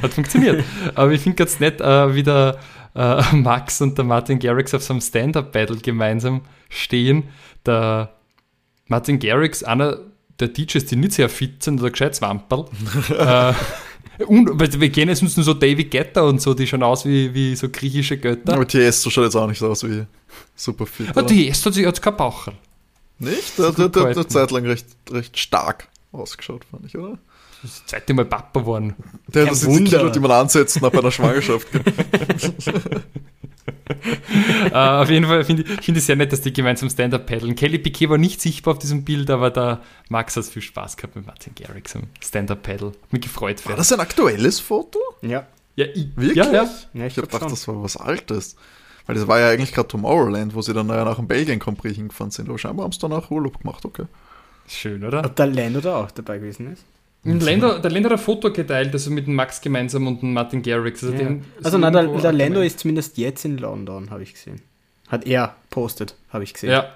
Hat 0.02 0.12
funktioniert. 0.12 0.62
Aber 0.94 1.10
ich 1.12 1.22
finde 1.22 1.36
ganz 1.36 1.58
nett, 1.60 1.80
äh, 1.80 2.14
wie 2.14 2.22
der 2.22 2.58
äh, 2.94 3.22
Max 3.32 3.80
und 3.80 3.96
der 3.98 4.04
Martin 4.04 4.38
Garrix 4.38 4.74
auf 4.74 4.82
so 4.82 4.92
einem 4.92 5.00
Stand-Up-Battle 5.00 5.78
gemeinsam 5.78 6.42
stehen. 6.68 7.24
Der 7.66 8.14
Martin 8.86 9.18
Garrix, 9.18 9.62
einer 9.62 9.98
der 10.40 10.48
DJs, 10.48 10.84
die 10.86 10.96
nicht 10.96 11.12
sehr 11.12 11.28
fit 11.28 11.62
sind 11.62 11.80
oder 11.80 11.90
gescheit 11.90 12.20
Wamperl. 12.22 12.66
äh, 13.18 13.54
und 14.24 14.80
wir 14.80 14.90
kennen 14.90 15.14
sonst 15.14 15.36
nur 15.36 15.44
so 15.44 15.54
David 15.54 15.90
Guetta 15.90 16.22
und 16.22 16.42
so, 16.42 16.54
die 16.54 16.66
schauen 16.66 16.82
aus 16.82 17.04
wie, 17.04 17.32
wie 17.34 17.54
so 17.54 17.68
griechische 17.68 18.18
Götter. 18.18 18.54
Aber 18.54 18.66
Tiesto 18.66 19.10
schaut 19.10 19.24
jetzt 19.24 19.36
auch 19.36 19.46
nicht 19.46 19.58
so 19.58 19.68
aus 19.68 19.84
wie 19.84 20.04
super 20.56 20.86
fit. 20.86 21.08
Ah, 21.14 21.22
die 21.22 21.46
Tiesto 21.46 21.70
hat 21.70 21.76
jetzt 21.76 22.02
kein 22.02 22.16
Baucher. 22.16 22.52
Nicht? 23.20 23.58
Der 23.58 23.68
hat 23.68 23.96
eine 23.96 24.26
Zeit 24.28 24.50
lang 24.50 24.66
recht, 24.66 24.86
recht 25.10 25.38
stark 25.38 25.88
ausgeschaut, 26.12 26.64
fand 26.64 26.86
ich, 26.86 26.96
oder? 26.96 27.18
Das 27.62 27.86
zweite 27.86 28.14
Mal 28.14 28.24
Papa 28.24 28.60
geworden. 28.60 28.94
Der 29.26 29.44
hat 29.44 29.52
das 29.52 29.60
die 29.60 29.84
Kilo, 29.84 30.10
die 30.10 30.20
man 30.20 30.30
ansetzt 30.30 30.80
nach 30.80 30.92
einer 30.92 31.10
Schwangerschaft. 31.10 31.66
uh, 34.70 34.74
auf 34.74 35.10
jeden 35.10 35.26
Fall 35.26 35.44
finde 35.44 35.64
ich, 35.64 35.80
find 35.80 35.98
ich 35.98 36.04
sehr 36.04 36.16
nett, 36.16 36.32
dass 36.32 36.40
die 36.40 36.52
gemeinsam 36.52 36.88
Stand-Up 36.88 37.26
paddeln. 37.26 37.56
Kelly 37.56 37.78
Piquet 37.78 38.10
war 38.10 38.18
nicht 38.18 38.40
sichtbar 38.40 38.74
auf 38.74 38.78
diesem 38.78 39.04
Bild, 39.04 39.28
aber 39.30 39.50
der 39.50 39.80
Max 40.08 40.36
hat 40.36 40.44
viel 40.44 40.62
Spaß 40.62 40.96
gehabt 40.96 41.16
mit 41.16 41.26
Martin 41.26 41.52
Garrix 41.54 41.96
am 41.96 42.04
Stand-Up-Paddle. 42.20 42.92
Mich 43.10 43.22
gefreut. 43.22 43.66
War 43.66 43.76
das 43.76 43.92
ein 43.92 44.00
aktuelles 44.00 44.60
Foto? 44.60 45.00
Ja. 45.22 45.46
Ja, 45.74 45.86
ich, 45.86 46.16
Wirklich? 46.16 46.36
Ja, 46.36 46.52
ja. 46.52 46.68
ja 46.94 47.06
ich, 47.06 47.18
ich 47.18 47.28
dachte, 47.28 47.46
das 47.46 47.66
war 47.66 47.82
was 47.82 47.96
Altes. 47.96 48.56
Weil 49.06 49.16
das 49.16 49.26
war 49.26 49.40
ja 49.40 49.48
eigentlich 49.48 49.72
gerade 49.72 49.88
Tomorrowland, 49.88 50.54
wo 50.54 50.60
sie 50.60 50.74
dann 50.74 50.88
ja 50.88 51.04
nach 51.04 51.16
dem 51.16 51.26
Belgien 51.26 51.58
Grand 51.58 51.78
Prix 51.78 51.96
hingefahren 51.96 52.30
sind. 52.30 52.48
Aber 52.48 52.58
scheinbar 52.58 52.84
haben 52.84 52.92
sie 52.92 52.98
danach 53.00 53.30
Urlaub 53.30 53.60
gemacht, 53.60 53.84
okay. 53.84 54.04
Schön, 54.66 55.02
oder? 55.02 55.24
Ob 55.24 55.34
der 55.34 55.46
Lando 55.46 55.80
da 55.80 56.02
auch 56.02 56.10
dabei 56.10 56.38
gewesen 56.38 56.72
ist? 56.72 56.84
Und 57.24 57.42
Lando, 57.42 57.78
der 57.78 57.90
Lando 57.90 58.10
hat 58.10 58.18
ein 58.18 58.24
Foto 58.24 58.52
geteilt, 58.52 58.92
also 58.92 59.10
mit 59.10 59.26
dem 59.26 59.34
Max 59.34 59.60
gemeinsam 59.60 60.06
und 60.06 60.22
dem 60.22 60.32
Martin 60.32 60.62
Garrix. 60.62 61.02
Also, 61.02 61.16
ja. 61.16 61.36
also 61.62 61.78
nein, 61.78 61.92
der, 61.92 62.06
der 62.06 62.32
Lando 62.32 62.60
ist 62.60 62.78
zumindest 62.80 63.18
jetzt 63.18 63.44
in 63.44 63.58
London, 63.58 64.10
habe 64.10 64.22
ich 64.22 64.34
gesehen. 64.34 64.60
Hat 65.08 65.26
er 65.26 65.56
postet, 65.70 66.14
habe 66.30 66.44
ich 66.44 66.54
gesehen. 66.54 66.70
Ja. 66.70 66.94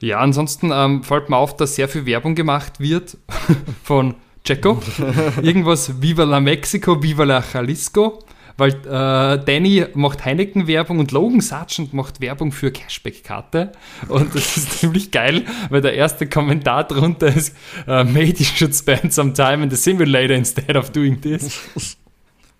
Ja, 0.00 0.18
ansonsten 0.20 0.70
ähm, 0.72 1.02
fällt 1.02 1.28
mir 1.28 1.36
auf, 1.36 1.56
dass 1.56 1.74
sehr 1.74 1.88
viel 1.88 2.06
Werbung 2.06 2.34
gemacht 2.34 2.80
wird 2.80 3.16
von 3.82 4.14
Checo. 4.44 4.80
Irgendwas 5.42 6.00
Viva 6.00 6.24
la 6.24 6.40
Mexico, 6.40 7.02
Viva 7.02 7.24
la 7.24 7.42
Jalisco. 7.52 8.20
Weil 8.56 8.72
äh, 8.72 9.44
Danny 9.44 9.84
macht 9.94 10.24
Heineken-Werbung 10.24 11.00
und 11.00 11.10
Logan 11.10 11.40
Sargent 11.40 11.92
macht 11.92 12.20
Werbung 12.20 12.52
für 12.52 12.70
Cashback-Karte. 12.70 13.72
Und 14.08 14.34
das 14.34 14.56
ist 14.56 14.72
ziemlich 14.78 15.10
geil, 15.10 15.44
weil 15.70 15.80
der 15.80 15.94
erste 15.94 16.28
Kommentar 16.28 16.84
drunter 16.84 17.34
ist: 17.34 17.56
uh, 17.86 18.04
Mate, 18.04 18.38
you 18.38 18.44
should 18.44 18.74
spend 18.74 19.12
some 19.12 19.32
time 19.32 19.64
in 19.64 19.70
the 19.70 19.76
simulator 19.76 20.36
instead 20.36 20.76
of 20.76 20.90
doing 20.90 21.20
this. 21.20 21.66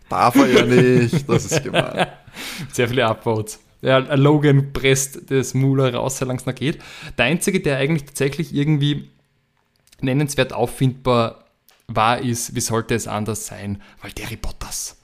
Darf 0.09 0.35
er 0.37 0.46
ja 0.46 0.66
nicht, 0.66 1.28
das 1.28 1.46
ist 1.46 1.62
gemein. 1.62 2.07
Sehr 2.72 2.88
viele 2.88 3.09
Upvotes. 3.09 3.61
Ja, 3.80 3.98
Logan 3.98 4.72
presst 4.72 5.30
das 5.30 5.54
Mula 5.54 5.90
raus, 5.90 6.18
solange 6.18 6.40
es 6.40 6.46
noch 6.46 6.54
geht. 6.54 6.78
Der 7.18 7.26
einzige, 7.26 7.61
der 7.61 7.76
eigentlich 7.78 8.04
tatsächlich 8.07 8.54
irgendwie 8.54 9.11
nennenswert 10.00 10.52
auffindbar 10.52 11.44
war, 11.87 12.18
ist, 12.18 12.54
wie 12.54 12.61
sollte 12.61 12.94
es 12.94 13.07
anders 13.07 13.46
sein? 13.46 13.83
Weil 14.00 14.12
Derry 14.12 14.37
Bottas 14.37 14.96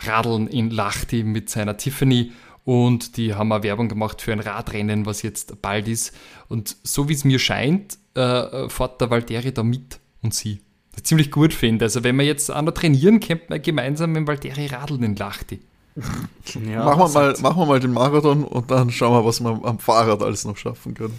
radeln 0.00 0.46
in 0.46 0.70
Lachti 0.70 1.22
mit 1.22 1.50
seiner 1.50 1.76
Tiffany 1.76 2.32
und 2.64 3.16
die 3.16 3.34
haben 3.34 3.52
auch 3.52 3.62
Werbung 3.62 3.88
gemacht 3.88 4.22
für 4.22 4.32
ein 4.32 4.40
Radrennen, 4.40 5.06
was 5.06 5.22
jetzt 5.22 5.60
bald 5.62 5.88
ist. 5.88 6.14
Und 6.48 6.76
so 6.82 7.08
wie 7.08 7.14
es 7.14 7.24
mir 7.24 7.38
scheint, 7.38 7.98
äh, 8.14 8.68
fährt 8.68 9.00
der 9.00 9.10
Valtteri 9.10 9.52
da 9.52 9.62
mit 9.62 9.98
und 10.22 10.34
sie. 10.34 10.60
Das 10.92 11.04
ziemlich 11.04 11.30
gut 11.30 11.54
finde. 11.54 11.86
Also 11.86 12.04
wenn 12.04 12.16
wir 12.16 12.24
jetzt 12.24 12.50
auch 12.50 12.62
noch 12.62 12.72
trainieren, 12.72 13.20
könnte 13.20 13.46
man 13.48 13.62
gemeinsam 13.62 14.12
mit 14.12 14.26
Valtteri 14.26 14.66
radeln 14.66 15.02
in 15.02 15.16
Lachti. 15.16 15.60
Ja, 16.66 16.84
machen, 16.84 17.00
wir 17.00 17.08
mal, 17.08 17.36
machen 17.40 17.58
wir 17.58 17.66
mal 17.66 17.80
den 17.80 17.92
Marathon 17.92 18.44
und 18.44 18.70
dann 18.70 18.90
schauen 18.90 19.12
wir, 19.12 19.24
was 19.24 19.40
wir 19.40 19.60
am 19.64 19.78
Fahrrad 19.78 20.22
alles 20.22 20.44
noch 20.44 20.56
schaffen 20.56 20.94
können. 20.94 21.18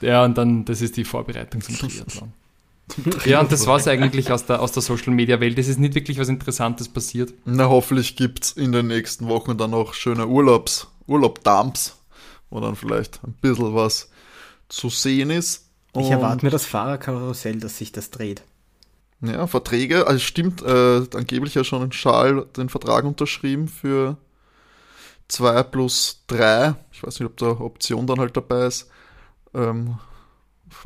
Ja, 0.00 0.24
und 0.24 0.36
dann, 0.36 0.64
das 0.64 0.82
ist 0.82 0.96
die 0.96 1.04
Vorbereitung 1.04 1.60
zum 1.62 1.74
Triathlon. 1.78 2.32
ja, 3.24 3.40
und 3.40 3.50
das 3.50 3.66
war 3.66 3.78
es 3.78 3.88
eigentlich 3.88 4.30
aus 4.30 4.46
der, 4.46 4.60
aus 4.60 4.72
der 4.72 4.82
Social-Media-Welt. 4.82 5.58
Es 5.58 5.68
ist 5.68 5.78
nicht 5.78 5.94
wirklich 5.94 6.18
was 6.18 6.28
Interessantes 6.28 6.88
passiert. 6.88 7.32
Na, 7.44 7.68
hoffentlich 7.68 8.16
gibt 8.16 8.44
es 8.44 8.52
in 8.52 8.72
den 8.72 8.88
nächsten 8.88 9.28
Wochen 9.28 9.56
dann 9.56 9.74
auch 9.74 9.94
schöne 9.94 10.26
Urlaubs, 10.26 10.88
Urlaub-Dumps, 11.06 11.96
wo 12.50 12.60
dann 12.60 12.76
vielleicht 12.76 13.20
ein 13.24 13.34
bisschen 13.40 13.74
was 13.74 14.10
zu 14.68 14.90
sehen 14.90 15.30
ist. 15.30 15.68
Ich 15.96 16.10
erwarte 16.10 16.44
mir 16.44 16.50
das 16.50 16.66
Fahrerkarussell, 16.66 17.60
dass 17.60 17.78
sich 17.78 17.92
das 17.92 18.10
dreht. 18.10 18.42
Ja, 19.20 19.46
Verträge, 19.46 20.06
also 20.06 20.18
stimmt, 20.18 20.60
äh, 20.62 21.02
angeblich 21.14 21.54
ja 21.54 21.64
schon 21.64 21.82
in 21.82 21.92
Schal 21.92 22.46
den 22.56 22.68
Vertrag 22.68 23.04
unterschrieben 23.04 23.68
für 23.68 24.16
2 25.28 25.62
plus 25.62 26.24
3. 26.26 26.74
Ich 26.92 27.02
weiß 27.02 27.20
nicht, 27.20 27.28
ob 27.28 27.36
da 27.36 27.46
Option 27.46 28.06
dann 28.06 28.18
halt 28.18 28.36
dabei 28.36 28.66
ist. 28.66 28.90
Ähm, 29.54 29.98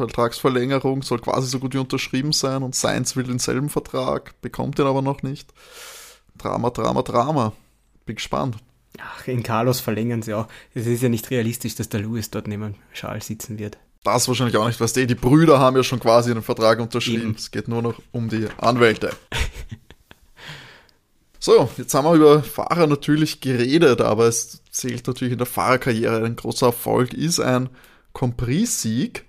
Vertragsverlängerung 0.06 1.02
soll 1.02 1.18
quasi 1.18 1.48
so 1.48 1.58
gut 1.58 1.74
wie 1.74 1.78
unterschrieben 1.78 2.32
sein 2.32 2.62
und 2.62 2.74
Sainz 2.74 3.16
will 3.16 3.24
denselben 3.24 3.68
Vertrag, 3.68 4.40
bekommt 4.40 4.78
den 4.78 4.86
aber 4.86 5.02
noch 5.02 5.22
nicht. 5.22 5.52
Drama, 6.38 6.70
Drama, 6.70 7.02
Drama. 7.02 7.52
Bin 8.06 8.16
gespannt. 8.16 8.56
Ach, 9.00 9.26
in 9.26 9.42
Carlos 9.42 9.80
verlängern 9.80 10.22
sie 10.22 10.34
auch. 10.34 10.46
Es 10.72 10.86
ist 10.86 11.02
ja 11.02 11.08
nicht 11.08 11.30
realistisch, 11.30 11.74
dass 11.74 11.88
der 11.88 12.00
Lewis 12.00 12.30
dort 12.30 12.48
neben 12.48 12.76
Charles 12.94 13.26
sitzen 13.26 13.58
wird. 13.58 13.76
Das 14.04 14.28
wahrscheinlich 14.28 14.56
auch 14.56 14.66
nicht, 14.66 14.80
was 14.80 14.92
die, 14.92 15.06
die 15.06 15.16
Brüder 15.16 15.58
haben 15.58 15.76
ja 15.76 15.82
schon 15.82 16.00
quasi 16.00 16.30
einen 16.30 16.42
Vertrag 16.42 16.78
unterschrieben. 16.78 17.30
Eben. 17.30 17.34
Es 17.34 17.50
geht 17.50 17.66
nur 17.68 17.82
noch 17.82 18.00
um 18.12 18.28
die 18.28 18.46
Anwälte. 18.56 19.10
so, 21.40 21.68
jetzt 21.76 21.92
haben 21.92 22.06
wir 22.06 22.14
über 22.14 22.42
Fahrer 22.44 22.86
natürlich 22.86 23.40
geredet, 23.40 24.00
aber 24.00 24.26
es 24.26 24.62
zählt 24.70 25.06
natürlich 25.08 25.32
in 25.32 25.38
der 25.38 25.46
Fahrerkarriere. 25.46 26.24
Ein 26.24 26.36
großer 26.36 26.66
Erfolg 26.66 27.12
ist 27.12 27.40
ein 27.40 27.68
Compris-Sieg. 28.12 29.27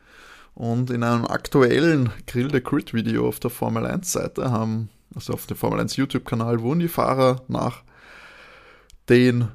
Und 0.59 0.89
in 0.89 1.03
einem 1.03 1.25
aktuellen 1.25 2.11
Grill 2.27 2.51
the 2.51 2.59
Crit 2.59 2.93
Video 2.93 3.29
auf 3.29 3.39
der 3.39 3.49
Formel 3.49 3.85
1 3.85 4.11
Seite 4.11 4.51
haben, 4.51 4.89
also 5.15 5.31
auf 5.31 5.45
dem 5.45 5.55
Formel 5.55 5.79
1 5.79 5.95
YouTube-Kanal, 5.95 6.59
wurden 6.59 6.81
die 6.81 6.89
Fahrer 6.89 7.43
nach 7.47 7.83
den 9.07 9.47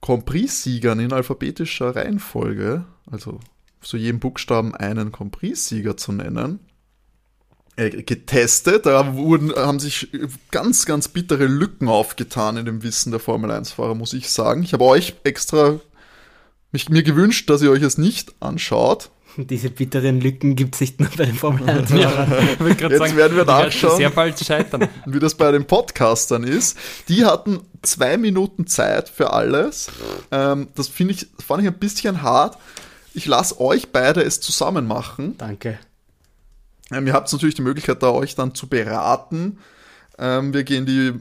Compris-Siegern 0.00 1.00
in 1.00 1.12
alphabetischer 1.12 1.94
Reihenfolge, 1.94 2.86
also 3.10 3.40
zu 3.82 3.98
jedem 3.98 4.20
Buchstaben 4.20 4.74
einen 4.74 5.12
Compris-Sieger 5.12 5.98
zu 5.98 6.12
nennen, 6.12 6.60
äh, 7.76 8.02
getestet. 8.02 8.86
Da 8.86 9.16
wurden, 9.16 9.54
haben 9.54 9.80
sich 9.80 10.08
ganz, 10.50 10.86
ganz 10.86 11.08
bittere 11.08 11.44
Lücken 11.44 11.88
aufgetan 11.88 12.56
in 12.56 12.64
dem 12.64 12.82
Wissen 12.82 13.10
der 13.10 13.20
Formel 13.20 13.50
1-Fahrer, 13.50 13.94
muss 13.94 14.14
ich 14.14 14.30
sagen. 14.30 14.62
Ich 14.62 14.72
habe 14.72 14.84
euch 14.84 15.16
extra 15.24 15.78
mich, 16.72 16.88
mir 16.88 17.02
gewünscht, 17.02 17.50
dass 17.50 17.60
ihr 17.60 17.70
euch 17.70 17.82
es 17.82 17.98
nicht 17.98 18.34
anschaut, 18.40 19.10
diese 19.36 19.70
bitteren 19.70 20.20
Lücken 20.20 20.56
gibt 20.56 20.74
es 20.74 20.80
nicht 20.80 21.00
nur 21.00 21.08
bei 21.16 21.26
den 21.26 21.34
Formel 21.34 21.68
1 21.68 21.90
ja, 21.94 22.26
Jetzt 22.66 22.98
sagen, 22.98 23.16
werden 23.16 23.36
wir 23.36 23.44
nachschauen, 23.44 23.96
sehr 23.96 24.10
bald 24.10 24.38
scheitern. 24.38 24.88
wie 25.06 25.18
das 25.18 25.34
bei 25.34 25.50
den 25.52 25.66
Podcastern 25.66 26.44
ist. 26.44 26.76
Die 27.08 27.24
hatten 27.24 27.60
zwei 27.82 28.16
Minuten 28.16 28.66
Zeit 28.66 29.08
für 29.08 29.32
alles. 29.32 29.90
Ähm, 30.30 30.68
das 30.74 30.88
finde 30.88 31.14
ich, 31.14 31.26
fand 31.44 31.62
ich 31.62 31.68
ein 31.68 31.78
bisschen 31.78 32.22
hart. 32.22 32.58
Ich 33.14 33.26
lasse 33.26 33.60
euch 33.60 33.90
beide 33.92 34.22
es 34.22 34.40
zusammen 34.40 34.86
machen. 34.86 35.36
Danke. 35.38 35.78
Ähm, 36.90 37.06
ihr 37.06 37.12
habt 37.12 37.32
natürlich 37.32 37.54
die 37.54 37.62
Möglichkeit, 37.62 38.02
da 38.02 38.10
euch 38.10 38.34
dann 38.34 38.54
zu 38.54 38.68
beraten. 38.68 39.58
Ähm, 40.18 40.52
wir 40.52 40.64
gehen 40.64 40.86
die 40.86 41.14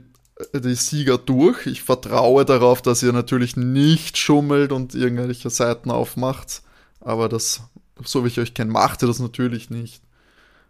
die 0.53 0.75
Sieger 0.75 1.17
durch. 1.17 1.65
Ich 1.65 1.81
vertraue 1.81 2.45
darauf, 2.45 2.81
dass 2.81 3.01
ihr 3.01 3.11
natürlich 3.11 3.57
nicht 3.57 4.17
schummelt 4.17 4.71
und 4.71 4.93
irgendwelche 4.93 5.49
Seiten 5.49 5.89
aufmacht. 5.89 6.61
Aber 7.01 7.29
das 7.29 7.61
so 8.03 8.23
wie 8.23 8.27
ich 8.27 8.39
euch 8.39 8.53
kenne, 8.53 8.71
macht 8.71 9.03
ihr 9.03 9.07
das 9.07 9.19
natürlich 9.19 9.69
nicht. 9.69 10.01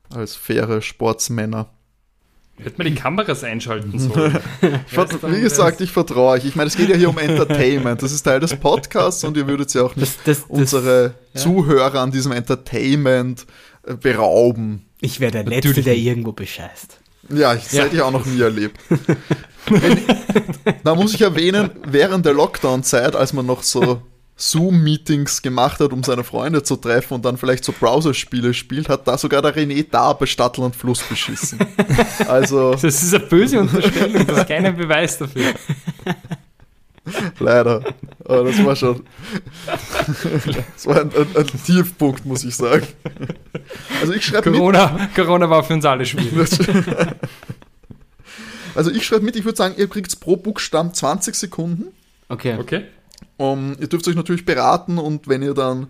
Als 0.09 0.35
faire 0.35 0.81
Sportsmänner. 0.81 1.69
Hätte 2.59 2.77
man 2.77 2.87
die 2.87 2.95
Kameras 2.95 3.43
einschalten 3.43 3.99
sollen. 3.99 4.39
Wie 4.61 5.41
gesagt, 5.41 5.79
ich 5.79 5.91
vertraue 5.91 6.31
euch. 6.31 6.45
Ich 6.45 6.55
meine, 6.55 6.67
es 6.67 6.75
geht 6.75 6.89
ja 6.89 6.95
hier 6.95 7.09
um 7.09 7.17
Entertainment. 7.19 8.01
Das 8.01 8.11
ist 8.11 8.23
Teil 8.23 8.39
des 8.39 8.55
Podcasts 8.55 9.23
und 9.23 9.37
ihr 9.37 9.47
würdet 9.47 9.71
ja 9.75 9.83
auch 9.83 9.95
nicht 9.95 10.17
das, 10.25 10.39
das, 10.39 10.45
unsere 10.47 11.13
das, 11.33 11.43
Zuhörer 11.43 12.01
an 12.01 12.09
diesem 12.09 12.31
Entertainment 12.31 13.45
äh, 13.83 13.93
berauben. 13.93 14.87
Ich 15.01 15.19
wäre 15.19 15.31
der 15.31 15.43
Letzte, 15.43 15.67
Natürlich. 15.67 15.85
der 15.85 15.97
irgendwo 15.97 16.31
bescheißt. 16.31 16.97
Ja, 17.29 17.53
ich, 17.53 17.63
das 17.63 17.73
ja. 17.73 17.83
hätte 17.83 17.95
ich 17.95 18.01
auch 18.01 18.11
noch 18.11 18.25
nie 18.25 18.41
erlebt. 18.41 18.79
da 20.83 20.95
muss 20.95 21.13
ich 21.13 21.21
erwähnen, 21.21 21.69
während 21.85 22.25
der 22.25 22.33
Lockdown-Zeit, 22.33 23.15
als 23.15 23.33
man 23.33 23.45
noch 23.45 23.61
so 23.61 24.01
Zoom-Meetings 24.37 25.41
gemacht 25.41 25.79
hat, 25.79 25.91
um 25.91 26.03
seine 26.03 26.23
Freunde 26.23 26.61
zu 26.61 26.75
treffen 26.75 27.15
und 27.15 27.25
dann 27.25 27.37
vielleicht 27.37 27.65
so 27.65 27.71
Browserspiele 27.71 28.53
spielt, 28.53 28.87
hat 28.87 29.07
da 29.07 29.17
sogar 29.17 29.41
der 29.41 29.55
René 29.55 29.85
da 29.89 30.13
bei 30.13 30.27
Stadtl 30.27 30.61
und 30.61 30.75
Fluss 30.75 31.01
beschissen. 31.01 31.59
Also. 32.27 32.71
Das 32.71 32.83
ist 32.83 33.13
eine 33.13 33.25
böse 33.25 33.59
Unterstellung, 33.59 34.25
das 34.25 34.39
ist 34.39 34.47
kein 34.47 34.75
Beweis 34.75 35.17
dafür. 35.17 35.53
Leider. 37.39 37.83
Aber 38.25 38.43
das 38.43 38.63
war 38.63 38.75
schon. 38.75 39.03
Das 39.65 40.85
war 40.85 41.01
ein, 41.01 41.11
ein, 41.15 41.27
ein 41.35 41.47
Tiefpunkt, 41.65 42.25
muss 42.25 42.43
ich 42.43 42.55
sagen. 42.55 42.85
Also 44.01 44.13
ich 44.13 44.25
schreibe 44.25 44.51
Corona, 44.51 45.09
Corona 45.15 45.49
war 45.49 45.63
für 45.63 45.73
uns 45.73 45.85
alle 45.85 46.05
schwierig. 46.05 46.49
Also 48.75 48.91
ich 48.91 49.05
schreibe 49.05 49.25
mit, 49.25 49.35
ich 49.35 49.43
würde 49.43 49.57
sagen, 49.57 49.73
ihr 49.77 49.87
kriegt 49.87 50.19
pro 50.19 50.37
Buchstaben 50.37 50.93
20 50.93 51.33
Sekunden. 51.33 51.85
Okay. 52.29 52.57
Okay. 52.59 52.83
Um, 53.37 53.75
ihr 53.79 53.87
dürft 53.87 54.07
euch 54.07 54.15
natürlich 54.15 54.45
beraten 54.45 54.97
und 54.97 55.27
wenn 55.27 55.43
ihr 55.43 55.53
dann 55.53 55.87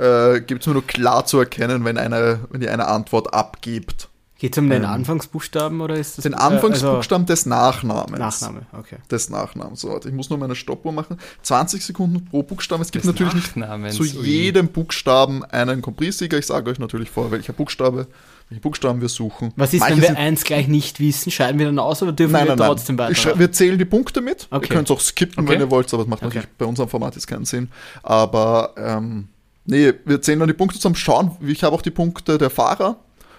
äh, 0.00 0.40
gibt 0.40 0.62
es 0.62 0.66
mir 0.66 0.72
nur 0.72 0.86
klar 0.86 1.26
zu 1.26 1.38
erkennen, 1.38 1.84
wenn, 1.84 1.98
eine, 1.98 2.40
wenn 2.50 2.62
ihr 2.62 2.72
eine 2.72 2.88
Antwort 2.88 3.34
abgibt. 3.34 4.08
Geht 4.38 4.54
es 4.54 4.58
um 4.58 4.70
den 4.70 4.84
Ähm, 4.84 4.88
Anfangsbuchstaben 4.88 5.82
oder 5.82 5.96
ist 5.96 6.16
das 6.16 6.22
Den 6.22 6.32
äh, 6.32 6.36
Anfangsbuchstaben 6.36 7.26
des 7.26 7.44
Nachnamens. 7.44 8.18
Also 8.18 8.46
Nachname, 8.46 8.66
okay. 8.72 8.96
Des 9.10 9.28
Nachnamens. 9.28 9.80
So, 9.82 10.00
ich 10.02 10.12
muss 10.12 10.30
nur 10.30 10.38
meine 10.38 10.56
Stoppuhr 10.56 10.92
machen. 10.92 11.18
20 11.42 11.84
Sekunden 11.84 12.24
pro 12.24 12.42
Buchstaben. 12.42 12.80
Es 12.80 12.90
gibt 12.90 13.04
Des 13.04 13.12
natürlich 13.12 13.34
nicht 13.34 13.92
zu 13.92 14.04
jedem 14.04 14.68
Buchstaben 14.68 15.44
einen 15.44 15.82
Komprissieger. 15.82 16.38
Ich 16.38 16.46
sage 16.46 16.70
euch 16.70 16.78
natürlich 16.78 17.10
vor, 17.10 17.30
welcher 17.30 17.52
Buchstabe, 17.52 18.06
welche 18.50 18.60
Buchstaben 18.60 19.00
wir 19.00 19.08
suchen. 19.08 19.52
Was 19.56 19.72
ist, 19.72 19.80
Manche 19.80 20.02
wenn 20.02 20.02
wir 20.02 20.18
eins 20.18 20.44
gleich 20.44 20.68
nicht 20.68 21.00
wissen? 21.00 21.30
Scheiden 21.30 21.58
wir 21.58 21.66
dann 21.66 21.78
aus 21.78 22.02
oder 22.02 22.12
dürfen 22.12 22.32
Nein, 22.32 22.48
wir 22.48 22.56
nein, 22.56 22.68
trotzdem 22.68 22.96
nein. 22.96 23.10
Weiter? 23.16 23.38
wir 23.38 23.52
zählen 23.52 23.78
die 23.78 23.84
Punkte 23.86 24.20
mit. 24.20 24.48
Okay. 24.50 24.66
Ihr 24.68 24.74
könnt 24.76 24.90
es 24.90 24.96
auch 24.96 25.00
skippen, 25.00 25.44
Okay. 25.44 25.52
wenn 25.54 25.60
ihr 25.60 25.70
wollt, 25.70 25.92
aber 25.94 26.02
das 26.02 26.10
macht 26.10 26.22
Okay. 26.22 26.34
natürlich 26.36 26.56
bei 26.58 26.64
unserem 26.66 26.88
Format 26.88 27.14
jetzt 27.14 27.26
keinen 27.26 27.44
Sinn. 27.46 27.70
Aber 28.02 28.74
ähm, 28.76 29.28
nee, 29.64 29.92
wir 30.04 30.20
zählen 30.20 30.38
dann 30.40 30.48
die 30.48 30.54
Punkte 30.54 30.76
zusammen, 30.78 30.96
schauen, 30.96 31.36
ich 31.46 31.62
habe 31.62 31.74
auch 31.74 31.82
die 31.82 31.90
Punkte 31.92 32.36
der 32.38 32.50
Fahrer 32.50 32.96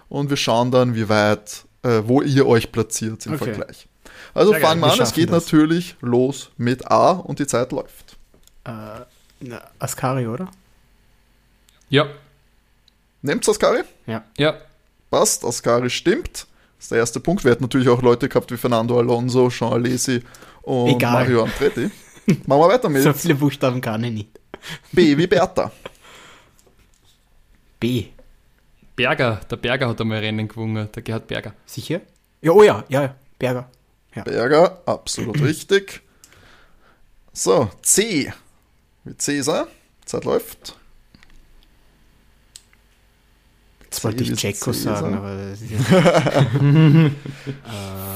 und 0.09 0.29
wir 0.29 0.37
schauen 0.37 0.71
dann, 0.71 0.95
wie 0.95 1.07
weit, 1.09 1.65
äh, 1.83 2.01
wo 2.05 2.21
ihr 2.21 2.47
euch 2.47 2.71
platziert 2.71 3.25
im 3.25 3.33
Okay. 3.33 3.53
Vergleich. 3.53 3.87
Also 4.33 4.51
Sehr 4.51 4.61
geil, 4.61 4.69
fangen 4.69 4.81
wir 4.81 4.87
wir 4.87 4.93
an, 4.93 5.01
es 5.01 5.13
geht 5.13 5.29
das. 5.29 5.43
natürlich 5.43 5.95
los 5.99 6.51
mit 6.57 6.89
A 6.89 7.11
und 7.11 7.39
die 7.39 7.47
Zeit 7.47 7.71
läuft. 7.73 8.15
äh, 8.63 8.71
na, 9.41 9.61
Ascari, 9.79 10.27
oder? 10.27 10.47
Ja. 11.89 12.05
Nehmt 13.23 13.47
Ascari? 13.49 13.81
Ja. 14.07 14.23
Ja. 14.37 14.55
Passt, 15.11 15.43
Ascari 15.45 15.89
stimmt. 15.89 16.47
Das 16.77 16.85
ist 16.85 16.91
der 16.91 16.99
erste 16.99 17.19
Punkt. 17.19 17.43
Wir 17.43 17.51
hätten 17.51 17.63
natürlich 17.63 17.89
auch 17.89 18.01
Leute 18.01 18.27
gehabt 18.29 18.49
wie 18.51 18.57
Fernando 18.57 18.97
Alonso, 18.97 19.49
Jean 19.49 19.73
Alesi 19.73 20.23
und 20.63 20.95
Egal. 20.95 21.11
Mario 21.11 21.43
Andretti. 21.43 21.91
Machen 22.47 22.61
wir 22.61 22.67
weiter 22.69 22.89
mit 22.89 23.03
So 23.03 23.13
viele 23.13 23.35
Buchstaben 23.35 23.81
kann 23.81 24.03
ich 24.05 24.11
nicht. 24.11 24.39
B 24.91 25.17
wie 25.17 25.27
Bertha. 25.27 25.71
B. 27.79 28.05
Berger, 28.95 29.41
der 29.49 29.55
Berger 29.57 29.89
hat 29.89 29.99
einmal 29.99 30.19
Rennen 30.19 30.47
gewonnen, 30.47 30.87
der 30.93 31.01
Gerhard 31.03 31.27
Berger. 31.27 31.55
Sicher? 31.65 32.01
Ja, 32.41 32.51
oh 32.51 32.63
ja, 32.63 32.83
ja, 32.89 33.01
ja. 33.03 33.15
Berger. 33.37 33.69
Berger, 34.23 34.81
absolut 34.85 35.41
richtig. 35.41 36.01
So, 37.33 37.69
C. 37.81 38.31
Wie 39.03 39.17
Cäsar. 39.17 39.67
Zeit 40.05 40.25
läuft. 40.25 40.75
Jetzt 43.91 44.05
wollte 44.05 44.23
ich 44.23 44.41
Jacko 44.41 44.71
sagen, 44.71 45.15
aber 45.15 45.35
das 45.35 45.61
ist 45.61 45.71
ja 45.91 47.11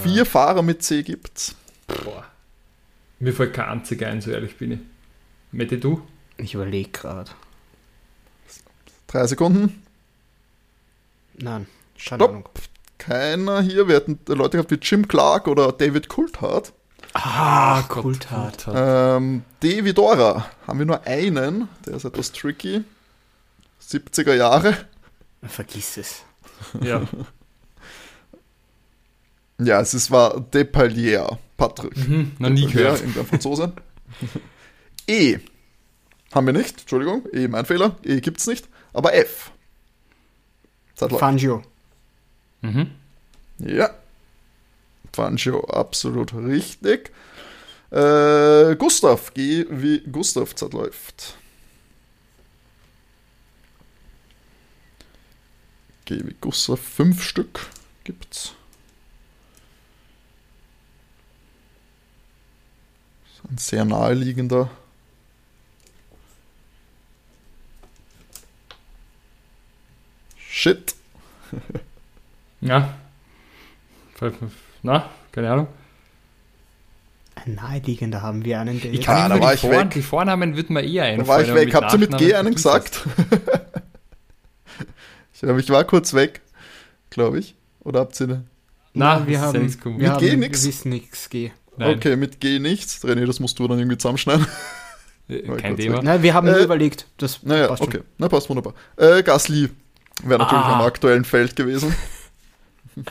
Vier 0.03 0.25
Fahrer 0.25 0.61
mit 0.61 0.81
C 0.81 1.03
gibt's. 1.03 1.53
Boah. 1.87 2.23
Mir 3.19 3.33
fällt 3.33 3.53
kein 3.53 3.67
einziger 3.67 4.07
ein, 4.07 4.21
so 4.21 4.31
ehrlich 4.31 4.55
bin 4.57 4.71
ich. 4.71 4.79
Mette, 5.51 5.77
du? 5.77 6.01
Ich 6.37 6.53
überlege 6.53 6.89
gerade. 6.91 7.31
Drei 9.07 9.27
Sekunden. 9.27 9.83
Nein, 11.33 11.67
keine 11.67 11.67
Stopp. 11.97 12.29
Ahnung. 12.29 12.49
Keiner 12.97 13.61
hier. 13.61 13.89
Wir 13.89 13.95
hätten 13.95 14.19
Leute 14.27 14.57
gehabt 14.57 14.71
wie 14.71 14.79
Jim 14.81 15.07
Clark 15.09 15.47
oder 15.47 15.73
David 15.73 16.07
Coulthard. 16.07 16.71
Ah, 17.13 17.81
Kulthard. 17.83 18.63
Coulthard. 18.63 19.17
Ähm, 19.17 19.43
D 19.61 19.83
wie 19.83 19.93
Dora. 19.93 20.49
Haben 20.67 20.79
wir 20.79 20.85
nur 20.85 21.05
einen. 21.05 21.67
Der 21.85 21.95
ist 21.95 22.05
etwas 22.05 22.31
tricky. 22.31 22.83
70er 23.81 24.33
Jahre. 24.33 24.75
Vergiss 25.47 25.97
es. 25.97 26.23
Ja. 26.81 27.07
Ja, 29.57 29.79
es 29.79 29.93
ist, 29.93 30.11
war 30.11 30.41
Depalier. 30.41 31.39
Patrick. 31.55 31.95
Mhm, 31.95 32.33
noch 32.39 32.49
nie 32.49 32.67
gehört. 32.67 32.99
irgendein 32.99 33.25
Franzose. 33.25 33.71
E. 35.07 35.39
Haben 36.33 36.47
wir 36.47 36.53
nicht, 36.53 36.81
Entschuldigung. 36.81 37.23
E, 37.31 37.47
mein 37.47 37.65
Fehler. 37.65 37.95
E 38.03 38.19
gibt's 38.19 38.47
nicht. 38.47 38.67
Aber 38.91 39.13
F. 39.13 39.51
Zeit 40.95 41.11
läuft. 41.11 41.21
Fangio. 41.21 41.61
Mhm. 42.61 42.91
Ja. 43.59 43.91
Fangio, 45.13 45.63
absolut 45.69 46.33
richtig. 46.33 47.11
Äh, 47.91 48.75
Gustav, 48.75 49.33
G 49.33 49.65
wie 49.69 49.99
Gustav, 50.01 50.53
Zeit 50.55 50.73
läuft. 50.73 51.37
G 56.05 56.21
wie 56.25 56.35
Gustav, 56.39 56.79
fünf 56.79 57.23
Stück 57.23 57.67
gibt's. 58.03 58.53
Das 63.23 63.33
ist 63.45 63.51
ein 63.51 63.57
sehr 63.57 63.85
naheliegender. 63.85 64.69
Shit. 70.37 70.95
Ja. 72.61 72.95
Na, 74.81 75.07
keine 75.31 75.51
Ahnung. 75.51 75.67
Ein 77.35 77.53
naheliegender 77.55 78.23
haben 78.23 78.43
wir 78.43 78.59
einen, 78.59 78.81
der 78.81 78.91
Ich 78.91 79.01
kann 79.01 79.17
Ah, 79.17 79.29
da 79.29 79.35
immer 79.35 79.43
war 79.45 79.51
die, 79.51 79.55
ich 79.55 79.61
Vor 79.61 79.69
weg. 79.71 79.91
die 79.91 80.01
Vornamen 80.01 80.55
würden 80.55 80.73
mir 80.73 80.81
eher 80.81 81.03
einfallen. 81.03 81.19
Da 81.19 81.27
war 81.27 81.41
ich 81.41 81.53
weg. 81.53 81.65
mit 81.65 81.75
Habt 81.75 81.93
ihr 81.93 81.99
mit 81.99 82.17
G 82.17 82.33
einen 82.33 82.55
gesagt? 82.55 83.01
ich, 85.35 85.43
ich 85.43 85.69
war 85.69 85.83
kurz 85.83 86.13
weg, 86.13 86.41
glaube 87.09 87.39
ich. 87.39 87.55
Oder 87.81 87.99
habt 88.01 88.19
ihr 88.19 88.27
eine? 88.27 88.43
Na, 88.93 89.25
wir 89.27 89.33
ja 89.33 89.41
haben, 89.41 89.61
nichts 89.63 89.83
wir 89.83 89.91
Mit 89.91 90.17
G 90.19 90.31
haben, 90.31 90.39
nix? 90.39 90.63
Wir 90.63 90.69
wissen 90.69 90.89
nichts, 90.89 91.29
G. 91.29 91.51
Nein, 91.77 91.97
Okay, 91.97 92.15
mit 92.15 92.39
G 92.39 92.59
nichts. 92.59 93.03
René, 93.03 93.25
das 93.25 93.39
musst 93.39 93.59
du 93.59 93.67
dann 93.67 93.77
irgendwie 93.77 93.97
zusammenschneiden. 93.97 94.45
äh, 95.27 95.41
kein 95.57 95.75
Thema. 95.75 96.01
Nein, 96.01 96.23
wir 96.23 96.33
haben 96.33 96.47
Äh, 96.47 96.51
nur 96.51 96.59
überlegt. 96.61 97.05
Das 97.17 97.43
Naja, 97.43 97.67
passt 97.67 97.83
schon. 97.83 97.93
okay. 97.93 98.03
Na, 98.17 98.29
passt 98.29 98.49
wunderbar. 98.49 98.73
Äh, 98.95 99.21
Gasly 99.23 99.69
wäre 100.23 100.39
natürlich 100.39 100.63
Ah. 100.63 100.79
am 100.79 100.85
aktuellen 100.85 101.25
Feld 101.25 101.55
gewesen. 101.55 101.93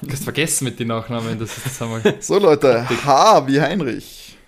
Du 0.01 0.11
hast 0.11 0.25
vergessen 0.25 0.65
mit 0.65 0.81
den 0.81 0.89
Nachnamen. 0.89 1.39
Das 1.39 1.59
ist 1.59 1.67
das 1.67 1.83
einmal. 1.83 2.01
So, 2.21 2.39
Leute. 2.39 2.89
H 2.89 3.47
wie 3.47 3.61
Heinrich. 3.61 4.39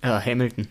Ja, 0.00 0.24
Hamilton. 0.24 0.68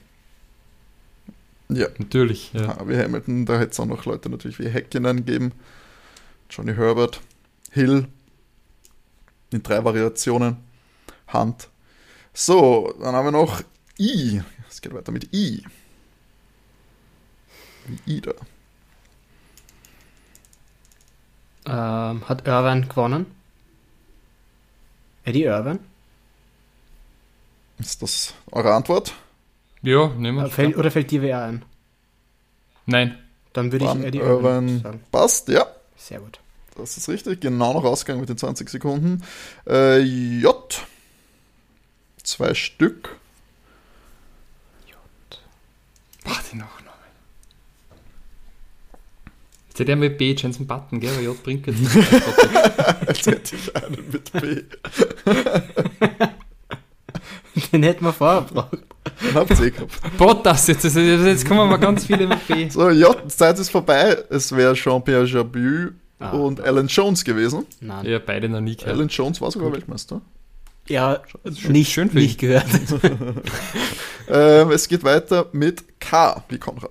Ja, 1.67 1.87
Natürlich. 1.97 2.51
Ja. 2.53 2.77
H 2.77 2.87
wie 2.87 2.97
Hamilton. 2.97 3.45
Da 3.45 3.59
hätte 3.59 3.71
es 3.71 3.79
auch 3.81 3.85
noch 3.85 4.05
Leute 4.05 4.29
natürlich 4.29 4.57
wie 4.57 4.69
Häkkinen 4.69 5.25
geben. 5.25 5.51
Johnny 6.49 6.73
Herbert. 6.73 7.21
Hill. 7.71 8.07
In 9.51 9.63
drei 9.63 9.83
Variationen. 9.83 10.57
Hand. 11.27 11.69
So, 12.33 12.93
dann 13.01 13.15
haben 13.15 13.25
wir 13.27 13.31
noch 13.31 13.61
I. 13.99 14.41
Es 14.69 14.81
geht 14.81 14.93
weiter 14.93 15.11
mit 15.11 15.33
I. 15.33 15.63
Wie 17.87 18.17
Ida. 18.17 18.33
Ähm, 21.67 22.27
hat 22.27 22.47
Irvine 22.47 22.87
gewonnen? 22.87 23.25
Eddie 25.23 25.43
Irvine? 25.43 25.79
Ist 27.79 28.01
das 28.01 28.33
eure 28.51 28.73
Antwort? 28.73 29.13
Ja, 29.81 30.07
nehmen 30.09 30.39
Äh, 30.39 30.43
wir. 30.43 30.49
fällt, 30.49 30.77
oder 30.77 30.91
fällt 30.91 31.11
dir 31.11 31.21
wer 31.21 31.43
ein? 31.43 31.65
Nein. 32.85 33.17
Dann 33.53 33.71
würde 33.71 33.85
ich 33.85 33.91
Eddie 34.05 34.19
Irvine 34.19 34.49
Irvine 34.49 34.79
sagen. 34.79 35.03
passt, 35.11 35.47
ja. 35.47 35.65
Sehr 35.97 36.19
gut. 36.19 36.39
Das 36.75 36.97
ist 36.97 37.07
richtig. 37.09 37.41
Genau 37.41 37.73
noch 37.73 37.83
ausgegangen 37.83 38.19
mit 38.21 38.29
den 38.29 38.37
20 38.37 38.69
Sekunden. 38.69 39.23
Äh, 39.67 39.99
J. 39.99 40.85
Zwei 42.23 42.53
Stück. 42.53 43.17
Boah, 46.23 46.39
die 46.51 46.57
Nachnamen. 46.57 46.91
Jetzt 49.67 49.79
hätte 49.79 49.91
er 49.91 49.95
mit 49.95 50.17
B 50.17 50.33
Jensen 50.33 50.65
Button, 50.65 50.99
gell? 50.99 51.13
Aber 51.13 51.21
J 51.21 51.43
bringt 51.43 51.67
jetzt 51.67 51.79
nicht. 51.79 51.95
Als 53.07 53.25
hätte 53.27 53.55
ich 53.55 53.75
einen 53.75 54.09
mit 54.11 54.31
B. 54.31 54.63
Den 57.71 57.83
hätten 57.83 58.03
wir 58.05 58.11
vorher 58.13 58.41
gebraucht. 58.41 58.94
Habt 59.33 59.49
ihr 59.51 59.61
eh 59.65 59.71
gehabt. 59.71 60.17
Bottas, 60.17 60.67
jetzt, 60.67 60.83
jetzt, 60.83 60.95
jetzt 60.95 61.47
kommen 61.47 61.69
wir 61.69 61.77
ganz 61.77 62.05
viele 62.05 62.27
B. 62.47 62.69
So, 62.69 62.89
J. 62.89 63.17
die 63.23 63.27
Zeit 63.29 63.57
ist 63.59 63.69
vorbei. 63.69 64.17
Es 64.29 64.55
wäre 64.55 64.73
Jean-Pierre 64.73 65.25
Jabut 65.25 65.93
Ah. 66.17 66.29
und 66.31 66.61
Alan 66.61 66.87
Jones 66.87 67.25
gewesen. 67.25 67.65
Nein. 67.81 68.05
Ja, 68.05 68.19
beide 68.19 68.47
noch 68.47 68.61
nie 68.61 68.77
gehört. 68.77 68.95
Alan 68.95 69.09
Jones 69.09 69.41
war 69.41 69.51
sogar 69.51 69.73
Weltmeister. 69.73 70.21
Ja, 70.87 71.21
schön- 71.53 71.71
nicht, 71.73 71.91
schön 71.91 72.09
für 72.09 72.17
nicht 72.19 72.39
gehört. 72.39 72.65
Ähm, 74.27 74.71
es 74.71 74.87
geht 74.87 75.03
weiter 75.03 75.45
mit 75.51 75.99
K 75.99 76.43
wie 76.49 76.57
Konrad. 76.57 76.89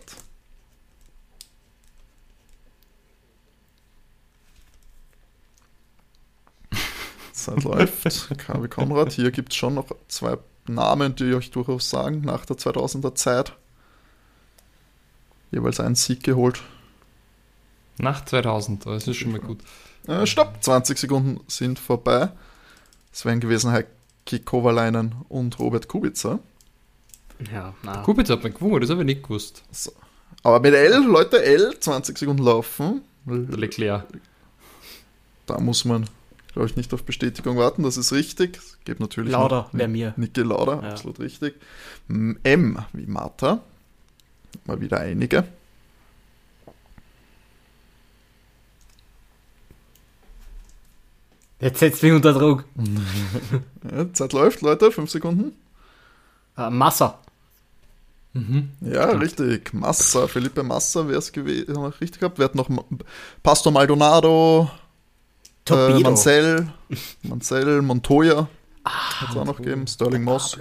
Zeit 7.33 7.63
läuft. 7.65 8.29
K 8.39 8.63
wie 8.63 8.69
Konrad. 8.69 9.13
Hier 9.13 9.31
gibt 9.31 9.53
es 9.53 9.57
schon 9.57 9.75
noch 9.75 9.87
zwei 10.09 10.37
Namen, 10.67 11.15
die 11.15 11.35
euch 11.35 11.51
durchaus 11.51 11.91
sagen, 11.91 12.23
nach 12.23 12.47
der 12.47 12.57
2000er 12.57 13.15
Zeit. 13.15 13.55
Jeweils 15.51 15.81
einen 15.81 15.95
Sieg 15.95 16.23
geholt. 16.23 16.63
Nach 17.99 18.25
2000, 18.25 18.87
das 18.87 19.07
ist 19.07 19.17
schon 19.17 19.33
mal 19.33 19.41
gut. 19.41 19.59
Äh, 20.07 20.27
stopp, 20.27 20.63
20 20.63 20.99
Sekunden 20.99 21.41
sind 21.47 21.79
vorbei. 21.79 22.31
Es 23.13 23.25
wären 23.25 23.41
gewesen 23.41 23.71
Heik 23.71 23.87
Heikki 24.25 24.43
Kovalainen 24.45 25.15
und 25.29 25.59
Robert 25.59 25.89
Kubica. 25.89 26.39
Ja, 27.53 27.75
na. 27.83 27.99
Kubica 28.03 28.33
hat 28.33 28.43
man 28.43 28.55
gewonnen, 28.55 28.81
das 28.81 28.91
habe 28.91 29.03
ich 29.03 29.07
nicht 29.07 29.23
gewusst. 29.23 29.63
So. 29.71 29.93
Aber 30.43 30.61
mit 30.61 30.75
L, 30.75 31.05
Leute, 31.05 31.43
L, 31.43 31.79
20 31.79 32.17
Sekunden 32.17 32.43
laufen. 32.43 33.03
Leclerc. 33.27 34.07
Da 35.47 35.59
muss 35.61 35.85
man, 35.85 36.09
glaube 36.55 36.69
ich, 36.69 36.77
nicht 36.77 36.95
auf 36.95 37.03
Bestätigung 37.05 37.57
warten. 37.59 37.83
Das 37.83 37.97
ist 37.99 38.13
richtig. 38.13 38.57
Es 38.57 38.79
gibt 38.85 39.01
natürlich 39.01 39.33
Lauder 39.33 39.69
wäre 39.73 39.89
mir. 39.89 40.15
Niki 40.17 40.41
Lauda, 40.41 40.81
Ja. 40.83 40.91
absolut 40.93 41.21
richtig. 41.21 41.55
M 42.09 42.79
wie 42.93 43.07
Martha. 43.07 43.61
Mal 44.67 44.81
wieder 44.81 45.01
einige. 45.01 45.45
Jetzt 51.61 51.81
setzt 51.81 52.03
mich 52.03 52.13
unter 52.13 52.33
Druck. 52.33 52.65
Ja, 53.91 54.11
Zeit 54.15 54.33
läuft, 54.33 54.63
Leute, 54.63 54.91
5 54.91 55.11
Sekunden. 55.11 55.53
Äh, 56.57 56.71
Massa. 56.71 57.19
Mhm. 58.33 58.71
Ja, 58.81 59.11
richtig. 59.11 59.75
Massa, 59.75 60.27
Felipe 60.27 60.63
Massa 60.63 61.07
wäre 61.07 61.19
es 61.19 61.33
gewesen. 61.33 61.77
Richtig 61.77 62.19
gehabt. 62.21 62.39
Wir 62.39 62.47
hatten 62.47 62.57
noch 62.57 62.71
Pastor 63.43 63.71
Maldonado, 63.73 64.71
äh, 65.65 65.69
Torpedo. 65.69 66.01
Mansell, 66.01 66.69
Mansell, 67.23 67.83
Montoya. 67.83 68.49
Ah, 68.85 69.21
Hat 69.23 69.31
es 69.31 69.37
auch 69.37 69.45
noch 69.45 69.57
gegeben. 69.57 69.87
Sterling 69.87 70.23
Moss. 70.23 70.59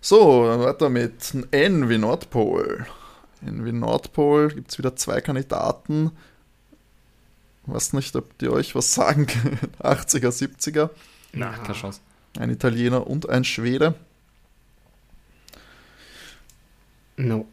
So, 0.00 0.44
weiter 0.44 0.88
mit 0.88 1.34
N 1.50 1.88
wie 1.88 1.98
Nordpol. 1.98 2.86
N 3.44 3.64
wie 3.64 3.72
Nordpol 3.72 4.48
gibt 4.48 4.70
es 4.70 4.78
wieder 4.78 4.94
zwei 4.94 5.20
Kandidaten. 5.20 6.12
Weiß 7.66 7.92
nicht, 7.92 8.14
ob 8.16 8.38
die 8.38 8.48
euch 8.48 8.74
was 8.74 8.94
sagen 8.94 9.26
können. 9.26 9.58
80er, 9.82 10.30
70er. 10.30 10.90
Na, 11.32 11.50
keine 11.52 11.74
Chance. 11.74 12.00
Ein 12.38 12.50
Italiener 12.50 13.06
und 13.06 13.28
ein 13.28 13.44
Schwede. 13.44 13.94
No. 17.16 17.46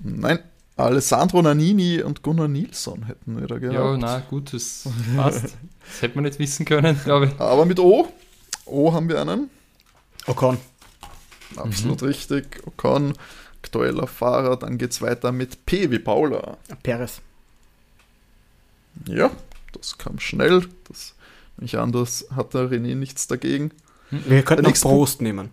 Nein, 0.00 0.38
Alessandro 0.76 1.40
Nannini 1.40 2.02
und 2.02 2.22
Gunnar 2.22 2.48
Nilsson 2.48 3.04
hätten 3.04 3.38
wir 3.40 3.46
da 3.46 3.58
gehabt. 3.58 3.74
Ja, 3.76 3.96
na 3.96 4.18
gut, 4.20 4.52
das 4.52 4.88
passt. 5.14 5.44
Das 5.86 6.02
hätte 6.02 6.16
man 6.16 6.24
nicht 6.24 6.38
wissen 6.38 6.64
können, 6.66 6.98
glaube 7.04 7.26
ich. 7.26 7.40
Aber 7.40 7.64
mit 7.64 7.78
O. 7.78 8.08
O 8.66 8.92
haben 8.92 9.08
wir 9.08 9.20
einen. 9.20 9.50
Ocon. 10.26 10.58
Absolut 11.56 12.02
richtig. 12.02 12.62
Ocon, 12.66 13.12
aktueller 13.62 14.06
Fahrer. 14.08 14.56
Dann 14.56 14.78
geht 14.78 14.90
es 14.90 15.00
weiter 15.02 15.30
mit 15.30 15.64
P 15.66 15.90
wie 15.90 15.98
Paula. 16.00 16.56
Perez. 16.82 17.20
Ja, 19.06 19.30
das 19.72 19.98
kam 19.98 20.18
schnell. 20.18 20.66
Das 20.88 21.14
nicht 21.58 21.76
anders 21.76 22.26
hat 22.34 22.54
der 22.54 22.70
René 22.70 22.96
nichts 22.96 23.26
dagegen. 23.28 23.70
Wir 24.10 24.42
könnten 24.42 24.64
auch 24.64 24.68
nächste 24.70 24.88
Prost 24.88 25.22
nehmen. 25.22 25.50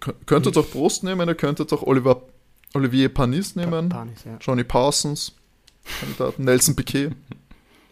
Kö- 0.00 0.14
Könntet 0.26 0.56
auch 0.58 0.70
Prost 0.70 1.04
nehmen, 1.04 1.28
ihr 1.28 1.34
könntet 1.34 1.72
auch 1.72 1.82
Oliver, 1.82 2.22
Olivier 2.74 3.08
Panis 3.08 3.56
nehmen. 3.56 3.88
Panis, 3.88 4.24
ja. 4.24 4.36
Johnny 4.40 4.64
Parsons. 4.64 5.32
Kandidaten. 6.00 6.44
Nelson 6.44 6.76
Piquet. 6.76 7.10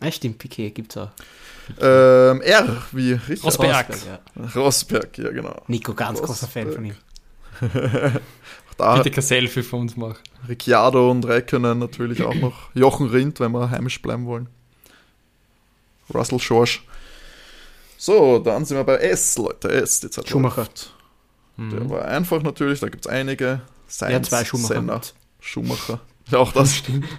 Ja, 0.02 0.10
stimmt, 0.12 0.38
Piquet 0.38 0.70
gibt's 0.70 0.96
auch. 0.96 1.10
Ähm, 1.80 2.40
R 2.40 2.82
wie 2.92 3.12
Richard. 3.12 3.44
Rosberg. 3.44 3.88
Rosberg, 3.90 4.20
ja. 4.36 4.60
Rosberg, 4.60 5.18
ja 5.18 5.30
genau. 5.30 5.62
Nico, 5.68 5.94
ganz 5.94 6.20
großer 6.22 6.48
Fan 6.48 6.68
Rosberg. 6.68 6.94
von 7.60 8.10
ihm. 8.10 8.20
Da 8.80 8.96
Bitte 8.96 9.10
kein 9.10 9.22
Selfie 9.22 9.62
von 9.62 9.80
uns 9.80 9.94
machen. 9.98 10.16
Ricciardo 10.48 11.10
und 11.10 11.26
Räikkönen 11.26 11.78
natürlich 11.78 12.22
auch 12.22 12.34
noch. 12.34 12.74
Jochen 12.74 13.08
Rindt, 13.08 13.38
wenn 13.38 13.52
wir 13.52 13.70
heimisch 13.70 14.00
bleiben 14.00 14.24
wollen. 14.24 14.48
Russell 16.14 16.40
Schorsch. 16.40 16.82
So, 17.98 18.38
dann 18.38 18.64
sind 18.64 18.78
wir 18.78 18.84
bei 18.84 18.96
S, 18.96 19.36
Leute. 19.36 19.70
S, 19.70 20.00
die 20.00 20.08
Zeit 20.08 20.26
Schumacher. 20.30 20.62
läuft. 20.62 20.94
Der 21.58 21.90
war 21.90 22.06
einfach 22.06 22.42
natürlich, 22.42 22.80
da 22.80 22.88
gibt 22.88 23.04
es 23.04 23.12
einige. 23.12 23.60
Sainz, 23.90 24.12
Ja, 24.12 24.22
zwei 24.22 24.44
Schumacher. 24.44 24.74
Senna, 24.74 25.00
Schumacher. 25.40 26.00
Ja, 26.30 26.38
auch 26.38 26.52
das 26.52 26.76
stimmt. 26.76 27.06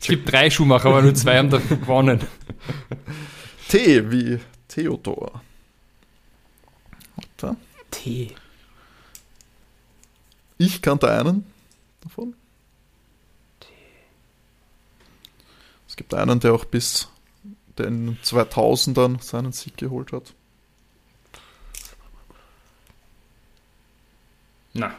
Es 0.00 0.08
gibt 0.08 0.30
drei 0.30 0.50
Schuhmacher, 0.50 0.90
aber 0.90 1.00
nur 1.00 1.14
zwei 1.14 1.38
haben 1.38 1.48
da 1.48 1.56
gewonnen. 1.68 2.20
T 3.68 4.10
wie 4.10 4.38
Theodor. 4.68 5.40
Warte. 7.16 7.56
T. 7.90 8.34
Ich 10.58 10.82
kannte 10.82 11.10
einen 11.10 11.46
davon. 12.02 12.34
Es 15.88 15.96
gibt 15.96 16.12
einen, 16.12 16.38
der 16.40 16.52
auch 16.52 16.66
bis 16.66 17.08
den 17.78 18.18
2000ern 18.22 19.22
seinen 19.22 19.52
Sieg 19.52 19.78
geholt 19.78 20.12
hat. 20.12 20.34
Na, 24.74 24.94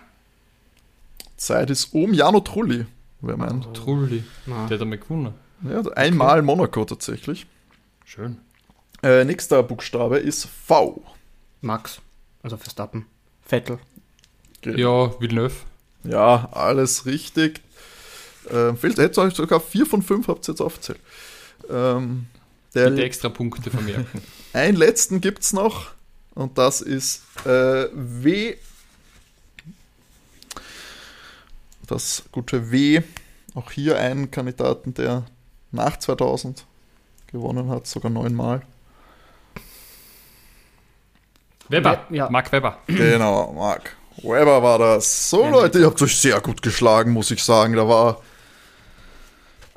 Zeit 1.38 1.69
ist 1.69 1.93
um 1.93 2.13
Jano 2.13 2.39
Trulli, 2.39 2.86
wer 3.21 3.38
meint. 3.38 3.73
Trulli. 3.73 4.23
Na. 4.45 4.67
Der 4.67 4.75
hat 4.75 4.81
einmal 4.81 4.97
gewonnen. 4.97 5.33
Ja, 5.63 5.81
einmal 5.93 6.41
Monaco 6.41 6.86
tatsächlich. 6.86 7.47
Schön. 8.03 8.38
Äh, 9.03 9.25
nächster 9.25 9.63
Buchstabe 9.63 10.17
ist 10.17 10.45
V. 10.45 11.03
Max. 11.61 12.01
Also 12.43 12.57
Verstappen. 12.57 13.05
Vettel. 13.45 13.79
Geht. 14.61 14.77
Ja, 14.77 15.19
Villeneuve. 15.19 15.55
Ja, 16.03 16.49
alles 16.51 17.05
richtig. 17.05 17.61
Ähm, 18.51 18.77
fehlt, 18.77 18.97
hätte 18.97 19.21
euch 19.21 19.33
sogar 19.33 19.59
vier 19.59 19.86
von 19.86 20.01
fünf 20.01 20.27
habt 20.27 20.47
ihr 20.47 20.53
jetzt 20.53 20.61
aufgezählt. 20.61 20.99
Ähm, 21.69 22.27
der, 22.73 22.89
Bitte 22.89 23.03
extra 23.03 23.29
Punkte 23.29 23.71
vermerken. 23.71 24.21
einen 24.53 24.77
letzten 24.77 25.21
gibt 25.21 25.43
es 25.43 25.53
noch 25.53 25.91
und 26.36 26.57
das 26.57 26.81
ist 26.81 27.23
äh, 27.45 27.88
W. 27.93 28.55
Das 31.88 32.23
gute 32.31 32.71
W. 32.71 33.01
Auch 33.53 33.71
hier 33.71 33.99
einen 33.99 34.31
Kandidaten, 34.31 34.93
der 34.93 35.23
nach 35.71 35.97
2000 35.97 36.65
gewonnen 37.27 37.69
hat, 37.69 37.88
sogar 37.88 38.11
neunmal. 38.11 38.61
Weber. 41.69 42.05
Ja. 42.09 42.29
Mark 42.29 42.51
Weber. 42.51 42.77
Genau, 42.88 43.53
Mark. 43.53 43.95
Weber 44.17 44.61
war 44.61 44.79
das. 44.79 45.29
So, 45.29 45.43
Ja, 45.43 45.49
Leute, 45.49 45.79
ihr 45.79 45.86
habt 45.88 46.01
euch 46.01 46.17
sehr 46.17 46.39
gut 46.41 46.61
geschlagen, 46.61 47.11
muss 47.11 47.31
ich 47.31 47.43
sagen. 47.43 47.73
Da 47.73 47.88
war 47.88 48.21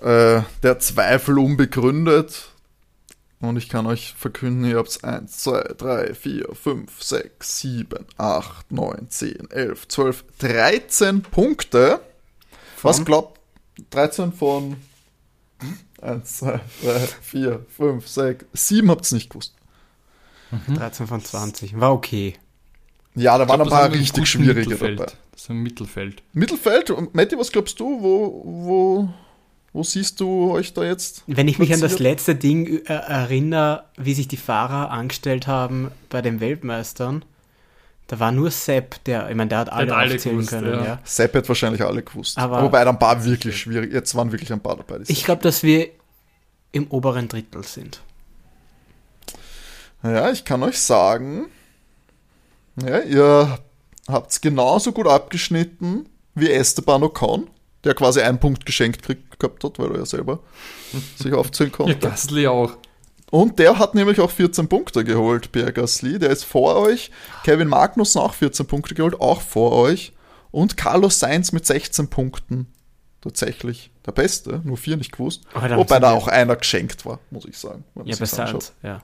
äh, 0.00 0.42
der 0.62 0.78
Zweifel 0.78 1.38
unbegründet. 1.38 2.50
Und 3.40 3.56
ich 3.56 3.68
kann 3.68 3.86
euch 3.86 4.14
verkünden, 4.18 4.64
ihr 4.64 4.78
habt 4.78 5.04
1, 5.04 5.38
2, 5.38 5.74
3, 5.78 6.14
4, 6.14 6.48
5, 6.54 7.02
6, 7.02 7.60
7, 7.60 8.06
8, 8.16 8.72
9, 8.72 9.06
10, 9.10 9.50
11, 9.50 9.88
12, 9.88 10.24
13 10.38 11.22
Punkte. 11.22 12.00
Was 12.82 12.96
Von? 12.96 13.04
glaubt 13.04 13.40
13 13.90 14.32
von 14.32 14.76
1, 16.02 16.38
2, 16.38 16.60
3, 16.82 16.98
4, 17.22 17.66
5, 17.76 18.08
6, 18.08 18.44
7 18.52 18.90
habt 18.90 19.12
ihr 19.12 19.14
nicht 19.14 19.30
gewusst. 19.30 19.54
13 20.74 21.06
von 21.06 21.22
20. 21.22 21.78
War 21.78 21.92
okay. 21.92 22.34
Ja, 23.14 23.36
da 23.38 23.48
waren 23.48 23.60
ein 23.60 23.66
Ich 23.66 23.70
glaub, 23.70 23.80
das 23.80 23.90
paar 23.90 23.92
richtig 24.00 24.28
schwierige 24.28 24.60
Mittelfeld. 24.70 25.00
dabei. 25.00 25.12
Das 25.32 25.42
ist 25.42 25.50
im 25.50 25.62
Mittelfeld. 25.62 26.22
Mittelfeld. 26.32 26.90
Und 26.90 27.14
Matti, 27.14 27.38
was 27.38 27.52
glaubst 27.52 27.78
du? 27.78 27.84
Wo, 28.02 28.42
wo, 28.44 29.08
wo 29.72 29.82
siehst 29.82 30.20
du 30.20 30.52
euch 30.52 30.72
da 30.72 30.82
jetzt? 30.84 31.22
Wenn 31.26 31.46
ich 31.48 31.58
mich 31.58 31.72
an 31.72 31.80
das 31.80 31.98
letzte 31.98 32.34
Ding 32.34 32.66
äh, 32.86 32.92
erinnere, 32.92 33.84
wie 33.96 34.14
sich 34.14 34.26
die 34.28 34.36
Fahrer 34.36 34.90
angestellt 34.90 35.46
haben 35.46 35.90
bei 36.08 36.22
den 36.22 36.40
Weltmeistern, 36.40 37.24
da 38.06 38.18
war 38.18 38.32
nur 38.32 38.50
Sepp, 38.50 39.04
der, 39.04 39.28
ich 39.28 39.36
meine, 39.36 39.48
der 39.50 39.58
hat 39.58 39.70
alle, 39.72 39.94
alle 39.94 40.14
aufzählen 40.14 40.36
gewusst, 40.36 40.50
können, 40.50 40.72
ja. 40.72 40.84
ja. 40.84 40.98
Sepp 41.04 41.34
hat 41.34 41.46
wahrscheinlich 41.48 41.82
alle 41.82 42.02
gewusst. 42.02 42.38
Aber- 42.38 42.62
Wobei 42.62 42.86
ein 42.86 42.98
paar 42.98 43.22
wirklich 43.24 43.58
schwierig. 43.60 43.92
Jetzt 43.92 44.14
waren 44.14 44.32
wirklich 44.32 44.50
ein 44.52 44.60
paar 44.60 44.76
dabei. 44.76 45.00
Ich 45.08 45.24
glaube, 45.24 45.42
dass 45.42 45.62
wir 45.62 45.88
im 46.72 46.86
oberen 46.88 47.28
Drittel 47.28 47.62
sind. 47.64 48.00
Ja, 50.02 50.30
ich 50.30 50.44
kann 50.44 50.62
euch 50.62 50.78
sagen, 50.80 51.46
ja, 52.80 53.00
ihr 53.00 53.58
habt 54.06 54.30
es 54.30 54.40
genauso 54.40 54.92
gut 54.92 55.06
abgeschnitten 55.08 56.06
wie 56.34 56.50
Esteban 56.50 57.02
Ocon, 57.02 57.48
der 57.84 57.94
quasi 57.94 58.20
einen 58.20 58.38
Punkt 58.40 58.66
geschenkt 58.66 59.02
kriegt, 59.02 59.38
gehabt 59.38 59.62
hat, 59.64 59.78
weil 59.78 59.92
er 59.92 59.98
ja 59.98 60.06
selber 60.06 60.40
sich 61.16 61.32
aufzählen 61.32 61.70
Ja, 61.70 61.76
konnte. 61.76 61.96
Gasly 61.98 62.46
auch. 62.46 62.76
Und 63.30 63.58
der 63.58 63.78
hat 63.78 63.94
nämlich 63.94 64.20
auch 64.20 64.30
14 64.30 64.68
Punkte 64.68 65.04
geholt, 65.04 65.52
Pierre 65.52 65.72
Gasly. 65.72 66.18
Der 66.18 66.30
ist 66.30 66.44
vor 66.44 66.76
euch. 66.76 67.10
Kevin 67.44 67.68
Magnussen 67.68 68.20
auch 68.20 68.32
14 68.32 68.66
Punkte 68.66 68.94
geholt, 68.94 69.20
auch 69.20 69.42
vor 69.42 69.72
euch. 69.72 70.12
Und 70.50 70.76
Carlos 70.76 71.18
Sainz 71.18 71.52
mit 71.52 71.66
16 71.66 72.08
Punkten. 72.08 72.66
Tatsächlich 73.20 73.90
der 74.06 74.12
Beste, 74.12 74.62
nur 74.64 74.76
vier 74.76 74.96
nicht 74.96 75.12
gewusst. 75.12 75.42
Wobei 75.52 75.98
da 75.98 76.12
auch 76.12 76.28
einer 76.28 76.56
geschenkt 76.56 77.04
war, 77.04 77.18
muss 77.30 77.44
ich 77.44 77.58
sagen. 77.58 77.84
Ja, 78.04 78.16
bei. 78.16 78.24
Sainz, 78.24 78.72
ja. 78.82 79.02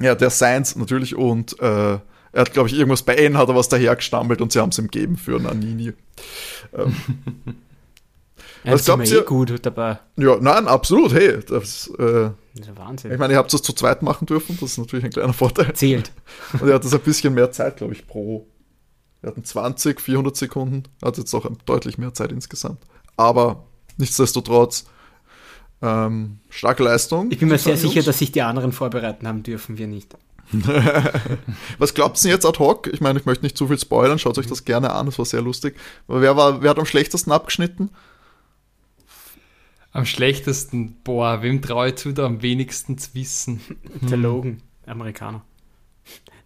Ja, 0.00 0.14
der 0.14 0.30
Sainz 0.30 0.76
natürlich 0.76 1.14
und 1.14 1.58
äh, 1.60 1.98
er 2.32 2.40
hat, 2.42 2.52
glaube 2.52 2.68
ich, 2.68 2.74
irgendwas 2.76 3.02
bei 3.02 3.14
N 3.14 3.36
hat 3.36 3.48
er 3.48 3.54
was 3.56 3.68
dahergestammelt 3.68 4.40
und 4.40 4.52
sie 4.52 4.60
haben 4.60 4.70
es 4.70 4.78
ihm 4.78 4.88
gegeben 4.90 5.16
für 5.16 5.38
Nannini. 5.40 5.92
ähm, 6.74 6.94
Ja, 8.64 8.78
sind 8.78 8.84
glaubt 8.84 9.10
eh 9.10 9.14
ihr? 9.16 9.22
gut 9.22 9.66
dabei. 9.66 9.98
Ja, 10.16 10.36
nein, 10.40 10.68
absolut. 10.68 11.12
Hey, 11.12 11.40
das, 11.48 11.88
äh, 11.98 12.30
Das 12.54 12.68
ist 12.68 12.76
Wahnsinn. 12.78 13.10
ich 13.10 13.18
meine, 13.18 13.32
ihr 13.34 13.36
habt 13.38 13.52
es 13.52 13.60
zu 13.60 13.72
zweit 13.72 14.02
machen 14.02 14.26
dürfen. 14.26 14.56
Das 14.60 14.70
ist 14.72 14.78
natürlich 14.78 15.04
ein 15.04 15.10
kleiner 15.10 15.32
Vorteil. 15.32 15.72
Zählt. 15.74 16.12
Und 16.60 16.68
er 16.68 16.74
hat 16.76 16.84
das 16.84 16.94
ein 16.94 17.00
bisschen 17.00 17.34
mehr 17.34 17.50
Zeit, 17.50 17.78
glaube 17.78 17.92
ich, 17.92 18.06
pro. 18.06 18.46
Wir 19.20 19.30
hatten 19.30 19.44
20, 19.44 20.00
400 20.00 20.36
Sekunden. 20.36 20.84
Hat 21.02 21.18
jetzt 21.18 21.34
auch 21.34 21.44
deutlich 21.64 21.98
mehr 21.98 22.14
Zeit 22.14 22.30
insgesamt. 22.30 22.78
Aber 23.16 23.64
nichtsdestotrotz, 23.96 24.84
ähm, 25.82 26.38
starke 26.48 26.84
Leistung. 26.84 27.32
Ich 27.32 27.38
bin 27.40 27.48
mir 27.48 27.58
sehr 27.58 27.76
sicher, 27.76 28.02
dass 28.02 28.18
sich 28.18 28.30
die 28.30 28.42
anderen 28.42 28.70
vorbereiten 28.70 29.26
haben 29.26 29.42
dürfen, 29.42 29.76
wir 29.76 29.88
nicht. 29.88 30.14
Was 31.78 31.94
glaubt 31.94 32.18
ihr 32.18 32.22
denn 32.22 32.30
jetzt 32.32 32.46
ad 32.46 32.58
hoc? 32.58 32.86
Ich 32.88 33.00
meine, 33.00 33.18
ich 33.18 33.26
möchte 33.26 33.44
nicht 33.44 33.56
zu 33.56 33.68
viel 33.68 33.78
spoilern, 33.78 34.18
schaut 34.18 34.38
euch 34.38 34.46
das 34.46 34.64
gerne 34.64 34.92
an, 34.92 35.06
das 35.06 35.18
war 35.18 35.24
sehr 35.24 35.42
lustig. 35.42 35.76
Aber 36.08 36.20
wer, 36.20 36.36
war, 36.36 36.62
wer 36.62 36.70
hat 36.70 36.78
am 36.78 36.86
schlechtesten 36.86 37.32
abgeschnitten? 37.32 37.90
Am 39.92 40.06
schlechtesten, 40.06 40.96
boah, 41.04 41.42
wem 41.42 41.60
traue 41.62 41.88
ich 41.88 41.96
zu, 41.96 42.12
da 42.12 42.26
am 42.26 42.42
wenigsten 42.42 42.98
zu 42.98 43.14
wissen? 43.14 43.60
Der 44.02 44.16
Logan, 44.16 44.62
Amerikaner. 44.86 45.42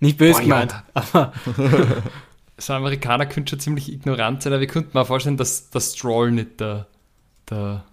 Nicht 0.01 0.19
böse 0.19 0.43
gemeint, 0.43 0.75
aber 0.95 1.33
So 2.59 2.73
ein 2.73 2.79
Amerikaner 2.79 3.27
könnte 3.27 3.51
schon 3.51 3.61
ziemlich 3.61 3.93
ignorant 3.93 4.43
sein, 4.43 4.53
aber 4.53 4.61
wir 4.61 4.67
könnten 4.67 4.97
mir 4.97 5.03
auch 5.03 5.07
vorstellen, 5.07 5.37
dass 5.37 5.69
der 5.71 5.81
Stroll 5.81 6.31
nicht 6.31 6.61
der, 6.61 6.87
der 7.51 7.85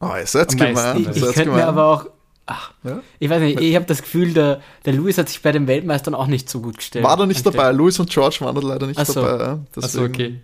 Ah, 0.00 0.18
ihr 0.18 0.26
seid 0.26 0.56
gemein. 0.56 0.98
ich, 1.00 1.16
ich 1.16 1.22
könnte 1.32 1.50
mir 1.50 1.66
aber 1.66 1.84
auch. 1.86 2.06
Ach, 2.46 2.72
Ja? 2.82 3.00
ich 3.18 3.30
weiß 3.30 3.40
nicht, 3.40 3.60
ich 3.60 3.74
habe 3.74 3.86
das 3.86 4.02
Gefühl, 4.02 4.34
der, 4.34 4.60
der 4.84 4.92
Lewis 4.92 5.16
hat 5.16 5.28
sich 5.30 5.40
bei 5.40 5.50
den 5.52 5.66
Weltmeistern 5.66 6.14
auch 6.14 6.26
nicht 6.26 6.48
so 6.50 6.60
gut 6.60 6.76
gestellt. 6.76 7.04
War 7.04 7.16
da 7.16 7.24
nicht 7.26 7.44
dabei. 7.46 7.72
Louis 7.72 7.98
und 7.98 8.10
George 8.10 8.36
waren 8.40 8.54
da 8.54 8.60
leider 8.60 8.86
nicht 8.86 8.98
Ach 9.00 9.06
so. 9.06 9.22
dabei. 9.22 9.44
ja. 9.44 9.58
Achso, 9.76 10.04
okay. 10.04 10.40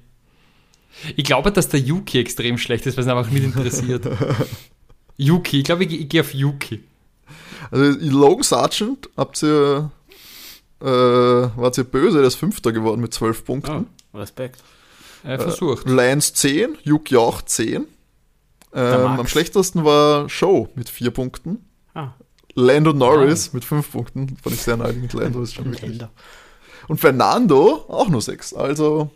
Ich 1.16 1.24
glaube, 1.24 1.53
dass 1.53 1.68
der 1.68 1.80
Yuki 1.80 2.18
extrem 2.18 2.57
schlecht 2.59 2.86
ist, 2.86 2.96
weil 2.96 3.03
es 3.05 3.07
ihn 3.11 3.16
einfach 3.16 3.30
nicht 3.30 3.44
interessiert. 3.44 4.07
Yuki, 5.16 5.59
ich 5.59 5.64
glaube, 5.64 5.84
ich, 5.84 5.92
ich 6.01 6.09
gehe 6.09 6.22
auf 6.22 6.32
Yuki. 6.34 6.82
Also 7.70 7.98
Logan 8.01 8.42
Sargent 8.42 9.09
habt 9.16 9.42
ihr, 9.42 9.90
äh, 10.80 10.84
wart 10.86 11.76
ihr 11.78 11.84
böse, 11.84 12.18
der 12.18 12.26
ist 12.26 12.36
Fünfter 12.36 12.72
geworden 12.72 13.01
mit 13.03 13.12
zwölf 13.12 13.44
Punkten. 13.44 13.86
Oh, 14.12 14.18
Respekt. 14.18 14.61
Er 15.22 15.38
versucht. 15.38 15.86
Lance 15.88 16.32
10, 16.32 16.78
Yuki 16.82 17.16
auch 17.16 17.42
10. 17.42 17.84
Der 18.74 19.01
Ähm, 19.01 19.07
am 19.20 19.26
schlechtesten 19.26 19.84
war 19.84 20.28
Show 20.30 20.68
mit 20.74 20.88
4 20.88 21.11
Punkten. 21.11 21.59
Ah, 22.01 22.14
Lando 22.55 22.92
Norris 22.92 23.53
mit 23.53 23.64
5 23.64 23.92
Punkten. 23.92 24.36
Fand 24.42 24.55
ich 24.55 24.62
sehr 24.62 24.76
naheliegend. 24.76 25.12
Lando 25.12 25.42
ist 25.42 25.55
schon 25.55 25.66
wirklich. 25.66 26.01
Und 26.88 26.98
Fernando 27.01 27.84
auch 27.88 28.09
nur 28.09 28.20
6. 28.20 28.55
Also 28.55 29.11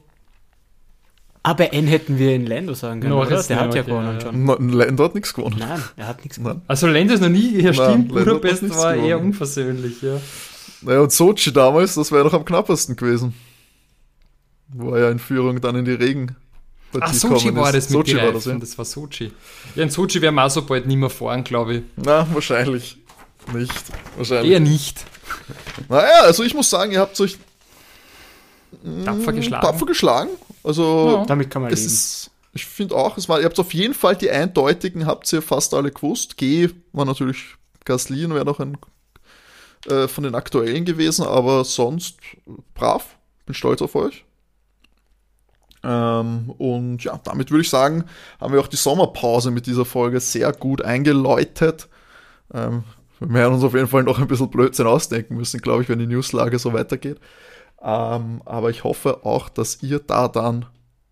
bei 1.52 1.66
N 1.66 1.86
hätten 1.86 2.18
wir 2.18 2.34
in 2.34 2.46
Lando 2.46 2.72
sagen 2.72 3.00
können, 3.00 3.12
Norris, 3.12 3.32
oder? 3.32 3.48
Der 3.48 3.60
hat 3.60 3.74
ja 3.74 3.82
gewonnen 3.82 4.14
ja. 4.14 4.20
schon. 4.22 4.44
no, 4.44 4.56
Lando 4.58 5.04
hat 5.04 5.14
nichts 5.14 5.34
gewonnen. 5.34 5.56
Nein, 5.58 5.82
er 5.96 6.08
hat 6.08 6.24
nichts 6.24 6.38
gewonnen. 6.38 6.62
Also 6.66 6.86
Lando 6.86 7.12
ist 7.12 7.20
noch 7.20 7.28
nie, 7.28 7.60
ja 7.60 7.74
stimmt, 7.74 8.08
Budapest 8.08 8.70
war 8.70 8.94
eher 8.94 9.16
gewonnen. 9.16 9.26
unversöhnlich, 9.26 10.00
ja. 10.00 10.18
Naja, 10.80 11.00
und 11.00 11.12
Sochi 11.12 11.52
damals, 11.52 11.94
das 11.94 12.12
wäre 12.12 12.24
noch 12.24 12.32
am 12.32 12.46
knappesten 12.46 12.96
gewesen. 12.96 13.34
Wo 14.68 14.92
er 14.92 15.04
ja 15.04 15.10
in 15.10 15.18
Führung 15.18 15.60
dann 15.60 15.76
in 15.76 15.84
die 15.84 15.92
Regen. 15.92 16.34
Ach, 17.00 17.12
Sochi 17.12 17.54
war 17.54 17.72
das 17.72 17.90
mit 17.90 18.06
Sochi 18.06 18.16
war 18.16 18.32
das, 18.32 18.44
ja. 18.44 18.54
das 18.58 18.76
war 18.78 18.84
Sochi. 18.84 19.32
Ja, 19.74 19.82
in 19.82 19.90
Sochi 19.90 20.20
werden 20.20 20.34
wir 20.36 20.44
auch 20.44 20.50
so 20.50 20.62
bald 20.62 20.86
nicht 20.86 20.96
mehr 20.96 21.10
fahren, 21.10 21.44
glaube 21.44 21.74
ich. 21.76 21.82
Na, 21.96 22.26
wahrscheinlich 22.32 22.98
nicht. 23.52 23.72
Wahrscheinlich. 24.16 24.52
Eher 24.52 24.60
nicht. 24.60 25.04
Naja, 25.88 26.20
also 26.22 26.42
ich 26.42 26.54
muss 26.54 26.70
sagen, 26.70 26.92
ihr 26.92 27.00
habt 27.00 27.18
euch 27.20 27.38
Tapfer 29.04 29.30
mh, 29.30 29.32
geschlagen. 29.32 29.66
tapfer 29.66 29.86
geschlagen. 29.86 30.30
Also 30.62 31.18
Ja. 31.20 31.26
Damit 31.26 31.50
kann 31.50 31.62
man 31.62 31.72
es 31.72 31.80
leben. 31.80 31.92
ist, 31.92 32.30
ich 32.52 32.66
finde 32.66 32.94
auch, 32.96 33.16
es 33.16 33.28
war, 33.28 33.38
ihr 33.40 33.46
habt 33.46 33.58
auf 33.58 33.72
jeden 33.74 33.94
Fall 33.94 34.16
die 34.16 34.30
eindeutigen, 34.30 35.06
habt 35.06 35.32
ihr 35.32 35.42
fast 35.42 35.74
alle 35.74 35.90
gewusst. 35.90 36.36
G 36.36 36.70
war 36.92 37.04
natürlich 37.04 37.38
Gasly 37.84 38.24
und 38.24 38.34
wäre 38.34 38.44
noch 38.44 38.60
ein 38.60 38.76
äh, 39.88 40.08
von 40.08 40.24
den 40.24 40.34
aktuellen 40.34 40.84
gewesen, 40.84 41.26
aber 41.26 41.64
sonst 41.64 42.16
brav. 42.74 43.04
Bin 43.46 43.54
stolz 43.54 43.82
auf 43.82 43.94
euch. 43.94 44.24
Ähm, 45.84 46.50
und 46.56 47.04
ja, 47.04 47.20
damit 47.24 47.50
würde 47.50 47.62
ich 47.62 47.70
sagen, 47.70 48.04
haben 48.40 48.52
wir 48.54 48.60
auch 48.60 48.68
die 48.68 48.76
Sommerpause 48.76 49.50
mit 49.50 49.66
dieser 49.66 49.84
Folge 49.84 50.20
sehr 50.20 50.52
gut 50.52 50.82
eingeläutet. 50.82 51.88
Ähm, 52.52 52.84
wir 53.20 53.34
werden 53.34 53.54
uns 53.54 53.64
auf 53.64 53.74
jeden 53.74 53.88
Fall 53.88 54.02
noch 54.02 54.18
ein 54.18 54.26
bisschen 54.26 54.50
Blödsinn 54.50 54.86
ausdenken 54.86 55.36
müssen, 55.36 55.60
glaube 55.60 55.82
ich, 55.82 55.88
wenn 55.88 55.98
die 55.98 56.06
Newslage 56.06 56.58
so 56.58 56.72
weitergeht. 56.72 57.18
Ähm, 57.82 58.40
aber 58.44 58.70
ich 58.70 58.82
hoffe 58.84 59.24
auch, 59.24 59.48
dass 59.48 59.82
ihr 59.82 59.98
da 59.98 60.28
dann 60.28 60.66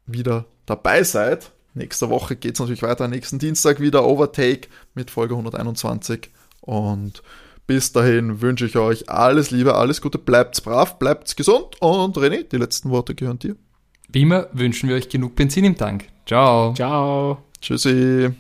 wieder 0.06 0.46
dabei 0.66 1.02
seid. 1.02 1.52
Nächste 1.74 2.10
Woche 2.10 2.36
geht 2.36 2.54
es 2.54 2.60
natürlich 2.60 2.82
weiter. 2.82 3.08
Nächsten 3.08 3.38
Dienstag 3.38 3.80
wieder 3.80 4.04
Overtake 4.04 4.68
mit 4.94 5.10
Folge 5.10 5.34
121. 5.34 6.30
Und 6.60 7.22
bis 7.66 7.92
dahin 7.92 8.40
wünsche 8.40 8.66
ich 8.66 8.76
euch 8.76 9.08
alles 9.08 9.50
Liebe, 9.50 9.74
alles 9.74 10.00
Gute. 10.00 10.18
Bleibt 10.18 10.62
brav, 10.64 10.98
bleibt 10.98 11.34
gesund. 11.36 11.80
Und 11.80 12.16
René, 12.16 12.48
die 12.48 12.58
letzten 12.58 12.90
Worte 12.90 13.14
gehören 13.14 13.38
dir. 13.38 13.56
Wie 14.12 14.22
immer 14.22 14.48
wünschen 14.52 14.88
wir 14.88 14.96
euch 14.96 15.08
genug 15.08 15.34
Benzin 15.34 15.64
im 15.64 15.76
Tank. 15.76 16.04
Ciao. 16.26 16.74
Ciao. 16.74 17.38
Tschüssi. 17.60 18.30